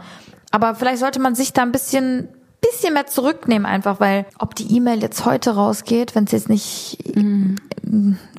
Aber 0.51 0.75
vielleicht 0.75 0.99
sollte 0.99 1.21
man 1.21 1.35
sich 1.35 1.53
da 1.53 1.61
ein 1.61 1.71
bisschen 1.71 2.27
bisschen 2.63 2.93
mehr 2.93 3.07
zurücknehmen 3.07 3.65
einfach, 3.65 3.99
weil 3.99 4.25
ob 4.39 4.55
die 4.55 4.75
E-Mail 4.75 5.01
jetzt 5.01 5.25
heute 5.25 5.55
rausgeht, 5.55 6.15
wenn 6.15 6.25
es 6.25 6.31
jetzt 6.31 6.49
nicht 6.49 6.97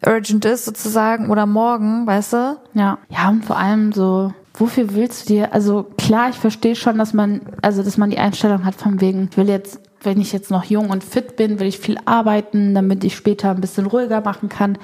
urgent 0.07 0.45
ist 0.45 0.64
sozusagen 0.64 1.30
oder 1.30 1.47
morgen, 1.47 2.07
weißt 2.07 2.32
du? 2.32 2.57
Ja. 2.74 2.99
Ja, 3.09 3.28
und 3.28 3.45
vor 3.45 3.59
allem 3.59 3.92
so, 3.92 4.32
wofür 4.55 4.94
willst 4.94 5.28
du 5.28 5.34
dir, 5.34 5.52
also 5.52 5.86
klar, 5.98 6.30
ich 6.30 6.36
verstehe 6.36 6.76
schon, 6.76 6.96
dass 6.98 7.12
man, 7.12 7.42
also 7.61 7.82
dass 7.82 7.98
man 7.98 8.11
die 8.11 8.18
Einstellung 8.18 8.64
hat 8.64 8.76
von 8.76 9.00
wegen, 9.00 9.28
ich 9.30 9.36
will 9.36 9.48
jetzt, 9.48 9.80
wenn 10.02 10.20
ich 10.20 10.32
jetzt 10.32 10.50
noch 10.50 10.64
jung 10.64 10.90
und 10.90 11.02
fit 11.02 11.36
bin, 11.36 11.59
will 11.59 11.66
ich 11.66 11.78
viel 11.78 11.98
arbeiten, 12.05 12.74
damit 12.74 13.02
ich 13.05 13.16
später 13.16 13.50
ein 13.50 13.61
bisschen 13.61 13.86
ruhiger 13.86 14.20
machen 14.20 14.48
kann. 14.48 14.78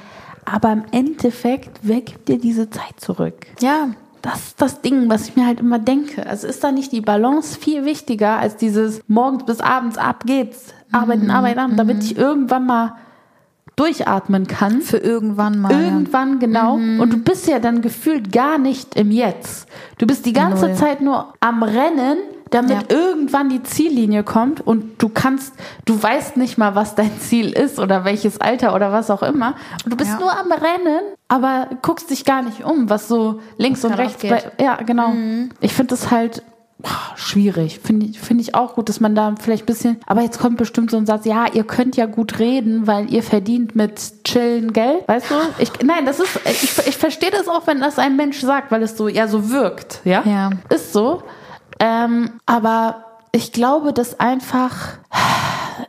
Aber 0.45 0.73
im 0.73 0.85
Endeffekt, 0.91 1.81
wer 1.83 2.01
gibt 2.01 2.29
dir 2.29 2.39
diese 2.39 2.71
Zeit 2.71 2.99
zurück? 2.99 3.47
Ja. 3.61 3.91
Das 4.23 4.49
ist 4.49 4.61
das 4.61 4.83
Ding, 4.83 5.09
was 5.09 5.29
ich 5.29 5.37
mir 5.37 5.47
halt 5.47 5.61
immer 5.61 5.79
denke. 5.79 6.27
Also 6.27 6.47
ist 6.47 6.63
da 6.63 6.73
nicht 6.73 6.93
die 6.93 7.01
Balance 7.01 7.59
viel 7.59 7.87
wichtiger 7.87 8.39
als 8.39 8.57
dieses 8.57 9.01
morgens 9.09 9.47
bis 9.47 9.61
abends 9.61 9.97
ab 9.97 10.25
geht's, 10.27 10.75
arbeiten, 10.93 11.31
arbeiten, 11.31 11.77
damit 11.77 12.05
ich 12.05 12.19
irgendwann 12.19 12.67
mal 12.67 12.97
durchatmen 13.81 14.47
kann. 14.47 14.83
Für 14.83 14.99
irgendwann 14.99 15.59
mal. 15.59 15.73
Irgendwann 15.73 16.39
genau. 16.39 16.75
Und 16.75 17.13
du 17.13 17.17
bist 17.19 17.47
ja 17.49 17.59
dann 17.59 17.81
gefühlt 17.83 18.31
gar 18.33 18.59
nicht 18.59 18.95
im 18.97 19.11
Jetzt. 19.11 19.67
Du 19.99 20.07
bist 20.07 20.27
die 20.27 20.33
ganze 20.33 20.67
Null. 20.67 20.75
Zeit 20.77 21.01
nur 21.01 21.33
am 21.41 21.63
Rennen, 21.63 22.19
damit 22.51 22.71
Ja. 22.91 22.97
irgendwann 22.97 23.49
die 23.49 23.63
Ziellinie 23.63 24.23
kommt 24.25 24.61
und 24.67 25.01
du 25.03 25.09
kannst, 25.09 25.55
du 25.85 26.03
weißt 26.03 26.37
nicht 26.37 26.59
mal, 26.59 26.75
was 26.75 26.95
dein 26.95 27.11
Ziel 27.21 27.51
ist 27.53 27.79
oder 27.79 28.05
welches 28.05 28.41
Alter 28.41 28.75
oder 28.75 28.93
was 28.93 29.11
auch 29.11 29.23
immer. 29.23 29.55
Und 29.85 29.93
du 29.93 29.97
bist 29.97 30.11
Ja. 30.11 30.19
nur 30.19 30.33
am 30.33 30.51
Rennen, 30.53 31.01
aber 31.29 31.69
guckst 31.81 32.11
dich 32.11 32.25
gar 32.25 32.43
nicht 32.43 32.65
um, 32.65 32.91
was 32.91 33.09
so 33.09 33.41
links 33.57 33.85
und 33.85 33.93
gerade 33.93 34.03
rechts 34.03 34.23
bei, 34.23 34.43
ja, 34.63 34.77
genau. 34.83 35.13
Ich 35.61 35.73
finde 35.73 35.91
das 35.91 36.11
halt 36.11 36.43
schwierig. 37.17 37.81
Finde 37.81 38.07
ich, 38.07 38.21
finde 38.21 38.43
ich 38.43 38.55
auch 38.55 38.75
gut, 38.75 38.89
dass 38.89 39.01
man 39.01 39.15
da 39.15 39.35
vielleicht 39.41 39.65
ein 39.65 39.67
bisschen, 39.67 40.01
aber 40.07 40.23
jetzt 40.23 40.39
kommt 40.39 40.57
bestimmt 40.57 40.91
so 40.91 40.97
ein 40.97 41.07
Satz, 41.07 41.25
ja, 41.25 41.47
ihr 41.53 41.65
könnt 41.65 41.97
ja 41.97 42.07
gut 42.07 42.39
reden, 42.39 42.87
weil 42.87 43.13
ihr 43.13 43.23
verdient 43.23 43.77
mit 43.77 44.25
chillen 44.25 44.73
Geld, 44.73 45.07
weißt 45.07 45.31
du? 45.31 45.35
Ich, 45.59 45.71
nein, 45.85 46.07
das 46.07 46.21
ist, 46.21 46.41
ich, 46.45 46.87
ich 46.87 46.97
verstehe 46.97 47.31
das 47.31 47.49
auch, 47.49 47.67
wenn 47.67 47.81
das 47.81 47.99
ein 47.99 48.17
Mensch 48.17 48.41
sagt, 48.41 48.71
weil 48.71 48.83
es 48.83 48.97
so, 48.97 49.09
ja, 49.09 49.29
so 49.29 49.51
wirkt, 49.51 50.01
ja? 50.05 50.23
Ja. 50.25 50.51
Ist 50.69 50.93
so. 50.93 51.23
Ähm, 51.79 52.33
aber 52.47 53.05
ich 53.33 53.53
glaube, 53.53 53.93
dass 53.93 54.19
einfach, 54.19 54.99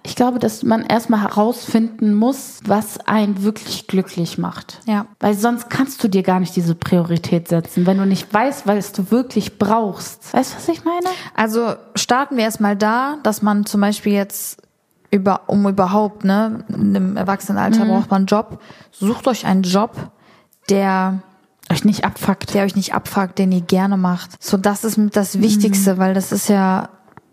ich 0.04 0.16
glaube, 0.16 0.40
dass 0.40 0.64
man 0.64 0.84
erstmal 0.84 1.22
herausfinden 1.22 2.14
muss, 2.14 2.60
was 2.66 3.00
einen 3.08 3.44
wirklich 3.44 3.88
glücklich 3.88 4.38
macht. 4.38 4.80
Ja. 4.86 5.06
Weil 5.20 5.34
sonst 5.34 5.70
kannst 5.70 6.04
du 6.04 6.08
dir 6.08 6.24
gar 6.24 6.40
nicht 6.40 6.56
diese 6.56 6.76
Priorität 6.76 7.48
setzen, 7.48 7.86
wenn 7.86 7.98
du 7.98 8.06
nicht 8.06 8.34
weißt, 8.34 8.68
was 8.68 8.92
du 8.92 9.12
wirklich 9.12 9.58
brauchst. 9.58 10.34
Weißt 10.34 10.54
du, 10.54 10.58
was 10.58 10.68
ich 10.68 10.84
meine? 10.84 11.08
Also 11.36 11.76
starten 11.96 12.38
wir 12.38 12.44
erstmal 12.44 12.76
da, 12.76 13.18
dass 13.24 13.42
man 13.42 13.66
zum 13.66 13.82
Beispiel 13.82 14.14
jetzt 14.14 14.62
über, 15.12 15.42
um 15.48 15.68
überhaupt, 15.68 16.24
ne, 16.24 16.64
im 16.70 17.18
Erwachsenenalter 17.18 17.86
braucht 17.86 18.10
man 18.10 18.22
einen 18.22 18.28
Job. 18.28 18.62
Sucht 18.92 19.28
euch 19.28 19.46
einen 19.46 19.64
Job, 19.64 20.12
der, 20.70 21.20
Euch 21.70 21.84
nicht 21.84 22.06
abfuckt. 22.06 22.54
der 22.54 22.64
euch 22.66 22.76
nicht 22.76 22.94
abfuckt, 22.94 23.38
den 23.38 23.52
ihr 23.52 23.62
gerne 23.62 23.98
macht. 23.98 24.42
So, 24.44 24.58
das 24.58 24.84
ist 24.84 25.00
das 25.14 25.40
Wichtigste, 25.42 25.98
weil 25.98 26.14
das 26.14 26.32
ist 26.32 26.50
ja 26.50 26.90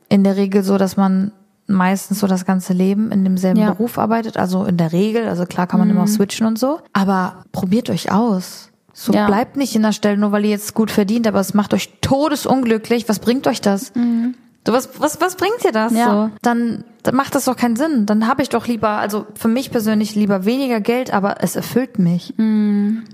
in 0.09 0.25
der 0.25 0.37
Regel 0.37 0.63
so, 0.63 0.79
dass 0.79 0.97
man 0.97 1.33
meistens 1.69 2.19
so 2.21 2.27
das 2.27 2.45
ganze 2.45 2.73
Leben 2.73 3.13
in 3.13 3.23
demselben 3.25 3.61
Ja. 3.61 3.71
Beruf 3.73 3.99
arbeitet. 3.99 4.37
Also 4.37 4.65
in 4.65 4.77
der 4.77 4.93
Regel, 4.93 5.29
also 5.29 5.45
klar 5.47 5.67
kann 5.67 5.79
man 5.81 5.89
immer 5.91 6.07
switchen 6.07 6.47
und 6.47 6.59
so. 6.59 6.81
Aber 6.93 7.45
probiert 7.53 7.91
euch 7.91 8.11
aus. 8.11 8.71
So 8.93 9.13
Ja. 9.13 9.27
bleibt 9.29 9.57
nicht 9.57 9.77
in 9.77 9.83
der 9.83 9.93
Stelle, 9.93 10.17
nur 10.17 10.33
weil 10.33 10.45
ihr 10.45 10.51
jetzt 10.51 10.75
gut 10.75 10.91
verdient, 10.91 11.27
aber 11.29 11.39
es 11.39 11.55
macht 11.55 11.73
euch 11.75 11.91
todesunglücklich. 12.01 13.09
Was 13.09 13.21
bringt 13.21 13.47
euch 13.47 13.61
das? 13.61 13.93
So, 14.67 14.73
was, 14.73 14.89
was, 14.99 15.21
was 15.21 15.37
bringt 15.37 15.63
dir 15.65 15.71
das? 15.73 15.93
Ja. 15.93 16.11
So? 16.11 16.31
Dann, 16.43 16.85
dann 17.05 17.15
macht 17.15 17.35
das 17.35 17.45
doch 17.45 17.57
keinen 17.57 17.77
Sinn. 17.77 18.07
Dann 18.07 18.27
habe 18.27 18.43
ich 18.43 18.49
doch 18.49 18.67
lieber, 18.67 18.89
also 18.89 19.27
für 19.35 19.49
mich 19.49 19.71
persönlich 19.71 20.15
lieber 20.15 20.45
weniger 20.45 20.81
Geld, 20.81 21.13
aber 21.13 21.37
es 21.43 21.55
erfüllt 21.55 21.99
mich. 21.99 22.35
Und 22.39 23.05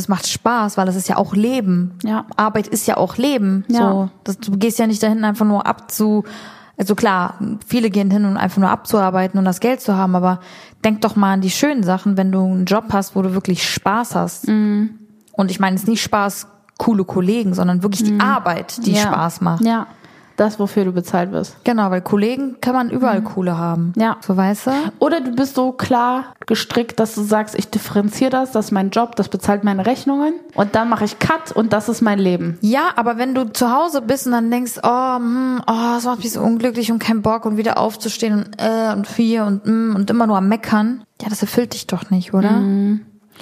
es 0.00 0.08
macht 0.08 0.26
Spaß, 0.26 0.76
weil 0.78 0.88
es 0.88 0.96
ist 0.96 1.08
ja 1.08 1.16
auch 1.16 1.34
Leben. 1.34 1.92
Ja. 2.02 2.24
Arbeit 2.36 2.66
ist 2.68 2.86
ja 2.86 2.96
auch 2.96 3.16
Leben. 3.18 3.64
Ja. 3.68 3.78
So, 3.90 4.10
das, 4.24 4.38
du 4.38 4.52
gehst 4.56 4.78
ja 4.78 4.86
nicht 4.86 5.02
dahin 5.02 5.22
einfach 5.24 5.46
nur 5.46 5.66
abzu, 5.66 6.24
also 6.78 6.94
klar, 6.94 7.34
viele 7.66 7.90
gehen 7.90 8.10
hin, 8.10 8.24
um 8.24 8.36
einfach 8.36 8.58
nur 8.58 8.70
abzuarbeiten 8.70 9.38
und 9.38 9.44
das 9.44 9.60
Geld 9.60 9.80
zu 9.80 9.96
haben, 9.96 10.14
aber 10.14 10.40
denk 10.84 11.00
doch 11.00 11.16
mal 11.16 11.32
an 11.34 11.40
die 11.40 11.50
schönen 11.50 11.82
Sachen, 11.82 12.16
wenn 12.16 12.30
du 12.32 12.44
einen 12.44 12.64
Job 12.66 12.84
hast, 12.92 13.16
wo 13.16 13.22
du 13.22 13.32
wirklich 13.32 13.66
Spaß 13.68 14.14
hast. 14.14 14.48
Mhm. 14.48 14.90
Und 15.32 15.50
ich 15.50 15.58
meine, 15.60 15.76
es 15.76 15.82
ist 15.82 15.88
nicht 15.88 16.02
Spaß, 16.02 16.48
coole 16.78 17.04
Kollegen, 17.04 17.54
sondern 17.54 17.82
wirklich 17.82 18.04
die 18.04 18.20
Arbeit, 18.20 18.84
die 18.84 18.90
Mhm. 18.90 18.96
Ja. 18.96 19.02
Spaß 19.02 19.40
macht. 19.40 19.64
Ja. 19.64 19.86
Das, 20.36 20.58
wofür 20.58 20.84
du 20.84 20.92
bezahlt 20.92 21.32
wirst. 21.32 21.56
Genau, 21.64 21.90
weil 21.90 22.02
Kollegen 22.02 22.56
kann 22.60 22.74
man 22.74 22.90
überall 22.90 23.22
coole 23.22 23.56
haben. 23.56 23.92
Mhm. 23.96 24.02
Ja. 24.02 24.16
So 24.20 24.36
weißt 24.36 24.66
du? 24.66 24.70
Oder 24.98 25.20
du 25.20 25.32
bist 25.32 25.54
so 25.54 25.72
klar 25.72 26.34
gestrickt, 26.46 27.00
dass 27.00 27.14
du 27.14 27.22
sagst, 27.22 27.54
ich 27.58 27.70
differenziere 27.70 28.30
das, 28.30 28.52
das 28.52 28.66
ist 28.66 28.70
mein 28.70 28.90
Job, 28.90 29.16
das 29.16 29.28
bezahlt 29.28 29.64
meine 29.64 29.86
Rechnungen 29.86 30.34
und 30.54 30.74
dann 30.74 30.88
mache 30.88 31.04
ich 31.04 31.18
Cut 31.18 31.52
und 31.52 31.72
das 31.72 31.88
ist 31.88 32.02
mein 32.02 32.18
Leben. 32.18 32.58
Ja, 32.60 32.90
aber 32.96 33.18
wenn 33.18 33.34
du 33.34 33.52
zu 33.52 33.72
Hause 33.72 34.02
bist 34.02 34.26
und 34.26 34.32
dann 34.32 34.50
denkst, 34.50 34.78
oh, 34.82 35.16
hm, 35.16 35.62
oh, 35.66 35.94
das 35.94 36.04
macht 36.04 36.18
mich 36.18 36.32
so 36.32 36.40
unglücklich 36.40 36.92
und 36.92 36.98
kein 36.98 37.22
Bock 37.22 37.46
und 37.46 37.56
wieder 37.56 37.78
aufzustehen 37.78 38.34
und 38.34 38.56
äh 38.58 38.92
und 38.92 39.06
vier 39.06 39.44
und 39.44 39.66
mm, 39.66 39.96
und 39.96 40.10
immer 40.10 40.26
nur 40.26 40.36
am 40.36 40.48
meckern, 40.48 41.02
ja, 41.20 41.28
das 41.28 41.42
erfüllt 41.42 41.74
dich 41.74 41.86
doch 41.86 42.10
nicht, 42.10 42.34
oder? 42.34 42.62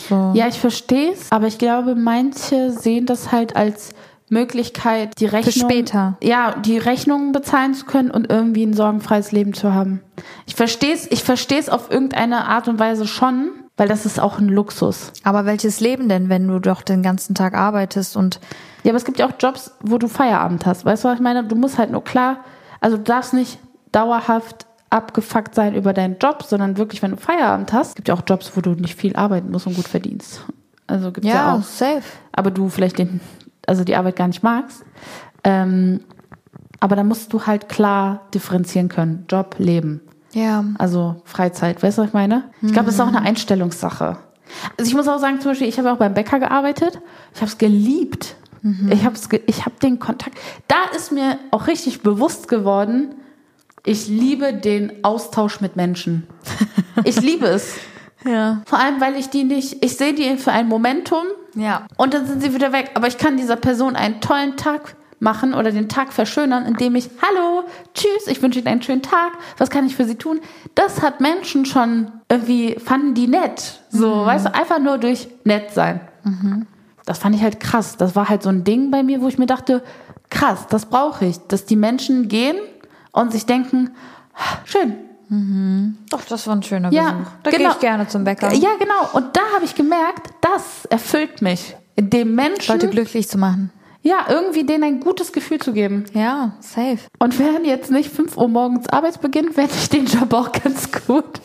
So. 0.09 0.33
Ja, 0.35 0.49
ich 0.49 0.59
verstehe 0.59 1.13
es, 1.13 1.31
aber 1.31 1.47
ich 1.47 1.59
glaube, 1.59 1.95
manche 1.95 2.73
sehen 2.73 3.07
das 3.07 3.33
halt 3.33 3.57
als 3.57 3.91
Möglichkeit, 4.29 5.21
die 5.21 5.27
Rechnung, 5.27 5.71
später. 5.71 6.17
ja, 6.23 6.55
die 6.57 6.79
Rechnungen 6.79 7.33
bezahlen 7.33 7.75
zu 7.75 7.85
können 7.85 8.11
und 8.11 8.31
irgendwie 8.31 8.65
ein 8.65 8.75
sorgenfreies 8.75 9.33
Leben 9.33 9.53
zu 9.53 9.75
haben. 9.75 10.01
Ich 10.47 10.55
verstehe 10.55 10.95
es, 10.95 11.11
ich 11.11 11.23
verstehe 11.23 11.59
es 11.59 11.69
auf 11.69 11.91
irgendeine 11.91 12.47
Art 12.47 12.69
und 12.69 12.79
Weise 12.79 13.07
schon, 13.07 13.51
weil 13.77 13.89
das 13.89 14.07
ist 14.07 14.21
auch 14.21 14.39
ein 14.39 14.49
Luxus. 14.49 15.13
Aber 15.25 15.45
welches 15.47 15.81
Leben 15.81 16.09
denn, 16.09 16.29
wenn 16.29 16.49
du 16.49 16.59
doch 16.59 16.83
den 16.83 17.03
ganzen 17.03 17.35
Tag 17.35 17.55
arbeitest 17.55 18.17
und 18.17 18.41
Ja, 18.83 18.91
aber 18.91 18.97
es 18.97 19.05
gibt 19.05 19.19
ja 19.19 19.27
auch 19.27 19.35
Jobs, 19.39 19.73
wo 19.83 19.99
du 19.99 20.09
Feierabend 20.09 20.65
hast. 20.65 20.85
Weißt 20.85 21.05
du, 21.05 21.09
was 21.09 21.17
ich 21.17 21.23
meine? 21.23 21.45
Du 21.45 21.57
musst 21.57 21.79
halt 21.79 21.91
nur 21.91 22.05
klar, 22.05 22.39
also 22.81 22.97
du 22.97 23.03
darfst 23.03 23.35
nicht 23.35 23.59
dauerhaft 23.93 24.67
abgefuckt 24.91 25.55
sein 25.55 25.75
über 25.75 25.93
deinen 25.93 26.19
Job, 26.19 26.45
sondern 26.45 26.77
wirklich, 26.77 27.03
wenn 27.03 27.11
du 27.11 27.17
Feierabend 27.17 27.73
hast, 27.73 27.97
gibt 27.97 28.09
ja 28.09 28.15
auch 28.15 28.23
Jobs, 28.27 28.53
wo 28.55 28.61
du 28.61 28.71
nicht 28.71 28.95
viel 28.95 29.17
arbeiten 29.17 29.51
musst 29.51 29.67
und 29.67 29.75
gut 29.75 29.89
verdienst. 29.89 30.43
Also 30.87 31.11
gibt's 31.11 31.29
ja, 31.29 31.35
ja, 31.35 31.55
auch. 31.55 31.63
safe. 31.63 32.03
Aber 32.33 32.51
du 32.51 32.69
vielleicht 32.69 32.99
den, 32.99 33.21
also 33.67 33.85
die 33.85 33.97
Arbeit 33.97 34.17
gar 34.17 34.29
nicht 34.29 34.43
magst. 34.43 34.85
Ähm, 35.43 36.01
aber 36.81 36.97
da 36.97 37.05
musst 37.05 37.33
du 37.33 37.47
halt 37.47 37.69
klar 37.69 38.23
differenzieren 38.35 38.89
können. 38.89 39.25
Job, 39.29 39.57
Leben. 39.59 40.01
Ja. 40.33 40.65
Also 40.79 41.17
Freizeit, 41.25 41.83
weißt 41.83 41.99
du, 41.99 42.03
was 42.03 42.09
ich 42.09 42.15
meine? 42.15 42.45
Ich 42.63 42.73
glaube, 42.73 42.87
das 42.87 42.97
ist 42.97 43.01
auch 43.01 43.09
eine 43.09 43.23
Einstellungssache. 43.23 44.19
Also 44.77 44.89
ich 44.89 44.95
muss 44.95 45.09
auch 45.09 45.19
sagen, 45.19 45.41
zum 45.41 45.53
Beispiel, 45.53 45.69
ich 45.69 45.79
habe 45.79 45.93
auch 45.93 45.97
beim 45.97 46.15
Bäcker 46.15 46.41
gearbeitet. 46.41 47.01
Ich 47.33 47.41
habe 47.41 47.51
es 47.51 47.59
geliebt. 47.59 48.37
Ich 48.91 49.05
habe 49.05 49.19
ge 49.29 49.43
ich 49.47 49.67
hab 49.67 49.79
den 49.81 49.99
Kontakt. 49.99 50.39
Da 50.69 50.97
ist 50.97 51.13
mir 51.13 51.39
auch 51.51 51.67
richtig 51.67 52.01
bewusst 52.01 52.49
geworden, 52.49 53.15
ich 53.85 54.09
liebe 54.09 54.55
den 54.55 55.05
Austausch 55.05 55.61
mit 55.61 55.77
Menschen. 55.77 56.27
Ich 57.03 57.21
liebe 57.21 57.47
es. 57.47 57.75
Ja. 58.25 58.63
Vor 58.67 58.79
allem, 58.79 59.01
weil 59.01 59.17
ich 59.17 59.29
die 59.29 59.43
nicht, 59.43 59.85
ich 59.85 59.97
sehe 59.97 60.15
die 60.15 60.37
für 60.37 60.53
ein 60.53 60.69
Momentum 60.69 61.25
Ja. 61.55 61.87
und 61.97 62.15
dann 62.15 62.27
sind 62.27 62.43
sie 62.43 62.55
wieder 62.55 62.73
weg. 62.73 62.91
Aber 62.95 63.07
ich 63.07 63.19
kann 63.19 63.37
dieser 63.37 63.57
Person 63.57 63.97
einen 63.97 64.21
tollen 64.21 64.57
Tag 64.57 64.97
machen 65.21 65.55
oder 65.55 65.71
den 65.71 65.89
Tag 65.89 66.13
verschönern, 66.13 66.67
indem 66.67 66.97
ich, 66.97 67.09
hallo, 67.23 67.65
tschüss, 67.95 68.27
ich 68.27 68.43
wünsche 68.43 68.59
Ihnen 68.59 68.69
einen 68.69 68.83
schönen 68.83 69.01
Tag, 69.03 69.33
was 69.57 69.71
kann 69.71 69.87
ich 69.87 69.97
für 69.97 70.05
Sie 70.05 70.17
tun? 70.17 70.41
Das 70.75 71.01
hat 71.03 71.21
Menschen 71.21 71.65
schon 71.65 72.11
irgendwie, 72.29 72.77
fanden 72.85 73.15
die 73.15 73.27
nett. 73.29 73.81
So, 73.91 74.27
weißt 74.27 74.47
du, 74.47 74.55
einfach 74.55 74.81
nur 74.81 74.99
durch 74.99 75.29
nett 75.45 75.71
sein. 75.73 76.01
Das 77.07 77.19
fand 77.19 77.35
ich 77.37 77.43
halt 77.43 77.61
krass. 77.61 77.97
Das 77.97 78.17
war 78.17 78.29
halt 78.29 78.43
so 78.43 78.49
ein 78.51 78.65
Ding 78.65 78.91
bei 78.91 79.03
mir, 79.03 79.21
wo 79.23 79.29
ich 79.29 79.39
mir 79.39 79.47
dachte, 79.47 79.83
krass, 80.31 80.67
das 80.69 80.87
brauche 80.87 81.25
ich. 81.27 81.39
Dass 81.49 81.65
die 81.65 81.77
Menschen 81.77 82.29
gehen 82.29 82.57
und 83.13 83.31
sich 83.33 83.47
denken, 83.47 83.91
"Ah, 84.35 84.59
schön, 85.29 85.99
Doch, 86.11 86.23
das 86.25 86.47
war 86.47 86.57
ein 86.57 86.63
schöner 86.63 86.93
Ja, 86.93 87.13
Besuch. 87.13 87.27
Da 87.43 87.51
genau. 87.51 87.63
gehe 87.63 87.73
ich 87.73 87.81
gerne 87.81 88.09
zum 88.09 88.25
Bäcker. 88.25 88.53
Ja, 88.55 88.71
genau. 88.79 89.09
Und 89.13 89.37
da 89.37 89.41
habe 89.55 89.65
ich 89.65 89.75
gemerkt, 89.75 90.31
das 90.41 90.85
erfüllt 90.87 91.43
mich. 91.43 91.77
Dem 91.99 92.35
Menschen, 92.35 92.73
Leute 92.73 92.89
glücklich 92.89 93.29
zu 93.29 93.39
machen. 93.39 93.71
ja, 94.03 94.27
irgendwie 94.29 94.65
denen 94.65 94.85
ein 94.85 95.01
gutes 95.01 95.33
Gefühl 95.33 95.61
zu 95.61 95.73
geben. 95.73 96.05
Ja, 96.13 96.53
safe. 96.61 96.99
Und 97.21 97.39
wären 97.39 97.65
jetzt 97.65 97.91
nicht 97.91 98.11
5 98.11 98.37
Uhr 98.37 98.49
morgens 98.49 98.89
Arbeitsbeginn, 98.89 99.53
fände 99.53 99.73
ich 99.81 99.89
den 99.89 100.07
Job 100.07 100.33
auch 100.35 100.51
ganz 100.53 100.91
gut. 101.07 101.41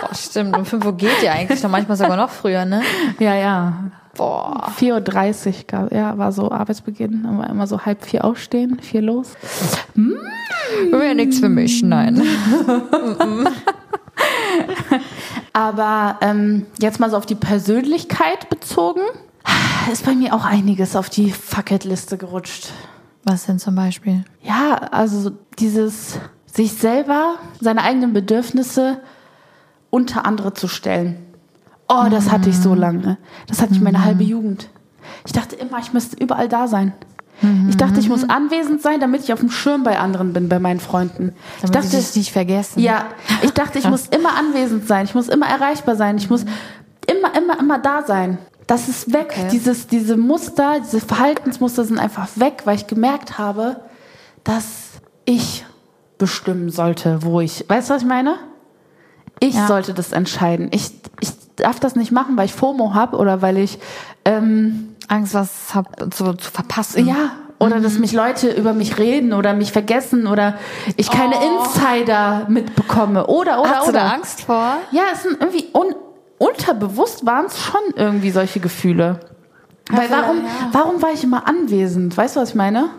Boah, 0.00 0.14
stimmt. 0.14 0.56
Um 0.56 0.64
5 0.64 0.84
Uhr 0.84 0.96
geht 0.96 1.22
ja 1.22 1.32
eigentlich 1.32 1.62
noch 1.62 1.70
manchmal 1.70 1.96
sogar 1.96 2.16
noch 2.16 2.30
früher, 2.30 2.64
ne? 2.64 2.82
Ja, 3.18 3.34
ja. 3.34 3.90
Boah. 4.16 4.72
4.30 4.78 5.46
Uhr, 5.46 5.52
gab- 5.66 5.92
ja, 5.92 6.16
war 6.18 6.32
so 6.32 6.50
Arbeitsbeginn. 6.50 7.22
Dann 7.24 7.38
war 7.38 7.50
immer 7.50 7.66
so 7.66 7.80
halb 7.84 8.04
vier 8.04 8.24
aufstehen, 8.24 8.78
vier 8.80 9.02
los. 9.02 9.34
Wäre 10.90 11.14
nichts 11.14 11.38
für 11.40 11.48
mich, 11.48 11.82
nein. 11.82 12.22
Aber 15.52 16.18
ähm, 16.20 16.66
jetzt 16.80 17.00
mal 17.00 17.10
so 17.10 17.16
auf 17.16 17.26
die 17.26 17.34
Persönlichkeit 17.34 18.48
bezogen, 18.50 19.00
ist 19.92 20.04
bei 20.04 20.14
mir 20.14 20.34
auch 20.34 20.44
einiges 20.44 20.96
auf 20.96 21.08
die 21.08 21.30
Fuck-It-Liste 21.30 22.16
gerutscht. 22.18 22.68
Was 23.24 23.46
denn 23.46 23.58
zum 23.58 23.74
Beispiel? 23.74 24.24
Ja, 24.42 24.74
also 24.90 25.32
dieses 25.58 26.18
sich 26.46 26.72
selber, 26.74 27.36
seine 27.60 27.82
eigenen 27.82 28.12
Bedürfnisse 28.12 29.00
unter 29.90 30.24
andere 30.26 30.52
zu 30.54 30.68
stellen. 30.68 31.16
Oh, 31.88 32.06
das 32.10 32.30
hatte 32.30 32.50
ich 32.50 32.58
so 32.58 32.74
lange. 32.74 33.18
Das 33.46 33.62
hatte 33.62 33.72
ich 33.72 33.80
meine 33.80 34.04
halbe 34.04 34.24
Jugend. 34.24 34.68
Ich 35.24 35.32
dachte 35.32 35.56
immer, 35.56 35.78
ich 35.78 35.92
müsste 35.92 36.16
überall 36.16 36.48
da 36.48 36.66
sein. 36.66 36.92
Ich 37.68 37.76
dachte, 37.76 38.00
ich 38.00 38.08
muss 38.08 38.28
anwesend 38.28 38.80
sein, 38.80 38.98
damit 38.98 39.22
ich 39.22 39.32
auf 39.32 39.40
dem 39.40 39.50
Schirm 39.50 39.82
bei 39.82 39.98
anderen 39.98 40.32
bin, 40.32 40.48
bei 40.48 40.58
meinen 40.58 40.80
Freunden. 40.80 41.34
ich 41.56 41.62
Damit 41.62 41.76
dachte, 41.76 41.88
sie 41.88 41.96
dich 41.98 42.16
nicht 42.16 42.32
vergessen. 42.32 42.80
ja, 42.80 43.08
ich 43.42 43.50
dachte, 43.50 43.78
ich 43.78 43.86
muss 43.88 44.06
immer 44.10 44.34
anwesend 44.36 44.88
sein, 44.88 45.04
ich 45.04 45.14
muss 45.14 45.28
immer 45.28 45.46
erreichbar 45.46 45.96
sein, 45.96 46.16
ich 46.16 46.30
muss 46.30 46.46
immer, 47.06 47.36
immer, 47.36 47.58
immer 47.60 47.78
da 47.78 48.02
sein. 48.02 48.38
Das 48.66 48.88
ist 48.88 49.12
weg. 49.12 49.34
Okay. 49.36 49.48
Dieses, 49.52 49.86
diese 49.86 50.16
Muster, 50.16 50.80
diese 50.80 51.00
Verhaltensmuster 51.00 51.84
sind 51.84 51.98
einfach 51.98 52.26
weg, 52.36 52.62
weil 52.64 52.76
ich 52.76 52.86
gemerkt 52.86 53.36
habe, 53.36 53.76
dass 54.42 54.64
ich 55.26 55.66
bestimmen 56.18 56.70
sollte, 56.70 57.22
wo 57.22 57.40
ich. 57.40 57.66
Weißt 57.68 57.90
du, 57.90 57.94
was 57.94 58.02
ich 58.02 58.08
meine? 58.08 58.36
Ich 59.40 59.54
Ja. 59.54 59.66
sollte 59.66 59.92
das 59.94 60.12
entscheiden. 60.12 60.68
Ich, 60.72 60.90
ich 61.20 61.30
darf 61.56 61.80
das 61.80 61.96
nicht 61.96 62.12
machen, 62.12 62.36
weil 62.36 62.46
ich 62.46 62.52
FOMO 62.54 62.94
habe 62.94 63.16
oder 63.16 63.42
weil 63.42 63.58
ich 63.58 63.78
ähm, 64.24 64.94
Angst, 65.08 65.34
was 65.34 65.74
hab, 65.74 66.12
zu, 66.14 66.32
zu 66.34 66.50
verpassen. 66.50 67.06
ja, 67.06 67.30
oder 67.58 67.80
dass 67.80 67.98
mich 67.98 68.12
Leute 68.12 68.50
über 68.50 68.74
mich 68.74 68.98
reden 68.98 69.32
oder 69.32 69.54
mich 69.54 69.72
vergessen 69.72 70.26
oder 70.26 70.58
ich 70.96 71.10
keine 71.10 71.36
Insider 71.36 72.44
mitbekomme. 72.48 73.26
Oder, 73.28 73.60
oder, 73.62 73.70
Hast 73.70 73.86
du 73.86 73.90
oder. 73.90 74.00
da 74.00 74.08
Angst 74.10 74.42
vor? 74.42 74.76
Ja, 74.90 75.04
es 75.12 75.22
sind 75.22 75.40
irgendwie 75.40 75.66
un 75.72 75.94
unterbewusst 76.38 77.24
waren 77.24 77.46
es 77.46 77.58
schon 77.58 77.80
irgendwie 77.94 78.30
solche 78.30 78.60
Gefühle. 78.60 79.20
Weil 79.90 80.10
warum, 80.10 80.36
warum 80.72 81.00
war 81.00 81.12
ich 81.14 81.24
immer 81.24 81.48
anwesend? 81.48 82.14
Weißt 82.14 82.36
du, 82.36 82.40
was 82.40 82.50
ich 82.50 82.54
meine? 82.54 82.90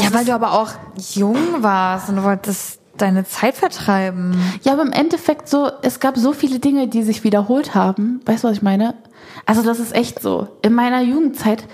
ja, 0.00 0.12
weil 0.14 0.24
du 0.24 0.32
aber 0.32 0.52
auch 0.52 0.70
jung 1.14 1.36
warst 1.60 2.08
und 2.08 2.16
du 2.16 2.22
wolltest 2.22 2.77
deine 3.00 3.24
Zeit 3.24 3.56
vertreiben. 3.56 4.40
Ja, 4.62 4.72
aber 4.72 4.82
im 4.82 4.92
Endeffekt 4.92 5.48
so, 5.48 5.70
es 5.82 6.00
gab 6.00 6.16
so 6.16 6.32
viele 6.32 6.58
Dinge, 6.58 6.88
die 6.88 7.02
sich 7.02 7.24
wiederholt 7.24 7.74
haben. 7.74 8.20
Weißt 8.26 8.44
du, 8.44 8.48
was 8.48 8.56
ich 8.56 8.62
meine? 8.62 8.94
Also 9.46 9.62
das 9.62 9.80
ist 9.80 9.94
echt 9.94 10.20
so. 10.20 10.48
In 10.62 10.74
meiner 10.74 11.00
Jugendzeit 11.02 11.64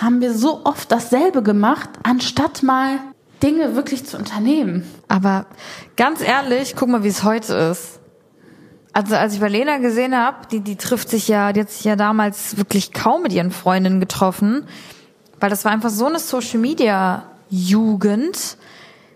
haben 0.00 0.20
wir 0.20 0.32
so 0.32 0.62
oft 0.64 0.90
dasselbe 0.90 1.42
gemacht, 1.42 1.88
anstatt 2.02 2.62
mal 2.62 2.98
Dinge 3.42 3.74
wirklich 3.74 4.06
zu 4.06 4.16
unternehmen. 4.16 4.84
Aber 5.08 5.46
ganz 5.96 6.20
ehrlich, 6.20 6.74
guck 6.76 6.88
mal, 6.88 7.02
wie 7.04 7.08
es 7.08 7.24
heute 7.24 7.54
ist. 7.54 8.00
Also 8.92 9.16
als 9.16 9.34
ich 9.34 9.40
bei 9.40 9.48
Lena 9.48 9.78
gesehen 9.78 10.16
habe, 10.16 10.46
die, 10.50 10.60
die 10.60 10.76
trifft 10.76 11.08
sich 11.08 11.26
ja, 11.28 11.52
die 11.52 11.60
hat 11.60 11.70
sich 11.70 11.84
ja 11.84 11.96
damals 11.96 12.56
wirklich 12.58 12.92
kaum 12.92 13.22
mit 13.22 13.32
ihren 13.32 13.50
Freundinnen 13.50 14.00
getroffen, 14.00 14.66
weil 15.40 15.50
das 15.50 15.64
war 15.64 15.72
einfach 15.72 15.90
so 15.90 16.06
eine 16.06 16.18
Social 16.18 16.60
Media 16.60 17.24
Jugend. 17.48 18.56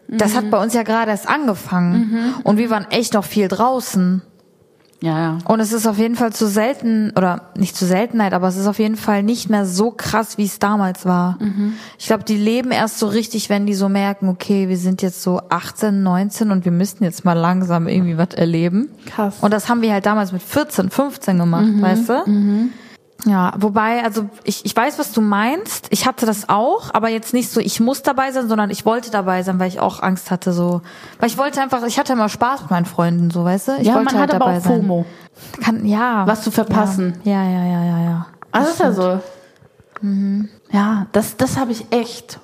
Das 0.09 0.37
hat 0.37 0.51
bei 0.51 0.63
uns 0.63 0.75
ja 0.75 0.83
gerade 0.83 1.11
erst 1.11 1.29
angefangen 1.29 2.35
und 2.45 2.59
wir 2.59 2.71
waren 2.71 2.87
echt 2.91 3.15
noch 3.15 3.25
viel 3.25 3.49
draußen. 3.49 4.23
Ja, 5.03 5.19
ja. 5.19 5.39
Und 5.47 5.61
es 5.61 5.75
ist 5.75 5.87
auf 5.87 5.99
jeden 5.99 6.17
Fall 6.17 6.33
zu 6.33 6.49
selten, 6.49 7.13
oder 7.17 7.51
nicht 7.55 7.77
zu 7.77 7.85
Seltenheit, 7.85 8.33
aber 8.33 8.49
es 8.49 8.57
ist 8.57 8.67
auf 8.67 8.79
jeden 8.79 8.97
Fall 8.97 9.23
nicht 9.23 9.51
mehr 9.51 9.67
so 9.67 9.91
krass, 9.91 10.39
wie 10.39 10.47
es 10.47 10.59
damals 10.59 11.05
war. 11.05 11.39
Ich 11.99 12.07
glaube, 12.07 12.25
die 12.25 12.37
leben 12.37 12.71
erst 12.71 12.99
so 12.99 13.07
richtig, 13.07 13.51
wenn 13.51 13.67
die 13.67 13.75
so 13.75 13.91
merken, 13.91 14.29
okay, 14.31 14.71
wir 14.71 14.79
sind 14.79 15.03
jetzt 15.03 15.23
so 15.23 15.43
18, 15.51 16.03
19 16.03 16.51
und 16.51 16.65
wir 16.65 16.73
müssten 16.73 17.05
jetzt 17.05 17.27
mal 17.27 17.35
langsam 17.35 17.89
irgendwie 17.89 18.17
was 18.17 18.35
erleben. 18.35 18.89
Krass. 19.05 19.37
Und 19.43 19.53
das 19.53 19.69
haben 19.69 19.83
wir 19.83 19.93
halt 19.93 20.07
damals 20.07 20.33
mit 20.33 20.43
14, 20.43 20.89
15 20.89 21.39
gemacht, 21.39 21.69
weißt 21.79 22.09
du? 22.09 22.71
Ja, 23.25 23.55
wobei, 23.59 24.05
also 24.05 24.29
ich, 24.45 24.65
ich 24.65 24.77
weiß, 24.77 24.99
was 24.99 25.13
du 25.13 25.21
meinst. 25.21 25.87
Ich 25.91 26.07
hatte 26.07 26.27
das 26.27 26.49
auch, 26.49 26.93
aber 26.93 27.09
jetzt 27.09 27.33
nicht 27.33 27.51
so, 27.51 27.61
ich 27.61 27.81
muss 27.81 28.03
dabei 28.03 28.31
sein, 28.31 28.49
sondern 28.49 28.71
ich 28.71 28.85
wollte 28.85 29.11
dabei 29.11 29.43
sein, 29.43 29.59
weil 29.59 29.69
ich 29.69 29.81
auch 29.81 30.03
Angst 30.03 30.31
hatte, 30.31 30.53
so. 30.53 30.83
Weil 31.19 31.29
ich 31.29 31.39
wollte 31.39 31.61
einfach, 31.61 31.83
ich 31.85 31.99
hatte 31.99 32.13
immer 32.13 32.29
Spaß 32.29 32.63
mit 32.63 32.71
meinen 32.71 32.87
Freunden, 32.87 33.31
so, 33.31 33.45
weißt 33.45 33.69
du? 33.69 33.73
Ich 33.79 33.89
ja, 33.89 33.95
wollte 33.95 34.13
man 34.13 34.21
halt 34.21 34.33
hat 34.33 34.41
aber 34.41 34.53
dabei 34.53 34.59
auch 34.59 34.65
sein. 34.65 34.81
FOMO. 34.83 35.07
Kann, 35.63 35.85
ja. 35.87 36.27
Was 36.27 36.43
zu 36.43 36.51
verpassen. 36.51 37.19
Ja, 37.25 37.43
ja, 37.43 37.65
ja, 37.65 37.85
ja, 37.85 38.01
ja. 38.05 38.27
Also 38.53 38.69
das 38.69 38.75
ist 38.75 38.81
ja 38.81 38.93
so. 38.93 39.21
Ja, 40.71 41.07
das, 41.13 41.37
das 41.37 41.57
habe 41.57 41.73
ich 41.73 41.87
echt. 41.91 42.39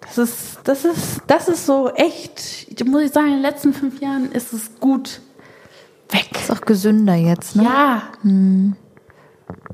Das 0.00 0.18
ist, 0.18 0.58
das 0.64 0.84
ist, 0.84 1.20
das 1.26 1.48
ist 1.48 1.66
so 1.66 1.90
echt. 1.90 2.84
Muss 2.86 3.02
ich 3.02 3.12
sagen, 3.12 3.28
in 3.28 3.32
den 3.34 3.42
letzten 3.42 3.72
fünf 3.72 4.00
Jahren 4.00 4.32
ist 4.32 4.52
es 4.52 4.80
gut 4.80 5.20
weg. 6.10 6.30
Ist 6.32 6.50
auch 6.50 6.62
gesünder 6.62 7.14
jetzt, 7.14 7.56
ne? 7.56 7.64
Ja. 7.64 8.02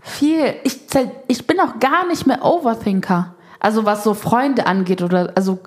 Viel. 0.04 0.54
Ich, 0.64 0.80
ich 1.28 1.46
bin 1.46 1.58
auch 1.60 1.80
gar 1.80 2.06
nicht 2.06 2.26
mehr 2.26 2.44
Overthinker. 2.44 3.34
Also 3.58 3.86
was 3.86 4.04
so 4.04 4.12
Freunde 4.12 4.66
angeht 4.66 5.00
oder 5.00 5.32
also 5.34 5.60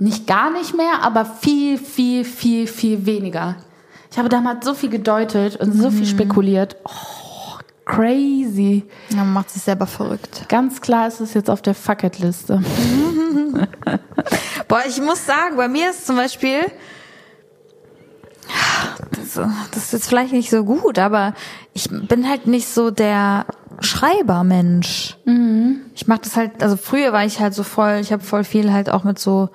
nicht 0.00 0.26
gar 0.26 0.50
nicht 0.50 0.76
mehr, 0.76 1.02
aber 1.02 1.24
viel, 1.24 1.78
viel, 1.78 2.24
viel, 2.24 2.66
viel 2.66 3.06
weniger. 3.06 3.54
Ich 4.10 4.18
habe 4.18 4.28
damals 4.28 4.66
so 4.66 4.74
viel 4.74 4.90
gedeutet 4.90 5.56
und 5.56 5.72
so 5.72 5.90
viel 5.90 6.06
spekuliert. 6.06 6.76
Oh, 6.84 7.58
crazy. 7.84 8.84
Ja, 9.10 9.18
man 9.18 9.34
macht 9.34 9.50
sich 9.50 9.62
selber 9.62 9.86
verrückt. 9.86 10.46
Ganz 10.48 10.80
klar 10.80 11.06
ist 11.06 11.20
es 11.20 11.34
jetzt 11.34 11.48
auf 11.48 11.62
der 11.62 11.74
Fuck-It-Liste. 11.74 12.60
Boah, 14.68 14.82
ich 14.88 15.00
muss 15.00 15.24
sagen, 15.24 15.56
bei 15.56 15.68
mir 15.68 15.90
ist 15.90 16.06
zum 16.06 16.16
Beispiel, 16.16 16.72
das, 19.42 19.84
ist 19.84 19.92
jetzt 19.92 20.08
vielleicht 20.08 20.32
nicht 20.32 20.50
so 20.50 20.64
gut, 20.64 20.98
aber 20.98 21.34
ich 21.74 21.88
bin 21.90 22.28
halt 22.28 22.46
nicht 22.46 22.68
so 22.68 22.90
der 22.90 23.46
Schreibermensch. 23.80 25.16
Ich 25.94 26.06
mach 26.06 26.18
das 26.18 26.36
halt, 26.36 26.62
also 26.62 26.76
früher 26.76 27.12
war 27.12 27.24
ich 27.24 27.40
halt 27.40 27.54
so 27.54 27.62
voll, 27.62 27.98
ich 28.00 28.12
habe 28.12 28.22
voll 28.22 28.44
viel 28.44 28.72
halt 28.72 28.90
auch 28.90 29.04
mit 29.04 29.18
so 29.18 29.50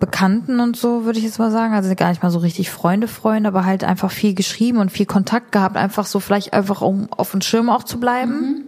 Bekannten 0.00 0.60
und 0.60 0.76
so, 0.76 1.04
würde 1.04 1.18
ich 1.18 1.24
jetzt 1.26 1.38
mal 1.38 1.50
sagen. 1.50 1.74
Also 1.74 1.94
gar 1.94 2.08
nicht 2.08 2.22
mal 2.22 2.30
so 2.30 2.38
richtig 2.38 2.70
Freunde, 2.70 3.06
Freunde, 3.06 3.48
aber 3.48 3.66
halt 3.66 3.84
einfach 3.84 4.10
viel 4.10 4.34
geschrieben 4.34 4.78
und 4.78 4.90
viel 4.90 5.06
Kontakt 5.06 5.52
gehabt, 5.52 5.76
einfach 5.76 6.06
so 6.06 6.20
vielleicht 6.20 6.54
einfach, 6.54 6.80
um 6.80 7.12
auf 7.12 7.32
dem 7.32 7.42
Schirm 7.42 7.68
auch 7.68 7.84
zu 7.84 8.00
bleiben. 8.00 8.64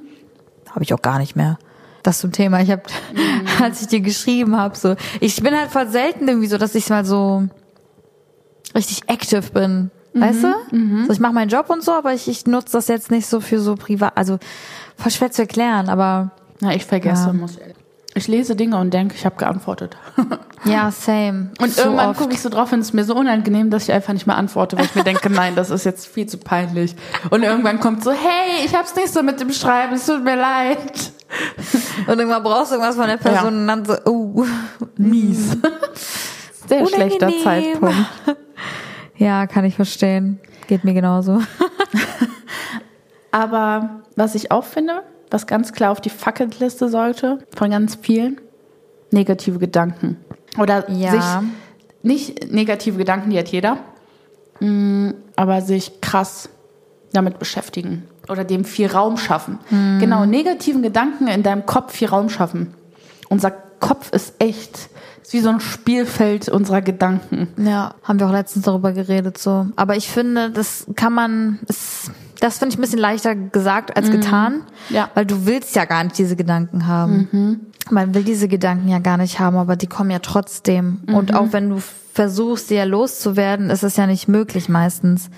Habe 0.70 0.84
ich 0.84 0.92
auch 0.92 1.02
gar 1.02 1.18
nicht 1.18 1.34
mehr. 1.34 1.58
Das 2.02 2.18
zum 2.18 2.32
Thema. 2.32 2.60
Ich 2.60 2.70
habe, 2.70 2.82
als 3.62 3.80
ich 3.80 3.88
dir 3.88 4.00
geschrieben 4.00 4.56
habe, 4.56 4.76
so, 4.76 4.94
ich 5.20 5.42
bin 5.42 5.56
halt 5.56 5.70
voll 5.70 5.88
selten 5.88 6.28
irgendwie 6.28 6.48
so, 6.48 6.58
dass 6.58 6.74
ich 6.74 6.90
mal 6.90 7.04
so 7.04 7.48
richtig 8.74 9.08
active 9.08 9.50
bin. 9.52 9.90
Weißt 10.14 10.42
du? 10.44 10.52
So, 11.06 11.12
ich 11.12 11.20
mache 11.20 11.32
meinen 11.32 11.48
Job 11.48 11.70
und 11.70 11.82
so, 11.82 11.92
aber 11.92 12.12
ich, 12.12 12.28
ich 12.28 12.46
nutze 12.46 12.72
das 12.72 12.88
jetzt 12.88 13.10
nicht 13.10 13.26
so 13.26 13.40
für 13.40 13.58
so 13.60 13.76
privat. 13.76 14.12
Also 14.16 14.38
voll 14.96 15.10
schwer 15.10 15.30
zu 15.30 15.42
erklären, 15.42 15.88
aber 15.88 16.30
Na, 16.60 16.74
ich 16.74 16.84
vergesse. 16.84 17.28
Ja. 17.28 17.32
Muss 17.32 17.56
ich, 18.14 18.28
lese 18.28 18.54
Dinge 18.54 18.78
und 18.78 18.92
denke, 18.92 19.14
ich 19.14 19.24
habe 19.24 19.36
geantwortet. 19.36 19.96
Ja, 20.64 20.92
same. 20.92 21.50
Und 21.60 21.72
So 21.72 21.82
irgendwann 21.82 22.14
gucke 22.14 22.34
ich 22.34 22.40
so 22.40 22.48
drauf 22.48 22.72
und 22.72 22.78
es 22.78 22.86
ist 22.90 22.92
mir 22.92 23.02
so 23.02 23.16
unangenehm, 23.16 23.68
dass 23.70 23.82
ich 23.82 23.92
einfach 23.92 24.12
nicht 24.12 24.28
mehr 24.28 24.36
antworte, 24.36 24.78
weil 24.78 24.84
ich 24.84 24.94
mir 24.94 25.02
denke, 25.02 25.28
nein, 25.32 25.56
das 25.56 25.70
ist 25.70 25.82
jetzt 25.84 26.06
viel 26.06 26.26
zu 26.28 26.38
peinlich. 26.38 26.94
Und 27.30 27.42
irgendwann 27.42 27.80
kommt 27.80 28.04
so, 28.04 28.12
hey, 28.12 28.64
ich 28.64 28.72
hab's 28.72 28.94
nicht 28.94 29.12
so 29.12 29.24
mit 29.24 29.40
dem 29.40 29.52
Schreiben, 29.52 29.94
es 29.94 30.06
tut 30.06 30.22
mir 30.22 30.36
leid. 30.36 30.78
Und 32.06 32.16
irgendwann 32.16 32.44
brauchst 32.44 32.70
du 32.70 32.76
irgendwas 32.76 32.94
von 32.94 33.08
der 33.08 33.16
Person 33.16 33.42
Ja. 33.42 33.48
und 33.58 33.66
dann 33.66 33.84
so, 33.84 33.94
uh. 34.08 34.46
Mies. 34.98 35.56
Sehr 36.68 36.86
schlechter 36.86 37.26
Unangenehm. 37.26 37.42
Zeitpunkt. 37.42 37.96
Ja, 39.22 39.46
kann 39.46 39.64
ich 39.64 39.74
verstehen. 39.74 40.40
Geht 40.66 40.84
mir 40.84 40.94
genauso. 40.94 41.40
Aber 43.30 44.02
was 44.16 44.34
ich 44.34 44.50
auch 44.50 44.64
finde, 44.64 45.02
was 45.30 45.46
ganz 45.46 45.72
klar 45.72 45.90
auf 45.90 46.00
die 46.00 46.10
Fucketliste 46.10 46.88
sollte, 46.88 47.38
von 47.56 47.70
ganz 47.70 47.96
vielen, 48.00 48.40
negative 49.10 49.58
Gedanken. 49.58 50.16
Oder 50.58 50.88
Ja. 50.90 51.10
sich, 51.12 51.48
nicht 52.02 52.52
negative 52.52 52.98
Gedanken, 52.98 53.30
die 53.30 53.38
hat 53.38 53.48
jeder, 53.48 53.78
mm, 54.60 55.10
aber 55.36 55.62
sich 55.62 56.00
krass 56.00 56.48
damit 57.12 57.38
beschäftigen 57.38 58.06
oder 58.28 58.44
dem 58.44 58.64
viel 58.64 58.86
Raum 58.86 59.16
schaffen. 59.18 59.58
Genau, 60.00 60.24
negativen 60.24 60.82
Gedanken 60.82 61.26
in 61.28 61.42
deinem 61.42 61.66
Kopf 61.66 61.92
viel 61.92 62.08
Raum 62.08 62.28
schaffen. 62.30 62.74
Unser 63.28 63.50
Kopf 63.50 64.10
ist 64.12 64.34
echt, 64.38 64.88
ist 65.22 65.32
wie 65.32 65.40
so 65.40 65.50
ein 65.50 65.60
Spielfeld 65.60 66.48
unserer 66.48 66.82
Gedanken. 66.82 67.48
Ja, 67.56 67.94
haben 68.02 68.18
wir 68.18 68.26
auch 68.26 68.32
letztens 68.32 68.64
darüber 68.64 68.92
geredet 68.92 69.38
so. 69.38 69.66
Aber 69.76 69.96
ich 69.96 70.08
finde, 70.08 70.50
das 70.50 70.86
kann 70.96 71.12
man, 71.12 71.60
es, 71.68 72.10
das 72.40 72.58
finde 72.58 72.74
ich 72.74 72.78
ein 72.78 72.82
bisschen 72.82 72.98
leichter 72.98 73.34
gesagt 73.34 73.96
als 73.96 74.10
getan. 74.10 74.62
Ja. 74.90 75.10
Weil 75.14 75.26
du 75.26 75.46
willst 75.46 75.76
ja 75.76 75.84
gar 75.84 76.02
nicht 76.04 76.18
diese 76.18 76.36
Gedanken 76.36 76.86
haben. 76.86 77.28
Man 77.90 78.14
will 78.14 78.24
diese 78.24 78.48
Gedanken 78.48 78.88
ja 78.88 78.98
gar 78.98 79.16
nicht 79.16 79.38
haben, 79.38 79.56
aber 79.56 79.76
die 79.76 79.86
kommen 79.86 80.10
ja 80.10 80.18
trotzdem. 80.18 81.02
Und 81.06 81.34
auch 81.34 81.52
wenn 81.52 81.70
du 81.70 81.80
versuchst, 82.12 82.68
sie 82.68 82.74
ja 82.74 82.84
loszuwerden, 82.84 83.70
ist 83.70 83.82
es 83.82 83.96
ja 83.96 84.06
nicht 84.06 84.28
möglich 84.28 84.68
meistens. 84.68 85.30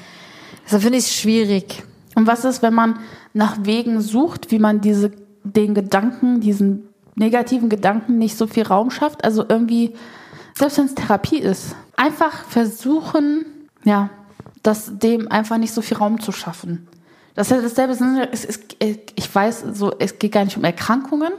Deshalb 0.65 0.83
finde 0.83 0.99
ich 0.99 1.05
es 1.05 1.15
schwierig. 1.15 1.83
Und 2.15 2.27
was 2.27 2.45
ist, 2.45 2.63
wenn 2.63 2.75
man 2.75 2.99
nach 3.33 3.59
Wegen 3.65 4.01
sucht, 4.01 4.51
wie 4.51 4.59
man 4.59 4.81
diese, 4.81 5.11
den 5.43 5.75
Gedanken, 5.75 6.41
diesen 6.41 6.89
negativen 7.15 7.69
Gedanken 7.69 8.19
nicht 8.19 8.37
so 8.37 8.47
viel 8.47 8.67
Raum 8.67 8.91
schafft? 8.91 9.25
Also 9.25 9.45
irgendwie, 9.49 9.95
selbst 10.55 10.79
wenn 10.79 10.87
es 10.87 10.95
Therapie 10.95 11.39
ist, 11.39 11.77
einfach 11.97 12.45
versuchen, 12.45 13.45
ja, 13.85 14.11
das 14.63 14.99
dem 14.99 15.31
einfach 15.31 15.59
nicht 15.59 15.73
so 15.73 15.83
viel 15.83 15.97
Raum 15.97 16.21
zu 16.21 16.33
schaffen. 16.33 16.89
Das 17.35 17.51
ist 17.51 17.57
ja 17.57 17.63
dasselbe, 17.63 18.29
es 18.33 18.45
ist, 18.45 18.77
ich 18.81 19.35
weiß, 19.35 19.65
so, 19.73 19.93
es 19.99 20.19
geht 20.19 20.33
gar 20.33 20.45
nicht 20.45 20.57
um 20.57 20.65
Erkrankungen, 20.65 21.33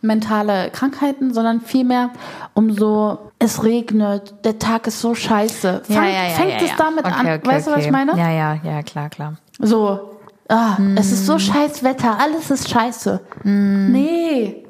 mentale 0.00 0.70
Krankheiten, 0.70 1.34
sondern 1.34 1.60
vielmehr 1.60 2.10
um 2.54 2.72
so, 2.72 3.30
es 3.38 3.62
regnet, 3.62 4.34
der 4.44 4.58
Tag 4.58 4.86
ist 4.86 5.00
so 5.00 5.14
scheiße. 5.14 5.82
Fang, 5.84 6.08
fängt 6.34 6.62
es 6.62 6.76
damit 6.76 7.04
an, 7.04 7.26
weißt 7.44 7.66
du, 7.66 7.70
was 7.72 7.84
ich 7.84 7.90
meine? 7.90 8.16
Ja, 8.16 8.30
ja, 8.30 8.58
ja, 8.62 8.82
klar, 8.82 9.10
klar. 9.10 9.34
So, 9.58 10.18
ah, 10.48 10.78
es 10.96 11.12
ist 11.12 11.26
so 11.26 11.38
scheiß 11.38 11.82
Wetter, 11.82 12.18
alles 12.18 12.50
ist 12.50 12.70
scheiße. 12.70 13.20
Nee, 13.44 14.65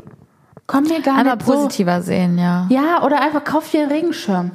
komm 0.66 0.84
mir 0.84 1.00
gar 1.00 1.16
Einmal 1.16 1.36
nicht 1.36 1.46
so. 1.46 1.52
positiver 1.52 2.02
sehen, 2.02 2.38
ja. 2.38 2.66
Ja, 2.70 3.02
oder 3.02 3.20
einfach 3.20 3.44
kauf 3.44 3.70
dir 3.70 3.82
einen 3.82 3.92
Regenschirm. 3.92 4.50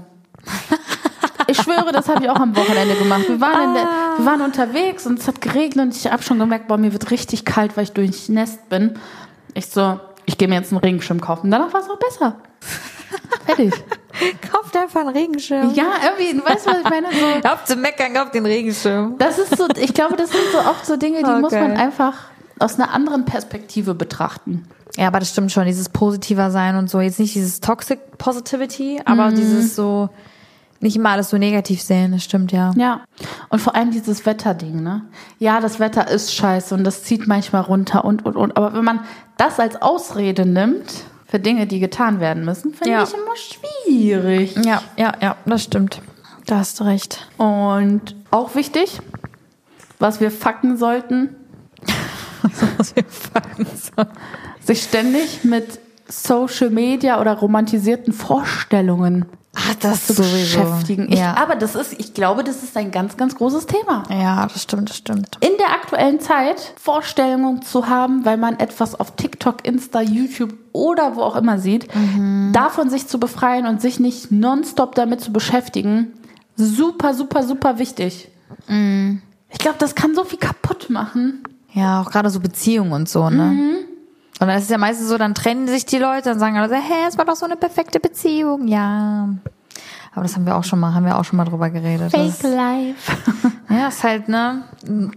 Ich 1.47 1.57
schwöre, 1.57 1.91
das 1.91 2.07
habe 2.07 2.24
ich 2.24 2.30
auch 2.30 2.39
am 2.39 2.55
Wochenende 2.55 2.95
gemacht. 2.95 3.28
Wir 3.28 3.41
waren, 3.41 3.70
in 3.70 3.74
der, 3.74 3.84
wir 4.18 4.26
waren 4.26 4.41
unterwegs 4.41 5.05
und 5.05 5.20
es 5.20 5.28
hat 5.28 5.41
geregnet 5.41 5.88
und 5.88 5.95
ich 5.97 6.09
habe 6.09 6.24
schon 6.24 6.39
gemerkt, 6.39 6.70
boah, 6.70 6.78
mir 6.78 6.93
wird 6.93 7.12
richtig 7.12 7.43
kalt, 7.43 7.76
weil 7.76 7.84
ich 7.84 7.91
durchnässt 7.91 8.70
bin. 8.70 8.97
Ich 9.53 9.68
so, 9.68 9.99
ich 10.26 10.38
gehe 10.38 10.47
mir 10.47 10.55
jetzt 10.55 10.72
einen 10.72 10.80
Regenschirm 10.80 11.20
kaufen. 11.20 11.51
Danach 11.51 11.74
war 11.74 11.82
es 11.82 11.89
auch 11.89 11.99
besser. 11.99 12.38
Fertig. 13.45 13.74
Kauft 14.49 14.78
einfach 14.78 15.01
einen 15.01 15.09
Regenschirm. 15.09 15.74
Ja, 15.74 15.88
irgendwie, 16.05 16.39
du 16.39 16.45
weißt, 16.49 16.68
was 16.68 16.78
ich 16.78 16.89
meine? 16.89 17.07
So, 17.12 17.49
Auf 17.49 17.66
zu 17.66 17.76
meckern, 17.76 18.14
kauft 18.14 18.34
den 18.34 18.45
Regenschirm. 18.45 19.16
Das 19.18 19.38
ist 19.38 19.57
so, 19.57 19.68
ich 19.76 19.93
glaube, 19.93 20.16
das 20.16 20.30
sind 20.32 20.43
so 20.53 20.59
oft 20.59 20.86
so 20.86 20.95
Dinge, 20.95 21.18
die 21.20 21.26
Okay. 21.26 21.41
muss 21.41 21.51
man 21.51 21.74
einfach 21.76 22.14
aus 22.62 22.76
einer 22.80 22.93
anderen 22.93 23.26
Perspektive 23.26 23.93
betrachten. 23.95 24.66
Ja, 24.97 25.07
aber 25.07 25.20
das 25.20 25.30
stimmt 25.30 25.51
schon, 25.51 25.66
dieses 25.66 25.89
positiver 25.89 26.51
sein 26.51 26.76
und 26.76 26.89
so. 26.89 26.99
Jetzt 26.99 27.20
nicht 27.20 27.34
dieses 27.36 27.59
Toxic 27.62 28.18
Positivity, 28.18 29.01
aber 29.05 29.32
dieses 29.32 29.76
so, 29.76 30.09
nicht 30.82 30.95
immer 30.97 31.12
alles 31.12 31.30
so 31.30 31.38
negativ 31.38 31.82
sehen, 31.82 32.12
das 32.12 32.24
stimmt, 32.24 32.51
ja. 32.51 32.72
Ja. 32.76 33.01
Und 33.49 33.59
vor 33.59 33.76
allem 33.76 33.91
dieses 33.91 34.26
Wetterding, 34.26 34.84
ne? 34.84 35.03
Ja, 35.39 35.62
das 35.62 35.80
Wetter 35.80 36.09
ist 36.09 36.34
scheiße 36.34 36.76
und 36.76 36.84
das 36.84 37.03
zieht 37.03 37.26
manchmal 37.28 37.62
runter 37.62 38.03
und, 38.03 38.26
und, 38.26 38.36
und. 38.36 38.57
Aber 38.57 38.74
wenn 38.74 38.84
man 38.84 38.99
das 39.38 39.59
als 39.59 39.82
Ausrede 39.82 40.45
nimmt 40.45 41.05
für 41.26 41.39
Dinge, 41.39 41.68
die 41.68 41.80
getan 41.80 42.20
werden 42.20 42.43
müssen, 42.43 42.74
finde 42.74 42.91
Ja. 42.91 43.03
ich 43.03 43.14
immer 43.14 43.36
schwierig. 43.38 44.55
Ja, 44.66 44.82
ja, 44.97 45.14
ja, 45.22 45.36
das 45.45 45.64
stimmt. 45.64 46.01
Da 46.47 46.57
hast 46.57 46.80
du 46.80 46.84
recht. 46.84 47.28
Und 47.38 48.16
auch 48.32 48.55
wichtig, 48.55 48.99
was 49.99 50.20
wir 50.20 50.32
fucken 50.32 50.76
sollten, 50.78 51.30
sich 54.66 54.84
ständig 54.84 55.44
mit 55.44 55.80
Social 56.08 56.70
Media 56.70 57.22
oder 57.22 57.34
romantisierten 57.34 58.14
Vorstellungen 58.14 59.26
Ach, 59.54 59.76
das 59.76 60.08
zu 60.08 60.16
beschäftigen. 60.16 61.12
Ich, 61.12 61.20
ja. 61.20 61.36
Aber 61.36 61.56
das 61.56 61.76
ist, 61.76 62.00
ich 62.00 62.14
glaube, 62.14 62.44
das 62.44 62.64
ist 62.64 62.78
ein 62.78 62.92
ganz, 62.92 63.18
ganz 63.18 63.36
großes 63.36 63.66
Thema. 63.66 64.04
ja, 64.10 64.48
das 64.48 64.64
stimmt, 64.64 64.89
das 64.89 64.98
stimmt. 64.98 65.38
In 65.42 65.58
der 65.58 65.72
aktuellen 65.72 66.22
Zeit 66.22 66.74
Vorstellungen 66.78 67.62
zu 67.62 67.88
haben, 67.88 68.24
weil 68.24 68.38
man 68.38 68.60
etwas 68.60 68.98
auf 68.98 69.16
TikTok, 69.18 69.68
Insta, 69.68 70.02
YouTube 70.02 70.54
oder 70.72 71.18
wo 71.18 71.22
auch 71.22 71.36
immer 71.36 71.60
sieht, 71.60 71.89
davon 72.54 72.89
sich 72.89 73.08
zu 73.08 73.20
befreien 73.20 73.68
und 73.68 73.82
sich 73.82 74.00
nicht 74.00 74.32
nonstop 74.32 74.96
damit 74.96 75.20
zu 75.20 75.34
beschäftigen, 75.34 76.14
super, 76.56 77.14
super, 77.14 77.44
super 77.44 77.78
wichtig. 77.78 78.30
Ich 79.50 79.60
glaube, 79.60 79.78
das 79.80 79.96
kann 79.96 80.16
so 80.16 80.24
viel 80.24 80.39
kaputt 80.39 80.89
machen. 80.89 81.44
Ja, 81.74 82.02
auch 82.02 82.12
gerade 82.12 82.30
so 82.30 82.40
Beziehungen 82.40 82.92
und 82.92 83.08
so, 83.10 83.30
ne? 83.30 83.78
Und 84.40 84.48
dann 84.48 84.58
ist 84.58 84.64
es 84.64 84.70
ja 84.70 84.78
meistens 84.78 85.08
so, 85.08 85.18
dann 85.18 85.36
trennen 85.36 85.68
sich 85.68 85.86
die 85.86 85.98
Leute, 86.00 86.30
dann 86.30 86.40
sagen 86.40 86.58
alle 86.58 86.68
so, 86.70 86.76
hä, 86.76 87.06
es 87.08 87.18
war 87.18 87.26
doch 87.26 87.36
so 87.36 87.46
eine 87.46 87.56
perfekte 87.56 88.00
Beziehung. 88.00 88.68
Ja. 88.68 89.30
Aber 90.14 90.24
das 90.24 90.36
haben 90.36 90.46
wir 90.46 90.58
auch 90.58 90.64
schon 90.66 90.80
mal, 90.80 90.94
haben 90.94 91.06
wir 91.06 91.18
auch 91.18 91.24
schon 91.24 91.38
mal 91.38 91.46
drüber 91.46 91.70
geredet. 91.70 92.14
Das 92.14 92.28
ist- 92.28 92.44
life. 92.44 93.12
Ja, 93.70 93.88
ist 93.88 94.04
halt, 94.04 94.28
ne? 94.28 94.64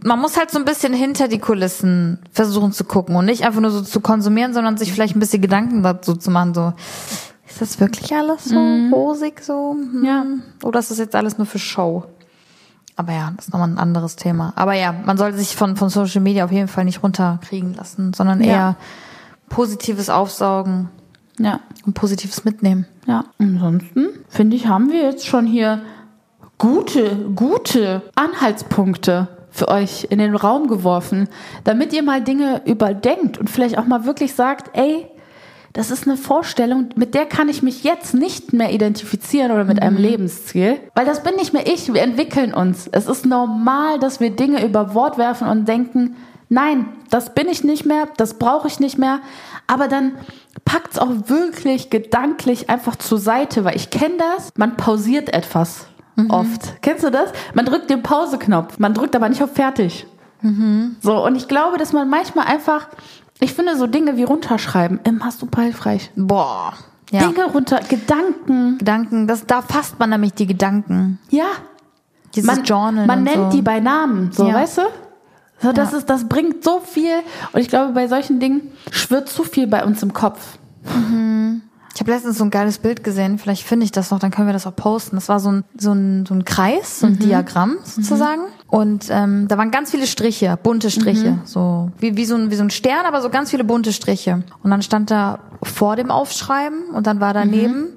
Man 0.04 0.20
muss 0.20 0.36
halt 0.36 0.52
so 0.52 0.60
ein 0.60 0.64
bisschen 0.64 0.92
hinter 0.92 1.26
die 1.26 1.40
Kulissen 1.40 2.20
versuchen 2.30 2.70
zu 2.70 2.84
gucken 2.84 3.16
und 3.16 3.24
nicht 3.24 3.44
einfach 3.44 3.60
nur 3.60 3.72
so 3.72 3.82
zu 3.82 4.00
konsumieren, 4.00 4.54
sondern 4.54 4.76
sich 4.76 4.92
vielleicht 4.92 5.16
ein 5.16 5.20
bisschen 5.20 5.42
Gedanken 5.42 5.82
dazu 5.82 6.14
zu 6.14 6.30
machen, 6.30 6.54
so, 6.54 6.72
ist 7.48 7.60
das 7.60 7.80
wirklich 7.80 8.14
alles 8.14 8.44
so 8.44 8.56
rosig 8.92 9.42
so? 9.42 9.72
Hm. 9.72 10.04
Ja. 10.04 10.24
Oder 10.62 10.78
ist 10.78 10.92
das 10.92 10.98
jetzt 10.98 11.16
alles 11.16 11.36
nur 11.36 11.48
für 11.48 11.58
Show? 11.58 12.04
Aber 12.96 13.12
ja, 13.12 13.32
das 13.36 13.46
ist 13.46 13.52
nochmal 13.52 13.68
ein 13.70 13.78
anderes 13.78 14.16
Thema. 14.16 14.52
Aber 14.56 14.74
ja, 14.74 14.92
man 15.04 15.16
sollte 15.16 15.36
sich 15.38 15.56
von, 15.56 15.76
von 15.76 15.88
Social 15.88 16.20
Media 16.20 16.44
auf 16.44 16.52
jeden 16.52 16.68
Fall 16.68 16.84
nicht 16.84 17.02
runterkriegen 17.02 17.74
lassen, 17.74 18.12
sondern 18.14 18.40
Ja. 18.42 18.46
eher 18.52 18.76
Positives 19.48 20.10
aufsaugen 20.10 20.88
Ja. 21.38 21.60
und 21.86 21.94
Positives 21.94 22.44
mitnehmen. 22.44 22.86
Ja, 23.06 23.24
ansonsten 23.38 24.08
finde 24.28 24.56
ich, 24.56 24.66
haben 24.68 24.90
wir 24.90 25.02
jetzt 25.02 25.26
schon 25.26 25.46
hier 25.46 25.80
gute, 26.58 27.16
gute 27.34 28.02
Anhaltspunkte 28.14 29.28
für 29.50 29.68
euch 29.68 30.06
in 30.10 30.18
den 30.18 30.34
Raum 30.34 30.66
geworfen, 30.68 31.28
damit 31.64 31.92
ihr 31.92 32.02
mal 32.02 32.22
Dinge 32.22 32.62
überdenkt 32.64 33.38
und 33.38 33.50
vielleicht 33.50 33.78
auch 33.78 33.86
mal 33.86 34.04
wirklich 34.04 34.34
sagt, 34.34 34.76
ey, 34.76 35.06
das 35.74 35.90
ist 35.90 36.06
eine 36.06 36.16
Vorstellung, 36.16 36.88
mit 36.94 37.14
der 37.14 37.26
kann 37.26 37.48
ich 37.48 37.62
mich 37.62 37.84
jetzt 37.84 38.14
nicht 38.14 38.52
mehr 38.52 38.72
identifizieren 38.72 39.50
oder 39.50 39.64
mit 39.64 39.82
einem 39.82 39.96
Lebensziel, 39.96 40.78
weil 40.94 41.04
das 41.04 41.22
bin 41.22 41.34
nicht 41.34 41.52
mehr 41.52 41.66
ich, 41.66 41.92
wir 41.92 42.00
entwickeln 42.00 42.54
uns. 42.54 42.88
Es 42.90 43.06
ist 43.06 43.26
normal, 43.26 43.98
dass 43.98 44.20
wir 44.20 44.30
Dinge 44.30 44.64
über 44.64 44.84
Bord 44.84 45.18
werfen 45.18 45.48
und 45.48 45.66
denken, 45.68 46.16
nein, 46.48 46.86
das 47.10 47.34
bin 47.34 47.48
ich 47.48 47.64
nicht 47.64 47.84
mehr, 47.84 48.08
das 48.16 48.34
brauche 48.34 48.68
ich 48.68 48.78
nicht 48.78 48.98
mehr, 48.98 49.18
aber 49.66 49.88
dann 49.88 50.12
packt's 50.64 50.98
auch 50.98 51.10
wirklich 51.26 51.90
gedanklich 51.90 52.70
einfach 52.70 52.94
zur 52.96 53.18
Seite, 53.18 53.64
weil 53.64 53.74
ich 53.74 53.90
kenne 53.90 54.14
das, 54.18 54.52
man 54.56 54.76
pausiert 54.76 55.34
etwas 55.34 55.86
oft. 56.28 56.80
Kennst 56.82 57.02
du 57.02 57.10
das? 57.10 57.32
Man 57.54 57.66
drückt 57.66 57.90
den 57.90 58.04
Pauseknopf, 58.04 58.78
man 58.78 58.94
drückt 58.94 59.16
aber 59.16 59.28
nicht 59.28 59.42
auf 59.42 59.52
fertig. 59.52 60.06
So, 61.00 61.24
und 61.24 61.34
ich 61.34 61.48
glaube, 61.48 61.78
dass 61.78 61.92
man 61.92 62.08
manchmal 62.08 62.46
einfach, 62.46 62.86
ich 63.44 63.52
finde 63.52 63.76
so 63.76 63.86
Dinge 63.86 64.16
wie 64.16 64.24
runterschreiben 64.24 65.00
immer 65.04 65.30
super 65.30 65.62
hilfreich. 65.62 66.10
Boah. 66.16 66.72
Ja. 67.10 67.28
Dinge 67.28 67.44
runter, 67.44 67.80
Gedanken, 67.88 68.78
Gedanken, 68.78 69.26
das, 69.28 69.46
da 69.46 69.62
fasst 69.62 69.98
man 69.98 70.10
nämlich 70.10 70.32
die 70.34 70.46
Gedanken. 70.46 71.18
ja. 71.30 71.46
Dieses 72.34 72.48
Man, 72.48 72.64
Journal. 72.64 73.06
man 73.06 73.22
nennt 73.22 73.52
so. 73.52 73.56
die 73.56 73.62
bei 73.62 73.78
Namen, 73.78 74.32
so, 74.32 74.48
Ja. 74.48 74.54
weißt 74.54 74.78
du? 74.78 74.82
So, 75.62 75.70
das, 75.72 75.92
Ja. 75.92 75.98
ist, 75.98 76.10
das 76.10 76.28
bringt 76.28 76.64
so 76.64 76.80
viel. 76.80 77.12
Und 77.52 77.60
ich 77.60 77.68
glaube, 77.68 77.92
bei 77.92 78.08
solchen 78.08 78.40
Dingen 78.40 78.72
schwirrt 78.90 79.28
zu 79.28 79.44
viel 79.44 79.68
bei 79.68 79.84
uns 79.84 80.02
im 80.02 80.12
Kopf. 80.12 80.58
Ich 81.94 82.00
habe 82.00 82.10
letztens 82.10 82.38
so 82.38 82.44
ein 82.44 82.50
geiles 82.50 82.78
Bild 82.78 83.04
gesehen, 83.04 83.38
vielleicht 83.38 83.62
finde 83.62 83.84
ich 83.84 83.92
das 83.92 84.10
noch, 84.10 84.18
dann 84.18 84.32
können 84.32 84.48
wir 84.48 84.52
das 84.52 84.66
auch 84.66 84.74
posten. 84.74 85.14
Das 85.14 85.28
war 85.28 85.38
so 85.38 85.52
ein, 85.52 85.64
so 85.78 85.92
ein, 85.92 86.26
so 86.26 86.34
ein 86.34 86.44
Kreis, 86.44 86.98
so 87.00 87.06
ein 87.06 87.20
Diagramm 87.20 87.76
sozusagen. 87.84 88.42
Und 88.66 89.06
ähm, 89.10 89.46
da 89.46 89.56
waren 89.58 89.70
ganz 89.70 89.92
viele 89.92 90.08
Striche, 90.08 90.58
bunte 90.60 90.90
Striche. 90.90 91.38
So 91.44 91.92
wie, 92.00 92.16
wie, 92.16 92.24
so 92.24 92.34
ein, 92.34 92.50
wie 92.50 92.56
so 92.56 92.64
ein 92.64 92.70
Stern, 92.70 93.06
aber 93.06 93.22
so 93.22 93.30
ganz 93.30 93.50
viele 93.50 93.62
bunte 93.62 93.92
Striche. 93.92 94.42
Und 94.64 94.70
dann 94.72 94.82
stand 94.82 95.12
da 95.12 95.38
vor 95.62 95.94
dem 95.94 96.10
Aufschreiben 96.10 96.86
und 96.92 97.06
dann 97.06 97.20
war 97.20 97.32
daneben 97.32 97.90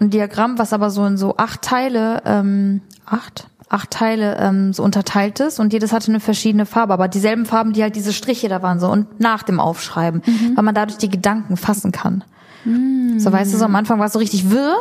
ein 0.00 0.10
Diagramm, 0.10 0.58
was 0.58 0.72
aber 0.72 0.90
so 0.90 1.06
in 1.06 1.16
so 1.16 1.36
acht 1.36 1.62
Teile, 1.62 2.22
ähm, 2.24 2.80
acht? 3.06 3.46
acht 3.70 3.90
Teile 3.90 4.38
ähm, 4.38 4.72
so 4.72 4.82
unterteilt 4.82 5.40
ist 5.40 5.60
und 5.60 5.74
jedes 5.74 5.92
hatte 5.92 6.10
eine 6.10 6.20
verschiedene 6.20 6.64
Farbe, 6.64 6.94
aber 6.94 7.06
dieselben 7.06 7.44
Farben, 7.44 7.74
die 7.74 7.82
halt 7.82 7.96
diese 7.96 8.14
Striche 8.14 8.48
da 8.48 8.62
waren 8.62 8.80
so 8.80 8.88
und 8.88 9.20
nach 9.20 9.42
dem 9.42 9.60
Aufschreiben, 9.60 10.22
weil 10.54 10.64
man 10.64 10.74
dadurch 10.74 10.96
die 10.96 11.10
Gedanken 11.10 11.58
fassen 11.58 11.92
kann. 11.92 12.24
So 13.18 13.32
weißt 13.32 13.52
du, 13.52 13.56
so 13.58 13.64
am 13.64 13.74
Anfang 13.76 13.98
war 13.98 14.06
es 14.06 14.12
so 14.12 14.18
richtig 14.18 14.50
wirr 14.50 14.76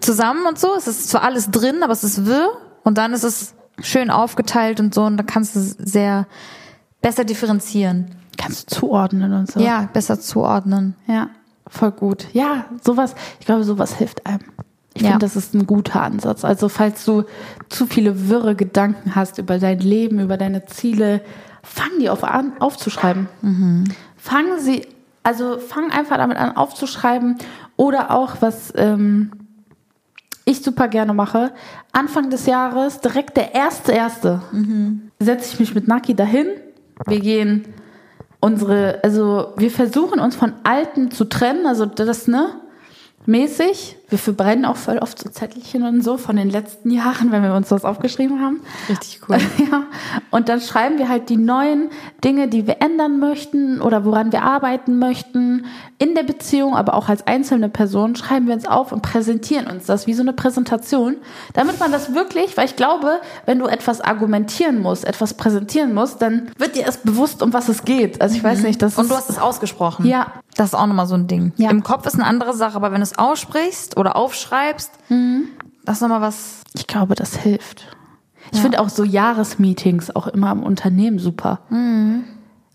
zusammen 0.00 0.46
und 0.46 0.58
so. 0.58 0.74
Es 0.76 0.86
ist 0.86 1.08
zwar 1.08 1.22
alles 1.22 1.50
drin, 1.50 1.82
aber 1.82 1.92
es 1.92 2.04
ist 2.04 2.26
wirr 2.26 2.50
und 2.84 2.98
dann 2.98 3.12
ist 3.12 3.24
es 3.24 3.54
schön 3.80 4.10
aufgeteilt 4.10 4.80
und 4.80 4.94
so 4.94 5.04
und 5.04 5.16
da 5.16 5.22
kannst 5.24 5.56
du 5.56 5.60
sehr 5.60 6.26
besser 7.00 7.24
differenzieren. 7.24 8.06
Kannst 8.36 8.70
du 8.70 8.76
zuordnen 8.76 9.32
und 9.32 9.50
so. 9.50 9.60
Ja, 9.60 9.88
besser 9.92 10.20
zuordnen. 10.20 10.94
Ja, 11.06 11.30
voll 11.66 11.90
gut. 11.92 12.26
Ja, 12.32 12.66
sowas, 12.82 13.14
ich 13.40 13.46
glaube, 13.46 13.64
sowas 13.64 13.94
hilft 13.96 14.26
einem. 14.26 14.40
Ich 14.94 15.02
Ja. 15.02 15.10
finde, 15.10 15.26
das 15.26 15.36
ist 15.36 15.54
ein 15.54 15.66
guter 15.66 16.02
Ansatz. 16.02 16.44
Also, 16.44 16.68
falls 16.68 17.04
du 17.04 17.24
zu 17.68 17.86
viele 17.86 18.28
wirre 18.28 18.54
Gedanken 18.56 19.14
hast 19.14 19.38
über 19.38 19.58
dein 19.58 19.78
Leben, 19.78 20.18
über 20.18 20.36
deine 20.36 20.66
Ziele, 20.66 21.20
fang 21.62 21.90
die 22.00 22.10
auf 22.10 22.24
an, 22.24 22.52
aufzuschreiben. 22.58 23.28
Fang 24.16 24.44
sie, 24.58 24.86
also 25.28 25.58
fang 25.58 25.90
einfach 25.90 26.16
damit 26.16 26.38
an, 26.38 26.56
aufzuschreiben. 26.56 27.36
Oder 27.76 28.10
auch, 28.10 28.36
was 28.40 28.72
ähm, 28.76 29.30
ich 30.46 30.62
super 30.62 30.88
gerne 30.88 31.12
mache, 31.12 31.52
Anfang 31.92 32.30
des 32.30 32.46
Jahres, 32.46 33.02
direkt 33.02 33.36
der 33.36 33.54
erste, 33.54 33.92
erste, 33.92 34.40
setze 35.18 35.52
ich 35.52 35.60
mich 35.60 35.74
mit 35.74 35.86
Naki 35.86 36.14
dahin. 36.14 36.46
Wir 37.06 37.20
gehen 37.20 37.66
unsere, 38.40 39.00
also 39.04 39.52
wir 39.58 39.70
versuchen 39.70 40.18
uns 40.18 40.34
von 40.34 40.54
Alten 40.64 41.10
zu 41.10 41.26
trennen, 41.26 41.66
also 41.66 41.84
das, 41.84 42.26
ne, 42.26 42.48
mäßig. 43.26 43.97
Wir 44.08 44.18
verbrennen 44.18 44.64
auch 44.64 44.76
voll 44.76 44.98
oft 44.98 45.18
so 45.18 45.28
Zettelchen 45.28 45.82
und 45.82 46.02
so 46.02 46.16
von 46.16 46.36
den 46.36 46.48
letzten 46.48 46.90
Jahren, 46.90 47.30
wenn 47.30 47.42
wir 47.42 47.54
uns 47.54 47.68
das 47.68 47.84
aufgeschrieben 47.84 48.40
haben. 48.40 48.60
Richtig 48.88 49.20
cool. 49.28 49.38
Ja, 49.70 49.84
und 50.30 50.48
dann 50.48 50.60
schreiben 50.60 50.98
wir 50.98 51.08
halt 51.08 51.28
die 51.28 51.36
neuen 51.36 51.90
Dinge, 52.24 52.48
die 52.48 52.66
wir 52.66 52.80
ändern 52.80 53.18
möchten 53.18 53.80
oder 53.80 54.04
woran 54.04 54.32
wir 54.32 54.42
arbeiten 54.42 54.98
möchten 54.98 55.66
in 55.98 56.14
der 56.14 56.22
Beziehung, 56.22 56.76
aber 56.76 56.94
auch 56.94 57.08
als 57.08 57.26
einzelne 57.26 57.68
Person, 57.68 58.14
schreiben 58.14 58.46
wir 58.46 58.54
uns 58.54 58.66
auf 58.66 58.92
und 58.92 59.02
präsentieren 59.02 59.66
uns 59.66 59.86
das 59.86 60.06
wie 60.06 60.14
so 60.14 60.22
eine 60.22 60.32
Präsentation, 60.32 61.16
damit 61.54 61.80
man 61.80 61.90
das 61.90 62.14
wirklich, 62.14 62.56
weil 62.56 62.66
ich 62.66 62.76
glaube, 62.76 63.20
wenn 63.46 63.58
du 63.58 63.66
etwas 63.66 64.00
argumentieren 64.00 64.80
musst, 64.80 65.04
etwas 65.04 65.34
präsentieren 65.34 65.92
musst, 65.92 66.22
dann 66.22 66.50
wird 66.56 66.76
dir 66.76 66.84
erst 66.84 67.04
bewusst, 67.04 67.42
um 67.42 67.52
was 67.52 67.68
es 67.68 67.84
geht. 67.84 68.20
Also 68.22 68.36
ich 68.36 68.44
weiß 68.44 68.62
nicht, 68.62 68.80
das 68.80 68.96
Und 68.96 69.10
du 69.10 69.16
hast 69.16 69.28
es 69.28 69.38
ausgesprochen. 69.38 70.06
Ja. 70.06 70.28
Das 70.56 70.68
ist 70.68 70.74
auch 70.74 70.86
nochmal 70.86 71.06
so 71.06 71.14
ein 71.14 71.28
Ding. 71.28 71.52
Ja. 71.56 71.70
Im 71.70 71.84
Kopf 71.84 72.04
ist 72.06 72.14
eine 72.14 72.24
andere 72.24 72.52
Sache, 72.52 72.74
aber 72.74 72.90
wenn 72.90 72.98
du 72.98 73.04
es 73.04 73.16
aussprichst 73.16 73.96
oder 73.98 74.16
aufschreibst, 74.16 74.92
das 75.84 75.96
ist 75.96 76.00
nochmal 76.02 76.20
was. 76.20 76.62
ich 76.74 76.86
glaube, 76.86 77.14
das 77.14 77.36
hilft. 77.36 77.86
Ich 78.52 78.60
finde 78.60 78.80
auch 78.80 78.88
so 78.88 79.04
Jahresmeetings 79.04 80.14
auch 80.14 80.26
immer 80.26 80.50
im 80.52 80.62
Unternehmen 80.62 81.18
super. 81.18 81.60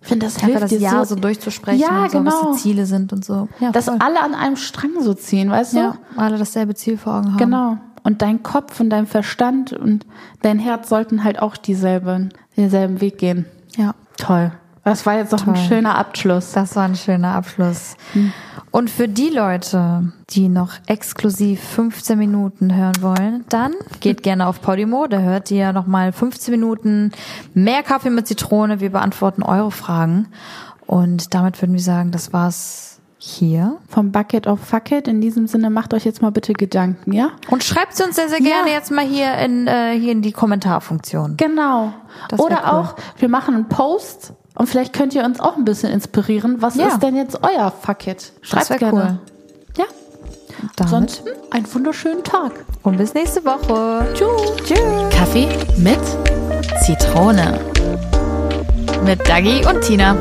Ich 0.01 0.07
finde, 0.07 0.25
das 0.25 0.35
Einfach 0.35 0.47
hilft 0.47 0.61
das 0.63 0.69
dir 0.71 0.79
Jahr 0.79 1.05
so, 1.05 1.15
so 1.15 1.21
durchzusprechen 1.21 1.79
Ja, 1.81 2.03
und 2.03 2.11
so, 2.11 2.17
genau. 2.19 2.31
was 2.31 2.55
die 2.57 2.61
Ziele 2.61 2.85
sind 2.85 3.13
und 3.13 3.23
so. 3.25 3.47
Ja, 3.59 3.71
dass 3.71 3.85
voll. 3.85 3.95
alle 3.99 4.21
an 4.21 4.35
einem 4.35 4.57
Strang 4.57 5.01
so 5.01 5.13
ziehen, 5.13 5.49
weißt 5.49 5.73
du? 5.73 5.77
ja, 5.77 5.95
alle 6.17 6.37
dasselbe 6.37 6.75
Ziel 6.75 6.97
vor 6.97 7.15
Augen 7.15 7.29
haben. 7.29 7.37
Genau. 7.37 7.77
Und 8.03 8.21
dein 8.21 8.43
Kopf 8.43 8.79
und 8.81 8.89
dein 8.89 9.07
Verstand 9.07 9.71
und 9.71 10.05
dein 10.41 10.59
Herz 10.59 10.89
sollten 10.89 11.23
halt 11.23 11.41
auch 11.41 11.55
dieselben, 11.55 12.33
denselben 12.57 12.99
Weg 12.99 13.17
gehen. 13.17 13.45
Ja. 13.77 13.95
Toll. 14.17 14.51
Das 14.83 15.05
war 15.05 15.15
jetzt 15.15 15.31
noch 15.31 15.47
ein 15.47 15.55
schöner 15.55 15.97
Abschluss. 15.97 16.51
Das 16.51 16.75
war 16.75 16.83
ein 16.83 16.95
schöner 16.95 17.35
Abschluss. 17.35 17.95
Und 18.71 18.89
für 18.89 19.07
die 19.07 19.29
Leute, 19.29 20.11
die 20.31 20.49
noch 20.49 20.71
exklusiv 20.87 21.61
15 21.63 22.17
Minuten 22.19 22.75
hören 22.75 23.01
wollen, 23.01 23.45
dann 23.47 23.73
geht 24.01 24.23
gerne 24.23 24.45
auf 24.47 24.61
Podimo. 24.61 25.07
Da 25.07 25.19
hört 25.19 25.49
ihr 25.51 25.71
nochmal 25.71 26.11
15 26.11 26.51
Minuten 26.51 27.11
mehr 27.53 27.81
Kaffee 27.83 28.09
mit 28.09 28.27
Zitrone. 28.27 28.81
Wir 28.81 28.91
beantworten 28.91 29.41
eure 29.43 29.71
Fragen. 29.71 30.27
Und 30.85 31.33
damit 31.33 31.61
würden 31.61 31.73
wir 31.73 31.81
sagen, 31.81 32.11
das 32.11 32.33
war's 32.33 32.99
hier. 33.17 33.77
Vom 33.87 34.11
Bucket 34.11 34.47
of 34.47 34.59
Fuck 34.59 34.91
It. 34.91 35.07
In 35.07 35.21
diesem 35.21 35.47
Sinne, 35.47 35.69
macht 35.69 35.93
euch 35.93 36.03
jetzt 36.03 36.21
mal 36.21 36.31
bitte 36.31 36.51
Gedanken, 36.51 37.13
ja? 37.13 37.29
Und 37.49 37.63
schreibt 37.63 37.95
sie 37.95 38.03
uns 38.03 38.17
sehr, 38.17 38.27
sehr 38.27 38.39
gerne 38.39 38.67
Ja. 38.69 38.75
jetzt 38.75 38.91
mal 38.91 39.05
hier 39.05 39.33
in, 39.37 39.65
äh, 39.65 39.97
hier 39.97 40.11
in 40.11 40.21
die 40.21 40.33
Kommentarfunktion. 40.33 41.37
Genau. 41.37 41.93
Das 42.27 42.37
Oder 42.41 42.63
cool. 42.65 42.69
auch, 42.69 42.95
wir 43.19 43.29
machen 43.29 43.55
einen 43.55 43.69
Post 43.69 44.33
und 44.55 44.67
vielleicht 44.67 44.93
könnt 44.93 45.13
ihr 45.15 45.23
uns 45.23 45.39
auch 45.39 45.57
ein 45.57 45.65
bisschen 45.65 45.91
inspirieren. 45.91 46.61
Was 46.61 46.75
Ja. 46.75 46.87
ist 46.87 46.99
denn 47.03 47.15
jetzt 47.15 47.39
euer 47.43 47.71
Fuck 47.81 48.07
It? 48.07 48.31
Schreibt 48.41 48.69
wär 48.69 48.77
gerne. 48.77 49.19
Ja. 49.77 49.85
Damit. 50.75 50.79
Ansonsten 50.81 51.29
einen 51.51 51.73
wunderschönen 51.73 52.23
Tag. 52.23 52.51
Und 52.83 52.97
bis 52.97 53.13
nächste 53.13 53.43
Woche. 53.45 54.05
Tschüss. 54.13 54.55
Tschüss. 54.65 54.79
Kaffee 55.15 55.47
mit 55.77 55.99
Zitrone. 56.85 57.59
Mit 59.03 59.27
Dagi 59.27 59.65
und 59.65 59.81
Tina. 59.81 60.15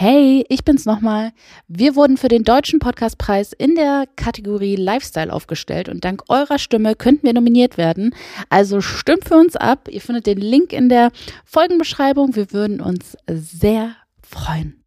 Hey, 0.00 0.44
ich 0.48 0.64
bin's 0.64 0.84
nochmal. 0.84 1.32
Wir 1.66 1.96
wurden 1.96 2.18
für 2.18 2.28
den 2.28 2.44
Deutschen 2.44 2.78
Podcastpreis 2.78 3.52
in 3.52 3.74
der 3.74 4.04
Kategorie 4.14 4.76
Lifestyle 4.76 5.32
aufgestellt 5.32 5.88
und 5.88 6.04
dank 6.04 6.22
eurer 6.28 6.60
Stimme 6.60 6.94
könnten 6.94 7.26
wir 7.26 7.32
nominiert 7.32 7.76
werden. 7.78 8.14
Also 8.48 8.80
stimmt 8.80 9.24
für 9.24 9.34
uns 9.34 9.56
ab. 9.56 9.88
Ihr 9.90 10.00
findet 10.00 10.28
den 10.28 10.38
Link 10.38 10.72
in 10.72 10.88
der 10.88 11.10
Folgenbeschreibung. 11.44 12.36
Wir 12.36 12.52
würden 12.52 12.80
uns 12.80 13.16
sehr 13.26 13.96
freuen. 14.22 14.77